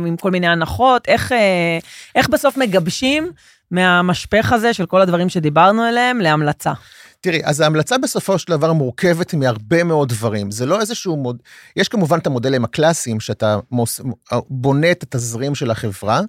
עם 0.07 0.17
כל 0.17 0.31
מיני 0.31 0.49
הנחות, 0.49 1.09
איך, 1.09 1.33
אה, 1.33 1.79
איך 2.15 2.29
בסוף 2.29 2.57
מגבשים 2.57 3.33
מהמשפך 3.71 4.53
הזה 4.53 4.75
של 4.75 4.87
כל 4.87 5.01
הדברים 5.01 5.29
שדיברנו 5.29 5.83
עליהם 5.83 6.21
להמלצה? 6.21 6.73
תראי, 7.21 7.41
אז 7.45 7.61
ההמלצה 7.61 7.99
בסופו 7.99 8.39
של 8.39 8.53
דבר 8.53 8.73
מורכבת 8.73 9.35
מהרבה 9.35 9.85
מאוד 9.85 10.09
דברים. 10.09 10.51
זה 10.51 10.67
לא 10.67 10.81
איזשהו 10.81 11.17
מוד... 11.17 11.43
יש 11.77 11.89
כמובן 11.89 12.19
את 12.19 12.27
המודלים 12.27 12.65
הקלאסיים, 12.65 13.21
שאתה 13.21 13.59
מוס... 13.71 14.01
בונה 14.49 14.91
את 14.91 15.03
התזרים 15.03 15.55
של 15.55 15.71
החברה, 15.71 16.21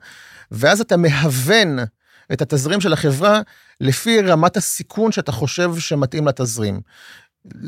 ואז 0.52 0.82
אתה 0.82 0.98
מהוון 0.98 1.80
את 2.34 2.42
התזרים 2.42 2.82
של 2.82 2.94
החברה 2.94 3.42
לפי 3.82 4.22
רמת 4.22 4.58
הסיכון 4.58 5.12
שאתה 5.12 5.32
חושב 5.32 5.80
שמתאים 5.80 6.28
לתזרים. 6.28 6.82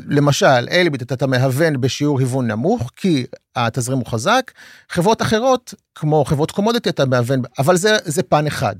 למשל, 0.08 0.68
אלביט 0.70 1.12
אתה 1.12 1.26
מהוון 1.26 1.80
בשיעור 1.80 2.18
היוון 2.18 2.46
נמוך, 2.50 2.90
כי 2.96 3.26
התזרים 3.56 3.98
הוא 3.98 4.06
חזק, 4.06 4.52
חברות 4.90 5.22
אחרות, 5.22 5.74
כמו 5.94 6.24
חברות 6.24 6.50
קומודיטי, 6.50 6.88
אתה 6.88 7.04
מהוון, 7.04 7.42
אבל 7.58 7.76
זה, 7.76 7.96
זה 8.04 8.22
פן 8.22 8.46
אחד. 8.46 8.74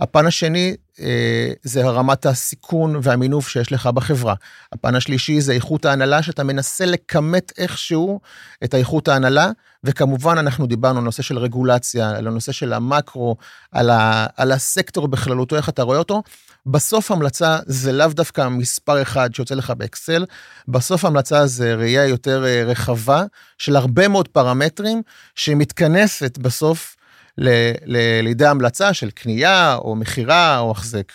הפן 0.00 0.26
השני 0.26 0.76
אה, 1.00 1.52
זה 1.62 1.84
רמת 1.84 2.26
הסיכון 2.26 3.00
והמינוף 3.02 3.48
שיש 3.48 3.72
לך 3.72 3.86
בחברה. 3.86 4.34
הפן 4.72 4.94
השלישי 4.94 5.40
זה 5.40 5.52
איכות 5.52 5.84
ההנהלה, 5.84 6.22
שאתה 6.22 6.44
מנסה 6.44 6.84
לכמת 6.84 7.52
איכשהו 7.58 8.20
את 8.64 8.74
האיכות 8.74 9.08
ההנהלה, 9.08 9.50
וכמובן 9.84 10.38
אנחנו 10.38 10.66
דיברנו 10.66 10.98
על 10.98 11.04
נושא 11.04 11.22
של 11.22 11.38
רגולציה, 11.38 12.10
על 12.10 12.26
הנושא 12.26 12.52
של 12.52 12.72
המקרו, 12.72 13.36
על, 13.72 13.90
ה, 13.90 14.26
על 14.36 14.52
הסקטור 14.52 15.08
בכללותו, 15.08 15.56
איך 15.56 15.68
אתה 15.68 15.82
רואה 15.82 15.98
אותו. 15.98 16.22
בסוף 16.66 17.10
המלצה 17.10 17.58
זה 17.66 17.92
לאו 17.92 18.08
דווקא 18.08 18.48
מספר 18.48 19.02
אחד 19.02 19.34
שיוצא 19.34 19.54
לך 19.54 19.70
באקסל, 19.70 20.24
בסוף 20.68 21.04
המלצה 21.04 21.46
זה 21.46 21.74
ראייה 21.74 22.06
יותר 22.06 22.44
אה, 22.46 22.62
רחבה 22.64 23.24
של 23.58 23.76
הרבה 23.76 24.08
מאוד 24.08 24.28
פרמטרים 24.28 25.02
שמתכנסת 25.34 26.38
בסוף 26.38 26.96
ל- 27.38 27.72
ל- 27.84 28.20
לידי 28.22 28.46
המלצה 28.46 28.94
של 28.94 29.10
קנייה 29.10 29.74
או 29.74 29.96
מכירה 29.96 30.58
או 30.58 30.70
החזק. 30.70 31.12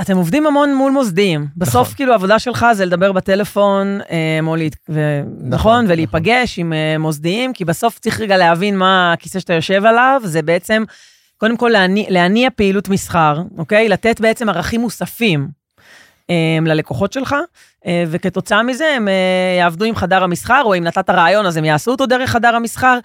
אתם 0.00 0.16
עובדים 0.16 0.46
המון 0.46 0.74
מול 0.74 0.92
מוסדיים. 0.92 1.46
בסוף, 1.56 1.74
נכון. 1.74 1.96
כאילו, 1.96 2.12
העבודה 2.12 2.38
שלך 2.38 2.66
זה 2.72 2.84
לדבר 2.84 3.12
בטלפון, 3.12 4.00
אה, 4.10 4.40
ו... 4.88 5.20
נכון, 5.24 5.48
נכון, 5.48 5.84
ולהיפגש 5.88 6.58
נכון. 6.58 6.66
עם 6.66 6.72
אה, 6.72 6.98
מוסדיים, 6.98 7.52
כי 7.52 7.64
בסוף 7.64 7.98
צריך 7.98 8.20
רגע 8.20 8.36
להבין 8.36 8.78
מה 8.78 9.12
הכיסא 9.12 9.40
שאתה 9.40 9.54
יושב 9.54 9.84
עליו, 9.84 10.20
זה 10.24 10.42
בעצם 10.42 10.84
קודם 11.38 11.56
כל 11.56 11.68
להניע, 11.68 12.06
להניע 12.08 12.50
פעילות 12.50 12.88
מסחר, 12.88 13.42
אוקיי? 13.58 13.88
לתת 13.88 14.20
בעצם 14.20 14.48
ערכים 14.48 14.80
מוספים 14.80 15.48
אה, 16.30 16.58
ללקוחות 16.62 17.12
שלך, 17.12 17.34
אה, 17.86 18.04
וכתוצאה 18.10 18.62
מזה 18.62 18.84
הם 18.96 19.08
אה, 19.08 19.56
יעבדו 19.58 19.84
עם 19.84 19.96
חדר 19.96 20.22
המסחר, 20.22 20.62
או 20.64 20.74
אם 20.74 20.84
נתת 20.84 21.10
רעיון 21.10 21.46
אז 21.46 21.56
הם 21.56 21.64
יעשו 21.64 21.90
אותו 21.90 22.06
דרך 22.06 22.30
חדר 22.30 22.54
המסחר. 22.54 22.98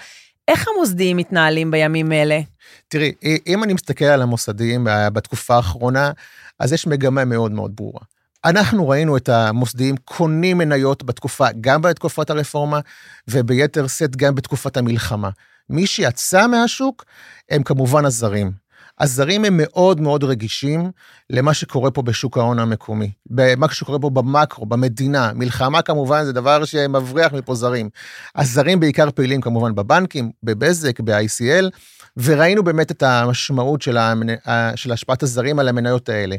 איך 0.47 0.67
המוסדיים 0.67 1.17
מתנהלים 1.17 1.71
בימים 1.71 2.11
אלה? 2.11 2.39
תראי, 2.87 3.11
אם 3.47 3.63
אני 3.63 3.73
מסתכל 3.73 4.05
על 4.05 4.21
המוסדיים 4.21 4.87
בתקופה 5.13 5.55
האחרונה, 5.55 6.11
אז 6.59 6.73
יש 6.73 6.87
מגמה 6.87 7.25
מאוד 7.25 7.51
מאוד 7.51 7.75
ברורה. 7.75 8.01
אנחנו 8.45 8.89
ראינו 8.89 9.17
את 9.17 9.29
המוסדיים 9.29 9.95
קונים 10.05 10.57
מניות 10.57 11.03
בתקופה, 11.03 11.47
גם 11.61 11.81
בתקופת 11.81 12.29
הרפורמה, 12.29 12.79
וביתר 13.27 13.87
שאת 13.87 14.15
גם 14.15 14.35
בתקופת 14.35 14.77
המלחמה. 14.77 15.29
מי 15.73 15.87
שיצא 15.87 16.47
מהשוק 16.47 17.05
הם 17.49 17.63
כמובן 17.63 18.05
הזרים. 18.05 18.51
הזרים 18.99 19.45
הם 19.45 19.57
מאוד 19.57 20.01
מאוד 20.01 20.23
רגישים 20.23 20.91
למה 21.29 21.53
שקורה 21.53 21.91
פה 21.91 22.01
בשוק 22.01 22.37
ההון 22.37 22.59
המקומי, 22.59 23.11
במה 23.25 23.69
שקורה 23.71 23.99
פה 23.99 24.09
במקרו, 24.09 24.65
במדינה. 24.65 25.31
מלחמה 25.35 25.81
כמובן 25.81 26.25
זה 26.25 26.33
דבר 26.33 26.65
שמבריח 26.65 27.33
מפה 27.33 27.55
זרים. 27.55 27.89
הזרים 28.35 28.79
בעיקר 28.79 29.11
פעילים 29.11 29.41
כמובן 29.41 29.75
בבנקים, 29.75 30.31
בבזק, 30.43 30.99
ב-ICL, 30.99 31.69
וראינו 32.17 32.63
באמת 32.63 32.91
את 32.91 33.03
המשמעות 33.03 33.81
של, 33.81 33.97
המנ... 33.97 34.27
של 34.75 34.91
השפעת 34.91 35.23
הזרים 35.23 35.59
על 35.59 35.67
המניות 35.67 36.09
האלה. 36.09 36.35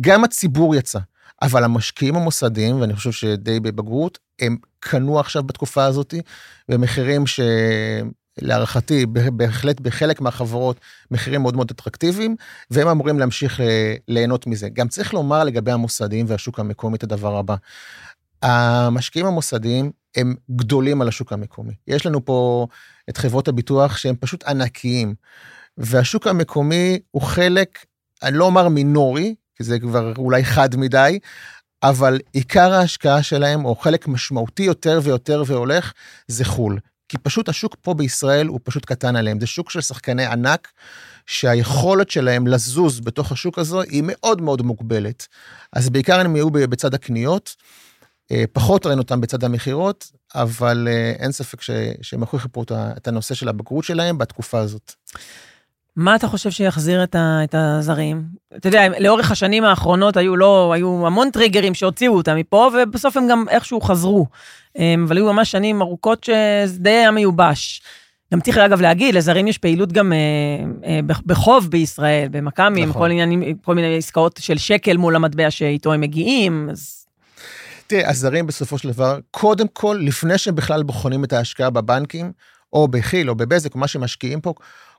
גם 0.00 0.24
הציבור 0.24 0.76
יצא, 0.76 0.98
אבל 1.42 1.64
המשקיעים 1.64 2.16
המוסדיים, 2.16 2.80
ואני 2.80 2.94
חושב 2.94 3.12
שדי 3.12 3.60
בבגרות, 3.60 4.18
הם 4.40 4.56
קנו 4.80 5.20
עכשיו 5.20 5.42
בתקופה 5.42 5.84
הזאת 5.84 6.14
במחירים 6.68 7.26
ש... 7.26 7.40
להערכתי, 8.42 9.06
בהחלט 9.32 9.80
בחלק 9.80 10.20
מהחברות, 10.20 10.80
מחירים 11.10 11.42
מאוד 11.42 11.56
מאוד 11.56 11.70
אטרקטיביים, 11.70 12.36
והם 12.70 12.88
אמורים 12.88 13.18
להמשיך 13.18 13.60
אה, 13.60 13.94
ליהנות 14.08 14.46
מזה. 14.46 14.68
גם 14.68 14.88
צריך 14.88 15.14
לומר 15.14 15.44
לגבי 15.44 15.72
המוסדיים 15.72 16.26
והשוק 16.28 16.60
המקומי 16.60 16.96
את 16.96 17.02
הדבר 17.02 17.36
הבא. 17.36 17.56
המשקיעים 18.42 19.26
המוסדיים 19.26 19.90
הם 20.16 20.34
גדולים 20.50 21.02
על 21.02 21.08
השוק 21.08 21.32
המקומי. 21.32 21.72
יש 21.86 22.06
לנו 22.06 22.24
פה 22.24 22.66
את 23.10 23.16
חברות 23.16 23.48
הביטוח 23.48 23.96
שהם 23.96 24.14
פשוט 24.20 24.44
ענקיים, 24.44 25.14
והשוק 25.78 26.26
המקומי 26.26 26.98
הוא 27.10 27.22
חלק, 27.22 27.78
אני 28.22 28.36
לא 28.36 28.44
אומר 28.44 28.68
מינורי, 28.68 29.34
כי 29.56 29.64
זה 29.64 29.78
כבר 29.78 30.12
אולי 30.16 30.44
חד 30.44 30.76
מדי, 30.76 31.18
אבל 31.82 32.20
עיקר 32.32 32.72
ההשקעה 32.72 33.22
שלהם, 33.22 33.64
או 33.64 33.76
חלק 33.76 34.08
משמעותי 34.08 34.62
יותר 34.62 35.00
ויותר 35.02 35.42
והולך, 35.46 35.92
זה 36.28 36.44
חו"ל. 36.44 36.78
כי 37.08 37.18
פשוט 37.18 37.48
השוק 37.48 37.76
פה 37.82 37.94
בישראל 37.94 38.46
הוא 38.46 38.60
פשוט 38.64 38.84
קטן 38.84 39.16
עליהם. 39.16 39.40
זה 39.40 39.46
שוק 39.46 39.70
של 39.70 39.80
שחקני 39.80 40.26
ענק, 40.26 40.68
שהיכולת 41.26 42.10
שלהם 42.10 42.46
לזוז 42.46 43.00
בתוך 43.00 43.32
השוק 43.32 43.58
הזה 43.58 43.76
היא 43.80 44.02
מאוד 44.06 44.42
מאוד 44.42 44.62
מוגבלת. 44.62 45.26
אז 45.72 45.88
בעיקר 45.88 46.20
הם 46.20 46.36
יהיו 46.36 46.50
בצד 46.50 46.94
הקניות, 46.94 47.56
אה, 48.32 48.44
פחות 48.52 48.86
ראינו 48.86 49.02
אותם 49.02 49.20
בצד 49.20 49.44
המכירות, 49.44 50.10
אבל 50.34 50.88
אה, 50.90 51.12
אין 51.18 51.32
ספק 51.32 51.60
שהם 52.02 52.20
הוכיחו 52.20 52.48
פה 52.52 52.64
את 52.72 53.08
הנושא 53.08 53.34
של 53.34 53.48
הבגרות 53.48 53.84
שלהם 53.84 54.18
בתקופה 54.18 54.58
הזאת. 54.58 54.92
מה 55.98 56.16
אתה 56.16 56.28
חושב 56.28 56.50
שיחזיר 56.50 57.04
את, 57.04 57.14
ה, 57.14 57.40
את 57.44 57.54
הזרים? 57.54 58.22
אתה 58.56 58.68
יודע, 58.68 58.88
לאורך 58.98 59.30
השנים 59.30 59.64
האחרונות 59.64 60.16
היו, 60.16 60.36
לא, 60.36 60.72
היו 60.72 61.06
המון 61.06 61.30
טריגרים 61.30 61.74
שהוציאו 61.74 62.16
אותם 62.16 62.36
מפה, 62.36 62.70
ובסוף 62.74 63.16
הם 63.16 63.28
גם 63.30 63.44
איכשהו 63.48 63.80
חזרו. 63.80 64.26
אמ, 64.78 65.04
אבל 65.06 65.16
היו 65.16 65.32
ממש 65.32 65.50
שנים 65.50 65.82
ארוכות 65.82 66.24
שזה 66.24 66.78
די 66.78 66.90
היה 66.90 67.10
מיובש. 67.10 67.82
גם 68.32 68.40
צריך 68.40 68.58
אגב 68.58 68.80
להגיד, 68.80 69.14
לזרים 69.14 69.46
יש 69.48 69.58
פעילות 69.58 69.92
גם 69.92 70.12
אה, 70.12 70.18
אה, 70.84 71.00
בחוב 71.26 71.70
בישראל, 71.70 72.28
במכ"מים, 72.30 72.88
נכון. 72.88 73.10
כל, 73.10 73.64
כל 73.64 73.74
מיני 73.74 73.98
עסקאות 73.98 74.38
של 74.42 74.58
שקל 74.58 74.96
מול 74.96 75.16
המטבע 75.16 75.50
שאיתו 75.50 75.92
הם 75.92 76.00
מגיעים. 76.00 76.68
אז... 76.70 77.06
תראה, 77.86 78.10
הזרים 78.10 78.46
בסופו 78.46 78.78
של 78.78 78.90
דבר, 78.90 79.18
קודם 79.30 79.66
כל, 79.72 79.98
לפני 80.00 80.38
שהם 80.38 80.54
בכלל 80.54 80.82
בוחנים 80.82 81.24
את 81.24 81.32
ההשקעה 81.32 81.70
בבנקים, 81.70 82.32
או 82.72 82.88
בכי"ל 82.88 83.30
או 83.30 83.34
בבזק, 83.34 83.74
או 83.74 83.80
מה 83.80 83.88
שמשקיעים 83.88 84.40
פה, 84.40 84.54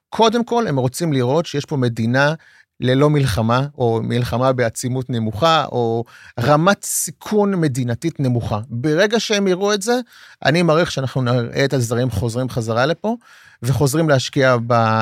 קודם 0.10 0.44
כל 0.44 0.68
הם 0.68 0.78
רוצים 0.78 1.14
לראות 1.14 1.46
שיש 1.46 1.66
פה 1.66 1.78
מדינה 1.78 2.34
ללא 2.80 3.10
מלחמה, 3.10 3.66
או 3.78 4.00
מלחמה 4.04 4.54
בעצימות 4.54 5.10
נמוכה, 5.10 5.66
או 5.66 6.04
רמת 6.40 6.84
סיכון 6.84 7.56
מדינתית 7.56 8.20
נמוכה. 8.20 8.60
ברגע 8.70 9.20
שהם 9.20 9.48
יראו 9.48 9.74
את 9.74 9.82
זה, 9.82 10.00
אני 10.46 10.62
מעריך 10.62 10.92
שאנחנו 10.92 11.22
נראה 11.22 11.66
את 11.66 11.74
הזרים 11.74 12.10
חוזרים 12.10 12.50
חזרה 12.50 12.86
לפה, 12.86 13.16
וחוזרים 13.64 14.10
להשקיע 14.10 14.58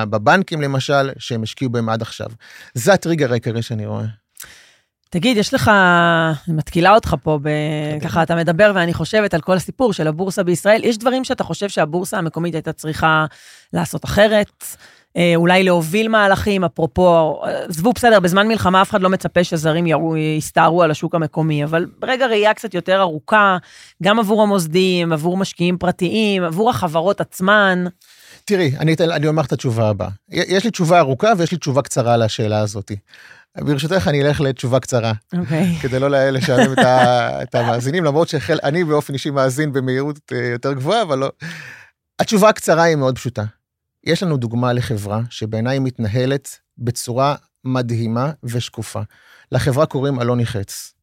בבנקים 0.09 0.61
למשל, 0.61 1.11
שהם 1.17 1.43
השקיעו 1.43 1.71
בהם 1.71 1.89
עד 1.89 2.01
עכשיו. 2.01 2.27
זה 2.73 2.93
הטריגר 2.93 3.31
העיקרי 3.31 3.61
שאני 3.61 3.85
רואה. 3.85 4.05
תגיד, 5.09 5.37
יש 5.37 5.53
לך, 5.53 5.71
אני 6.47 6.55
מתקילה 6.55 6.95
אותך 6.95 7.15
פה, 7.23 7.39
ב... 7.41 7.49
ככה 8.01 8.23
אתה 8.23 8.35
מדבר 8.35 8.71
ואני 8.75 8.93
חושבת 8.93 9.33
על 9.33 9.41
כל 9.41 9.53
הסיפור 9.53 9.93
של 9.93 10.07
הבורסה 10.07 10.43
בישראל. 10.43 10.81
יש 10.83 10.97
דברים 10.97 11.23
שאתה 11.23 11.43
חושב 11.43 11.69
שהבורסה 11.69 12.17
המקומית 12.17 12.53
הייתה 12.53 12.73
צריכה 12.73 13.25
לעשות 13.73 14.05
אחרת? 14.05 14.65
אה, 15.17 15.33
אולי 15.35 15.63
להוביל 15.63 16.07
מהלכים, 16.07 16.63
אפרופו, 16.63 17.41
עזבו 17.69 17.93
בסדר, 17.93 18.19
בזמן 18.19 18.47
מלחמה 18.47 18.81
אף 18.81 18.89
אחד 18.89 19.01
לא 19.01 19.09
מצפה 19.09 19.43
שזרים 19.43 19.85
יסתערו 20.37 20.83
על 20.83 20.91
השוק 20.91 21.15
המקומי, 21.15 21.63
אבל 21.63 21.85
ברגע 21.99 22.27
ראייה 22.27 22.53
קצת 22.53 22.73
יותר 22.73 22.99
ארוכה, 23.01 23.57
גם 24.03 24.19
עבור 24.19 24.43
המוסדיים, 24.43 25.13
עבור 25.13 25.37
משקיעים 25.37 25.77
פרטיים, 25.77 26.43
עבור 26.43 26.69
החברות 26.69 27.21
עצמן. 27.21 27.85
תראי, 28.45 28.71
אני, 28.79 28.95
אני 28.99 29.27
אומר 29.27 29.41
לך 29.41 29.47
את 29.47 29.53
התשובה 29.53 29.89
הבאה. 29.89 30.09
יש 30.29 30.63
לי 30.63 30.71
תשובה 30.71 30.99
ארוכה 30.99 31.33
ויש 31.37 31.51
לי 31.51 31.57
תשובה 31.57 31.81
קצרה 31.81 32.17
לשאלה 32.17 32.59
הזאת. 32.59 32.91
ברשותך 33.61 34.07
אני 34.07 34.23
אלך 34.23 34.41
לתשובה 34.41 34.79
קצרה, 34.79 35.11
okay. 35.11 35.37
אוקיי. 35.39 35.75
כדי 35.81 35.99
לא 35.99 36.09
לשלם 36.09 36.73
את, 36.73 36.79
ה, 36.79 37.43
את 37.43 37.55
המאזינים, 37.55 38.03
למרות 38.03 38.27
שאני 38.27 38.83
באופן 38.83 39.13
אישי 39.13 39.29
מאזין 39.29 39.73
במהירות 39.73 40.19
אה, 40.31 40.37
יותר 40.37 40.73
גבוהה, 40.73 41.01
אבל 41.01 41.19
לא. 41.19 41.31
התשובה 42.19 42.49
הקצרה 42.49 42.83
היא 42.83 42.95
מאוד 42.95 43.15
פשוטה. 43.15 43.43
יש 44.07 44.23
לנו 44.23 44.37
דוגמה 44.37 44.73
לחברה 44.73 45.21
שבעיניי 45.29 45.79
מתנהלת 45.79 46.59
בצורה 46.77 47.35
מדהימה 47.63 48.31
ושקופה. 48.43 49.01
לחברה 49.51 49.85
קוראים 49.85 50.21
אלוני 50.21 50.45
חץ. 50.45 50.93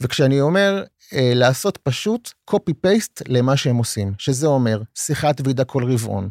וכשאני 0.00 0.40
אומר 0.40 0.84
אה, 1.12 1.32
לעשות 1.34 1.76
פשוט 1.76 2.30
copy-paste 2.50 3.22
למה 3.28 3.56
שהם 3.56 3.76
עושים, 3.76 4.12
שזה 4.18 4.46
אומר 4.46 4.82
שיחת 4.94 5.40
ועידה 5.44 5.64
כל 5.64 5.92
רבעון, 5.92 6.28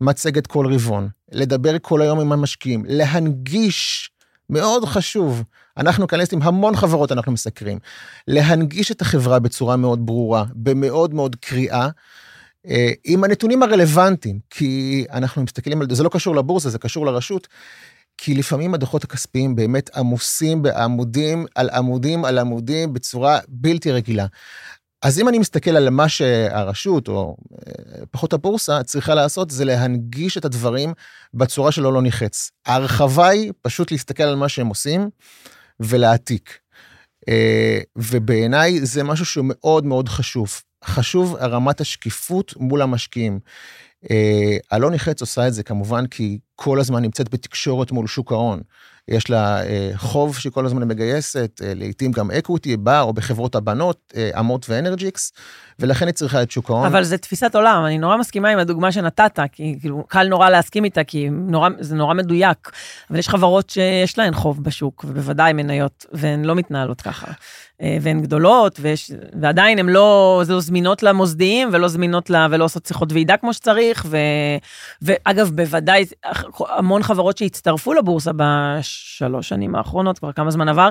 מצגת 0.00 0.46
כל 0.46 0.74
רבעון, 0.74 1.08
לדבר 1.32 1.76
כל 1.82 2.02
היום 2.02 2.20
עם 2.20 2.32
המשקיעים, 2.32 2.84
להנגיש, 2.88 4.10
מאוד 4.50 4.84
חשוב, 4.84 5.42
אנחנו 5.76 6.06
כאנליסטים, 6.06 6.42
המון 6.42 6.76
חברות 6.76 7.12
אנחנו 7.12 7.32
מסקרים, 7.32 7.78
להנגיש 8.28 8.90
את 8.90 9.00
החברה 9.00 9.38
בצורה 9.38 9.76
מאוד 9.76 10.06
ברורה, 10.06 10.44
במאוד 10.54 11.14
מאוד 11.14 11.36
קריאה, 11.36 11.84
אה, 11.84 11.90
עם 13.04 13.24
הנתונים 13.24 13.62
הרלוונטיים, 13.62 14.38
כי 14.50 15.04
אנחנו 15.12 15.42
מסתכלים 15.42 15.80
על 15.80 15.86
זה, 15.90 15.94
זה 15.94 16.02
לא 16.02 16.08
קשור 16.12 16.36
לבורסה, 16.36 16.70
זה 16.70 16.78
קשור 16.78 17.06
לרשות, 17.06 17.48
כי 18.18 18.34
לפעמים 18.34 18.74
הדוחות 18.74 19.04
הכספיים 19.04 19.56
באמת 19.56 19.96
עמוסים 19.96 20.62
בעמודים 20.62 21.46
על 21.54 21.70
עמודים 21.70 22.24
על 22.24 22.38
עמודים 22.38 22.92
בצורה 22.92 23.38
בלתי 23.48 23.92
רגילה. 23.92 24.26
אז 25.02 25.20
אם 25.20 25.28
אני 25.28 25.38
מסתכל 25.38 25.70
על 25.70 25.90
מה 25.90 26.08
שהרשות, 26.08 27.08
או 27.08 27.36
אה, 27.52 28.06
פחות 28.10 28.32
הבורסה, 28.32 28.82
צריכה 28.82 29.14
לעשות, 29.14 29.50
זה 29.50 29.64
להנגיש 29.64 30.38
את 30.38 30.44
הדברים 30.44 30.92
בצורה 31.34 31.72
שלא 31.72 31.92
לא 31.92 32.02
ניחץ. 32.02 32.50
ההרחבה 32.66 33.28
היא 33.28 33.52
פשוט 33.62 33.92
להסתכל 33.92 34.22
על 34.22 34.36
מה 34.36 34.48
שהם 34.48 34.66
עושים 34.66 35.10
ולהעתיק. 35.80 36.58
אה, 37.28 37.80
ובעיניי 37.96 38.86
זה 38.86 39.02
משהו 39.04 39.24
שהוא 39.24 39.44
מאוד 39.48 39.86
מאוד 39.86 40.08
חשוב. 40.08 40.62
חשוב 40.84 41.36
רמת 41.36 41.80
השקיפות 41.80 42.54
מול 42.56 42.82
המשקיעים. 42.82 43.40
אה, 44.10 44.76
אלוני 44.76 44.98
חץ 44.98 45.20
עושה 45.20 45.48
את 45.48 45.54
זה 45.54 45.62
כמובן 45.62 46.06
כי 46.06 46.38
כל 46.56 46.80
הזמן 46.80 47.02
נמצאת 47.02 47.28
בתקשורת 47.28 47.92
מול 47.92 48.06
שוק 48.06 48.32
ההון. 48.32 48.60
יש 49.08 49.30
לה 49.30 49.62
אה, 49.66 49.90
חוב 49.94 50.38
שכל 50.38 50.66
הזמן 50.66 50.88
מגייסת, 50.88 51.60
אה, 51.64 51.72
לעתים 51.76 52.12
גם 52.12 52.30
equity 52.30 52.76
בה 52.76 53.00
או 53.00 53.12
בחברות 53.12 53.54
הבנות, 53.54 54.14
אמות 54.38 54.70
ואנרג'יקס, 54.70 55.32
ולכן 55.78 56.06
היא 56.06 56.14
צריכה 56.14 56.42
את 56.42 56.50
שוק 56.50 56.70
ההון. 56.70 56.86
אבל 56.86 57.04
זה 57.04 57.18
תפיסת 57.18 57.54
עולם, 57.54 57.84
אני 57.86 57.98
נורא 57.98 58.16
מסכימה 58.16 58.48
עם 58.48 58.58
הדוגמה 58.58 58.92
שנתת, 58.92 59.38
כי 59.52 59.76
כאילו 59.80 60.04
קל 60.08 60.28
נורא 60.28 60.48
להסכים 60.50 60.84
איתה, 60.84 61.04
כי 61.04 61.28
נורא, 61.30 61.68
זה 61.80 61.94
נורא 61.94 62.14
מדויק. 62.14 62.70
אבל 63.10 63.18
יש 63.18 63.28
חברות 63.28 63.70
שיש 63.70 64.18
להן 64.18 64.34
חוב 64.34 64.64
בשוק, 64.64 65.04
ובוודאי 65.08 65.52
מניות, 65.52 66.06
והן 66.12 66.44
לא 66.44 66.54
מתנהלות 66.54 67.00
ככה. 67.00 67.32
אה, 67.82 67.96
והן 68.00 68.20
גדולות, 68.20 68.78
ויש, 68.80 69.10
ועדיין 69.40 69.78
הן 69.78 69.88
לא, 69.88 70.42
לא 70.48 70.60
זמינות 70.60 71.02
למוסדיים 71.02 71.68
ולא 71.72 71.88
זמינות 71.88 72.30
לה, 72.30 72.46
ולא 72.50 72.64
עושות 72.64 72.86
שיחות 72.86 73.12
ועידה 73.12 73.36
כמו 73.36 73.54
שצריך, 73.54 74.06
ו, 74.08 74.16
ואגב, 75.02 75.50
בוודאי 75.54 76.04
המון 76.68 77.02
חברות 77.02 77.38
שהצטרפו 77.38 77.94
לבורסה 77.94 78.30
בשלוש 78.36 79.48
שנים 79.48 79.74
האחרונות, 79.74 80.18
כבר 80.18 80.32
כמה 80.32 80.50
זמן 80.50 80.68
עבר, 80.68 80.90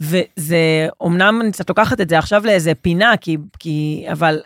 וזה, 0.00 0.88
אמנם 1.06 1.40
אני 1.42 1.52
קצת 1.52 1.68
לוקחת 1.68 2.00
את 2.00 2.08
זה 2.08 2.18
עכשיו 2.18 2.46
לאיזה 2.46 2.74
פינה, 2.74 3.16
כי, 3.16 3.36
כי, 3.58 4.06
אבל 4.12 4.40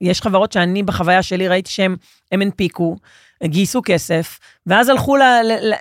יש 0.00 0.20
חברות 0.20 0.52
שאני 0.52 0.82
בחוויה 0.82 1.22
שלי 1.22 1.48
ראיתי 1.48 1.70
שהם 1.70 1.96
הנפיקו, 2.32 2.96
גייסו 3.44 3.80
כסף, 3.84 4.38
ואז 4.66 4.88
הלכו 4.88 5.16
ל... 5.16 5.22
ל, 5.44 5.52
ל 5.70 5.74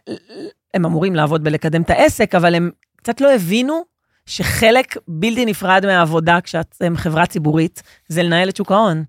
הם 0.73 0.85
אמורים 0.85 1.15
לעבוד 1.15 1.43
בלקדם 1.43 1.81
את 1.81 1.89
העסק, 1.89 2.35
אבל 2.35 2.55
הם 2.55 2.71
קצת 2.95 3.21
לא 3.21 3.33
הבינו 3.33 3.83
שחלק 4.29 4.97
בלתי 5.07 5.45
נפרד 5.45 5.85
מהעבודה 5.85 6.41
כשאתם 6.41 6.97
חברה 6.97 7.25
ציבורית, 7.25 7.83
זה 8.07 8.23
לנהל 8.23 8.49
את 8.49 8.55
שוק 8.55 8.71
ההון. 8.71 9.03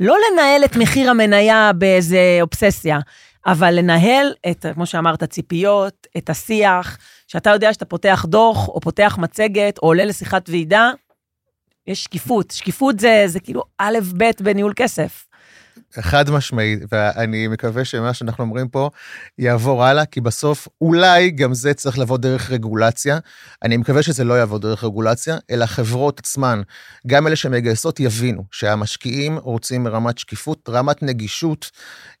לא 0.00 0.16
לנהל 0.32 0.64
את 0.64 0.76
מחיר 0.76 1.10
המניה 1.10 1.70
באיזה 1.72 2.38
אובססיה, 2.40 2.98
אבל 3.46 3.74
לנהל 3.74 4.34
את, 4.50 4.66
כמו 4.74 4.86
שאמרת, 4.86 5.24
ציפיות, 5.24 6.06
את 6.16 6.30
השיח, 6.30 6.98
שאתה 7.26 7.50
יודע 7.50 7.72
שאתה 7.72 7.84
פותח 7.84 8.24
דוח, 8.28 8.68
או 8.68 8.80
פותח 8.80 9.16
מצגת, 9.20 9.78
או 9.78 9.86
עולה 9.86 10.04
לשיחת 10.04 10.48
ועידה, 10.48 10.90
יש 11.86 12.04
שקיפות. 12.04 12.50
שקיפות 12.50 13.00
זה, 13.00 13.22
זה 13.26 13.40
כאילו 13.40 13.62
א', 13.78 13.98
ב' 14.16 14.30
בניהול 14.40 14.72
כסף. 14.76 15.26
חד 16.00 16.30
משמעית, 16.30 16.78
ואני 16.92 17.48
מקווה 17.48 17.84
שמה 17.84 18.14
שאנחנו 18.14 18.44
אומרים 18.44 18.68
פה 18.68 18.90
יעבור 19.38 19.84
הלאה, 19.84 20.04
כי 20.04 20.20
בסוף 20.20 20.68
אולי 20.80 21.30
גם 21.30 21.54
זה 21.54 21.74
צריך 21.74 21.98
לבוא 21.98 22.18
דרך 22.18 22.50
רגולציה. 22.50 23.18
אני 23.62 23.76
מקווה 23.76 24.02
שזה 24.02 24.24
לא 24.24 24.34
יעבור 24.34 24.58
דרך 24.58 24.84
רגולציה, 24.84 25.36
אלא 25.50 25.66
חברות 25.66 26.18
עצמן, 26.18 26.62
גם 27.06 27.26
אלה 27.26 27.36
שמגייסות, 27.36 28.00
יבינו 28.00 28.44
שהמשקיעים 28.50 29.38
רוצים 29.38 29.88
רמת 29.88 30.18
שקיפות, 30.18 30.68
רמת 30.68 31.02
נגישות, 31.02 31.70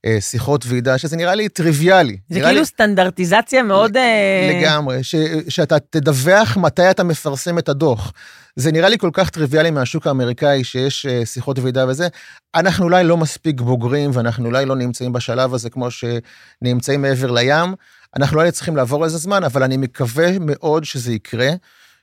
אה, 0.06 0.20
שיחות 0.20 0.64
ועידה, 0.66 0.98
שזה 0.98 1.16
נראה 1.16 1.34
לי 1.34 1.48
טריוויאלי. 1.48 2.16
זה 2.28 2.40
כאילו 2.40 2.60
לי... 2.60 2.64
סטנדרטיזציה 2.64 3.62
מאוד... 3.62 3.96
אה, 3.96 4.60
לגמרי, 4.60 5.04
ש... 5.04 5.14
שאתה 5.48 5.78
תדווח 5.78 6.56
מתי 6.56 6.90
אתה 6.90 7.04
מפרסם 7.04 7.58
את 7.58 7.68
הדוח. 7.68 8.12
זה 8.60 8.72
נראה 8.72 8.88
לי 8.88 8.98
כל 8.98 9.10
כך 9.12 9.30
טריוויאלי 9.30 9.70
מהשוק 9.70 10.06
האמריקאי 10.06 10.64
שיש 10.64 11.06
אה, 11.06 11.26
שיחות 11.26 11.58
ועידה 11.58 11.88
וזה. 11.88 12.08
אנחנו 12.54 12.84
אולי 12.84 13.04
לא 13.04 13.16
מספיק 13.16 13.60
בוגרים 13.60 14.10
ואנחנו 14.14 14.46
אולי 14.46 14.66
לא 14.66 14.76
נמצאים 14.76 15.12
בשלב 15.12 15.54
הזה 15.54 15.70
כמו 15.70 15.88
שנמצאים 15.90 17.02
מעבר 17.02 17.30
לים. 17.30 17.74
אנחנו 18.16 18.38
אולי 18.38 18.52
צריכים 18.52 18.76
לעבור 18.76 19.04
איזה 19.04 19.18
זמן, 19.18 19.44
אבל 19.44 19.62
אני 19.62 19.76
מקווה 19.76 20.38
מאוד 20.40 20.84
שזה 20.84 21.12
יקרה, 21.12 21.50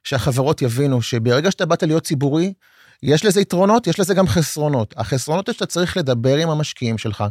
שהחברות 0.03 0.61
יבינו 0.61 1.01
שברגע 1.01 1.51
שאתה 1.51 1.65
באת 1.65 1.83
להיות 1.83 2.03
ציבורי, 2.03 2.53
יש 3.03 3.25
לזה 3.25 3.41
יתרונות, 3.41 3.87
יש 3.87 3.99
לזה 3.99 4.13
גם 4.13 4.27
חסרונות. 4.27 4.93
החסרונות 4.97 5.45
זה 5.45 5.53
שאתה 5.53 5.65
צריך 5.65 5.97
לדבר 5.97 6.37
עם 6.37 6.49
המשקיעים 6.49 6.97
שלך, 6.97 7.23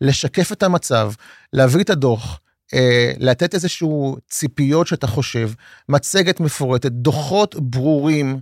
לשקף 0.00 0.52
את 0.52 0.62
המצב, 0.62 1.12
להביא 1.52 1.82
את 1.82 1.90
הדוח, 1.90 2.40
אה, 2.74 3.12
לתת 3.18 3.54
איזשהו 3.54 4.16
ציפיות 4.28 4.86
שאתה 4.86 5.06
חושב, 5.06 5.50
מצגת 5.88 6.40
מפורטת, 6.40 6.92
דוחות 6.92 7.54
ברורים, 7.54 8.40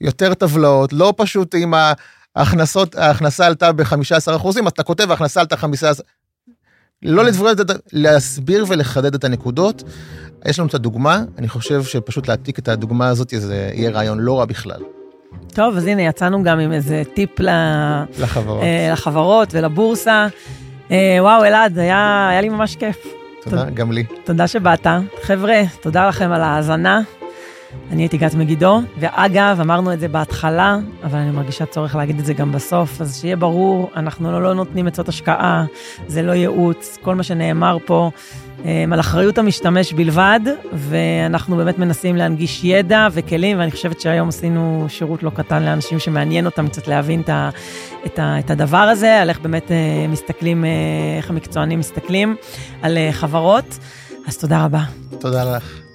יותר 0.00 0.34
טבלאות, 0.34 0.92
לא 0.92 1.14
פשוט 1.16 1.54
אם 1.54 1.74
ההכנסות, 2.36 2.94
ההכנסה 2.94 3.46
עלתה 3.46 3.72
ב-15 3.72 4.36
אחוזים, 4.36 4.68
אתה 4.68 4.82
כותב 4.82 5.10
ההכנסה 5.10 5.40
עלתה 5.40 5.56
15... 5.56 6.04
לא 7.02 7.24
לדבר, 7.24 7.52
להסביר 7.92 8.64
ולחדד 8.68 9.14
את 9.14 9.24
הנקודות. 9.24 9.82
יש 10.46 10.58
לנו 10.58 10.68
את 10.68 10.74
הדוגמה, 10.74 11.22
אני 11.38 11.48
חושב 11.48 11.82
שפשוט 11.82 12.28
להעתיק 12.28 12.58
את 12.58 12.68
הדוגמה 12.68 13.08
הזאת, 13.08 13.34
זה 13.36 13.70
יהיה 13.74 13.90
רעיון 13.90 14.20
לא 14.20 14.38
רע 14.38 14.44
בכלל. 14.44 14.80
טוב, 15.54 15.76
אז 15.76 15.86
הנה, 15.86 16.02
יצאנו 16.02 16.42
גם 16.42 16.58
עם 16.58 16.72
איזה 16.72 17.02
טיפ 17.14 17.40
לחברות, 18.18 18.62
אה, 18.62 18.88
לחברות 18.92 19.48
ולבורסה. 19.54 20.26
אה, 20.90 21.16
וואו, 21.20 21.44
אלעד, 21.44 21.78
היה, 21.78 22.28
היה 22.30 22.40
לי 22.40 22.48
ממש 22.48 22.76
כיף. 22.76 22.96
תודה, 23.44 23.56
תודה, 23.56 23.70
גם 23.70 23.92
לי. 23.92 24.04
תודה 24.24 24.46
שבאת. 24.46 24.86
חבר'ה, 25.22 25.62
תודה 25.80 26.08
לכם 26.08 26.32
על 26.32 26.42
ההאזנה. 26.42 27.00
אני 27.90 28.02
הייתי 28.02 28.18
גת 28.18 28.34
מגידו, 28.34 28.80
ואגב, 28.98 29.60
אמרנו 29.60 29.92
את 29.92 30.00
זה 30.00 30.08
בהתחלה, 30.08 30.78
אבל 31.02 31.18
אני 31.18 31.30
מרגישה 31.30 31.66
צורך 31.66 31.94
להגיד 31.94 32.18
את 32.18 32.26
זה 32.26 32.34
גם 32.34 32.52
בסוף, 32.52 33.00
אז 33.00 33.20
שיהיה 33.20 33.36
ברור, 33.36 33.90
אנחנו 33.96 34.32
לא, 34.32 34.42
לא 34.42 34.54
נותנים 34.54 34.86
עצות 34.86 35.08
השקעה, 35.08 35.64
זה 36.06 36.22
לא 36.22 36.32
ייעוץ, 36.32 36.98
כל 37.02 37.14
מה 37.14 37.22
שנאמר 37.22 37.76
פה 37.84 38.10
הם, 38.64 38.92
על 38.92 39.00
אחריות 39.00 39.38
המשתמש 39.38 39.92
בלבד, 39.92 40.40
ואנחנו 40.72 41.56
באמת 41.56 41.78
מנסים 41.78 42.16
להנגיש 42.16 42.64
ידע 42.64 43.08
וכלים, 43.12 43.58
ואני 43.58 43.70
חושבת 43.70 44.00
שהיום 44.00 44.28
עשינו 44.28 44.86
שירות 44.88 45.22
לא 45.22 45.30
קטן 45.30 45.62
לאנשים 45.62 45.98
שמעניין 45.98 46.46
אותם 46.46 46.68
קצת 46.68 46.88
להבין 46.88 47.20
את, 47.20 47.28
ה, 47.28 47.50
את, 48.06 48.18
ה, 48.18 48.38
את 48.38 48.50
הדבר 48.50 48.76
הזה, 48.76 49.20
על 49.20 49.28
איך 49.28 49.40
באמת 49.40 49.72
אה, 49.72 50.06
מסתכלים, 50.08 50.64
אה, 50.64 50.70
איך 51.16 51.30
המקצוענים 51.30 51.78
מסתכלים 51.78 52.36
על 52.82 52.96
אה, 52.96 53.08
חברות. 53.12 53.78
אז 54.26 54.38
תודה 54.38 54.64
רבה. 54.64 54.82
תודה 55.20 55.56
לך. 55.56 55.87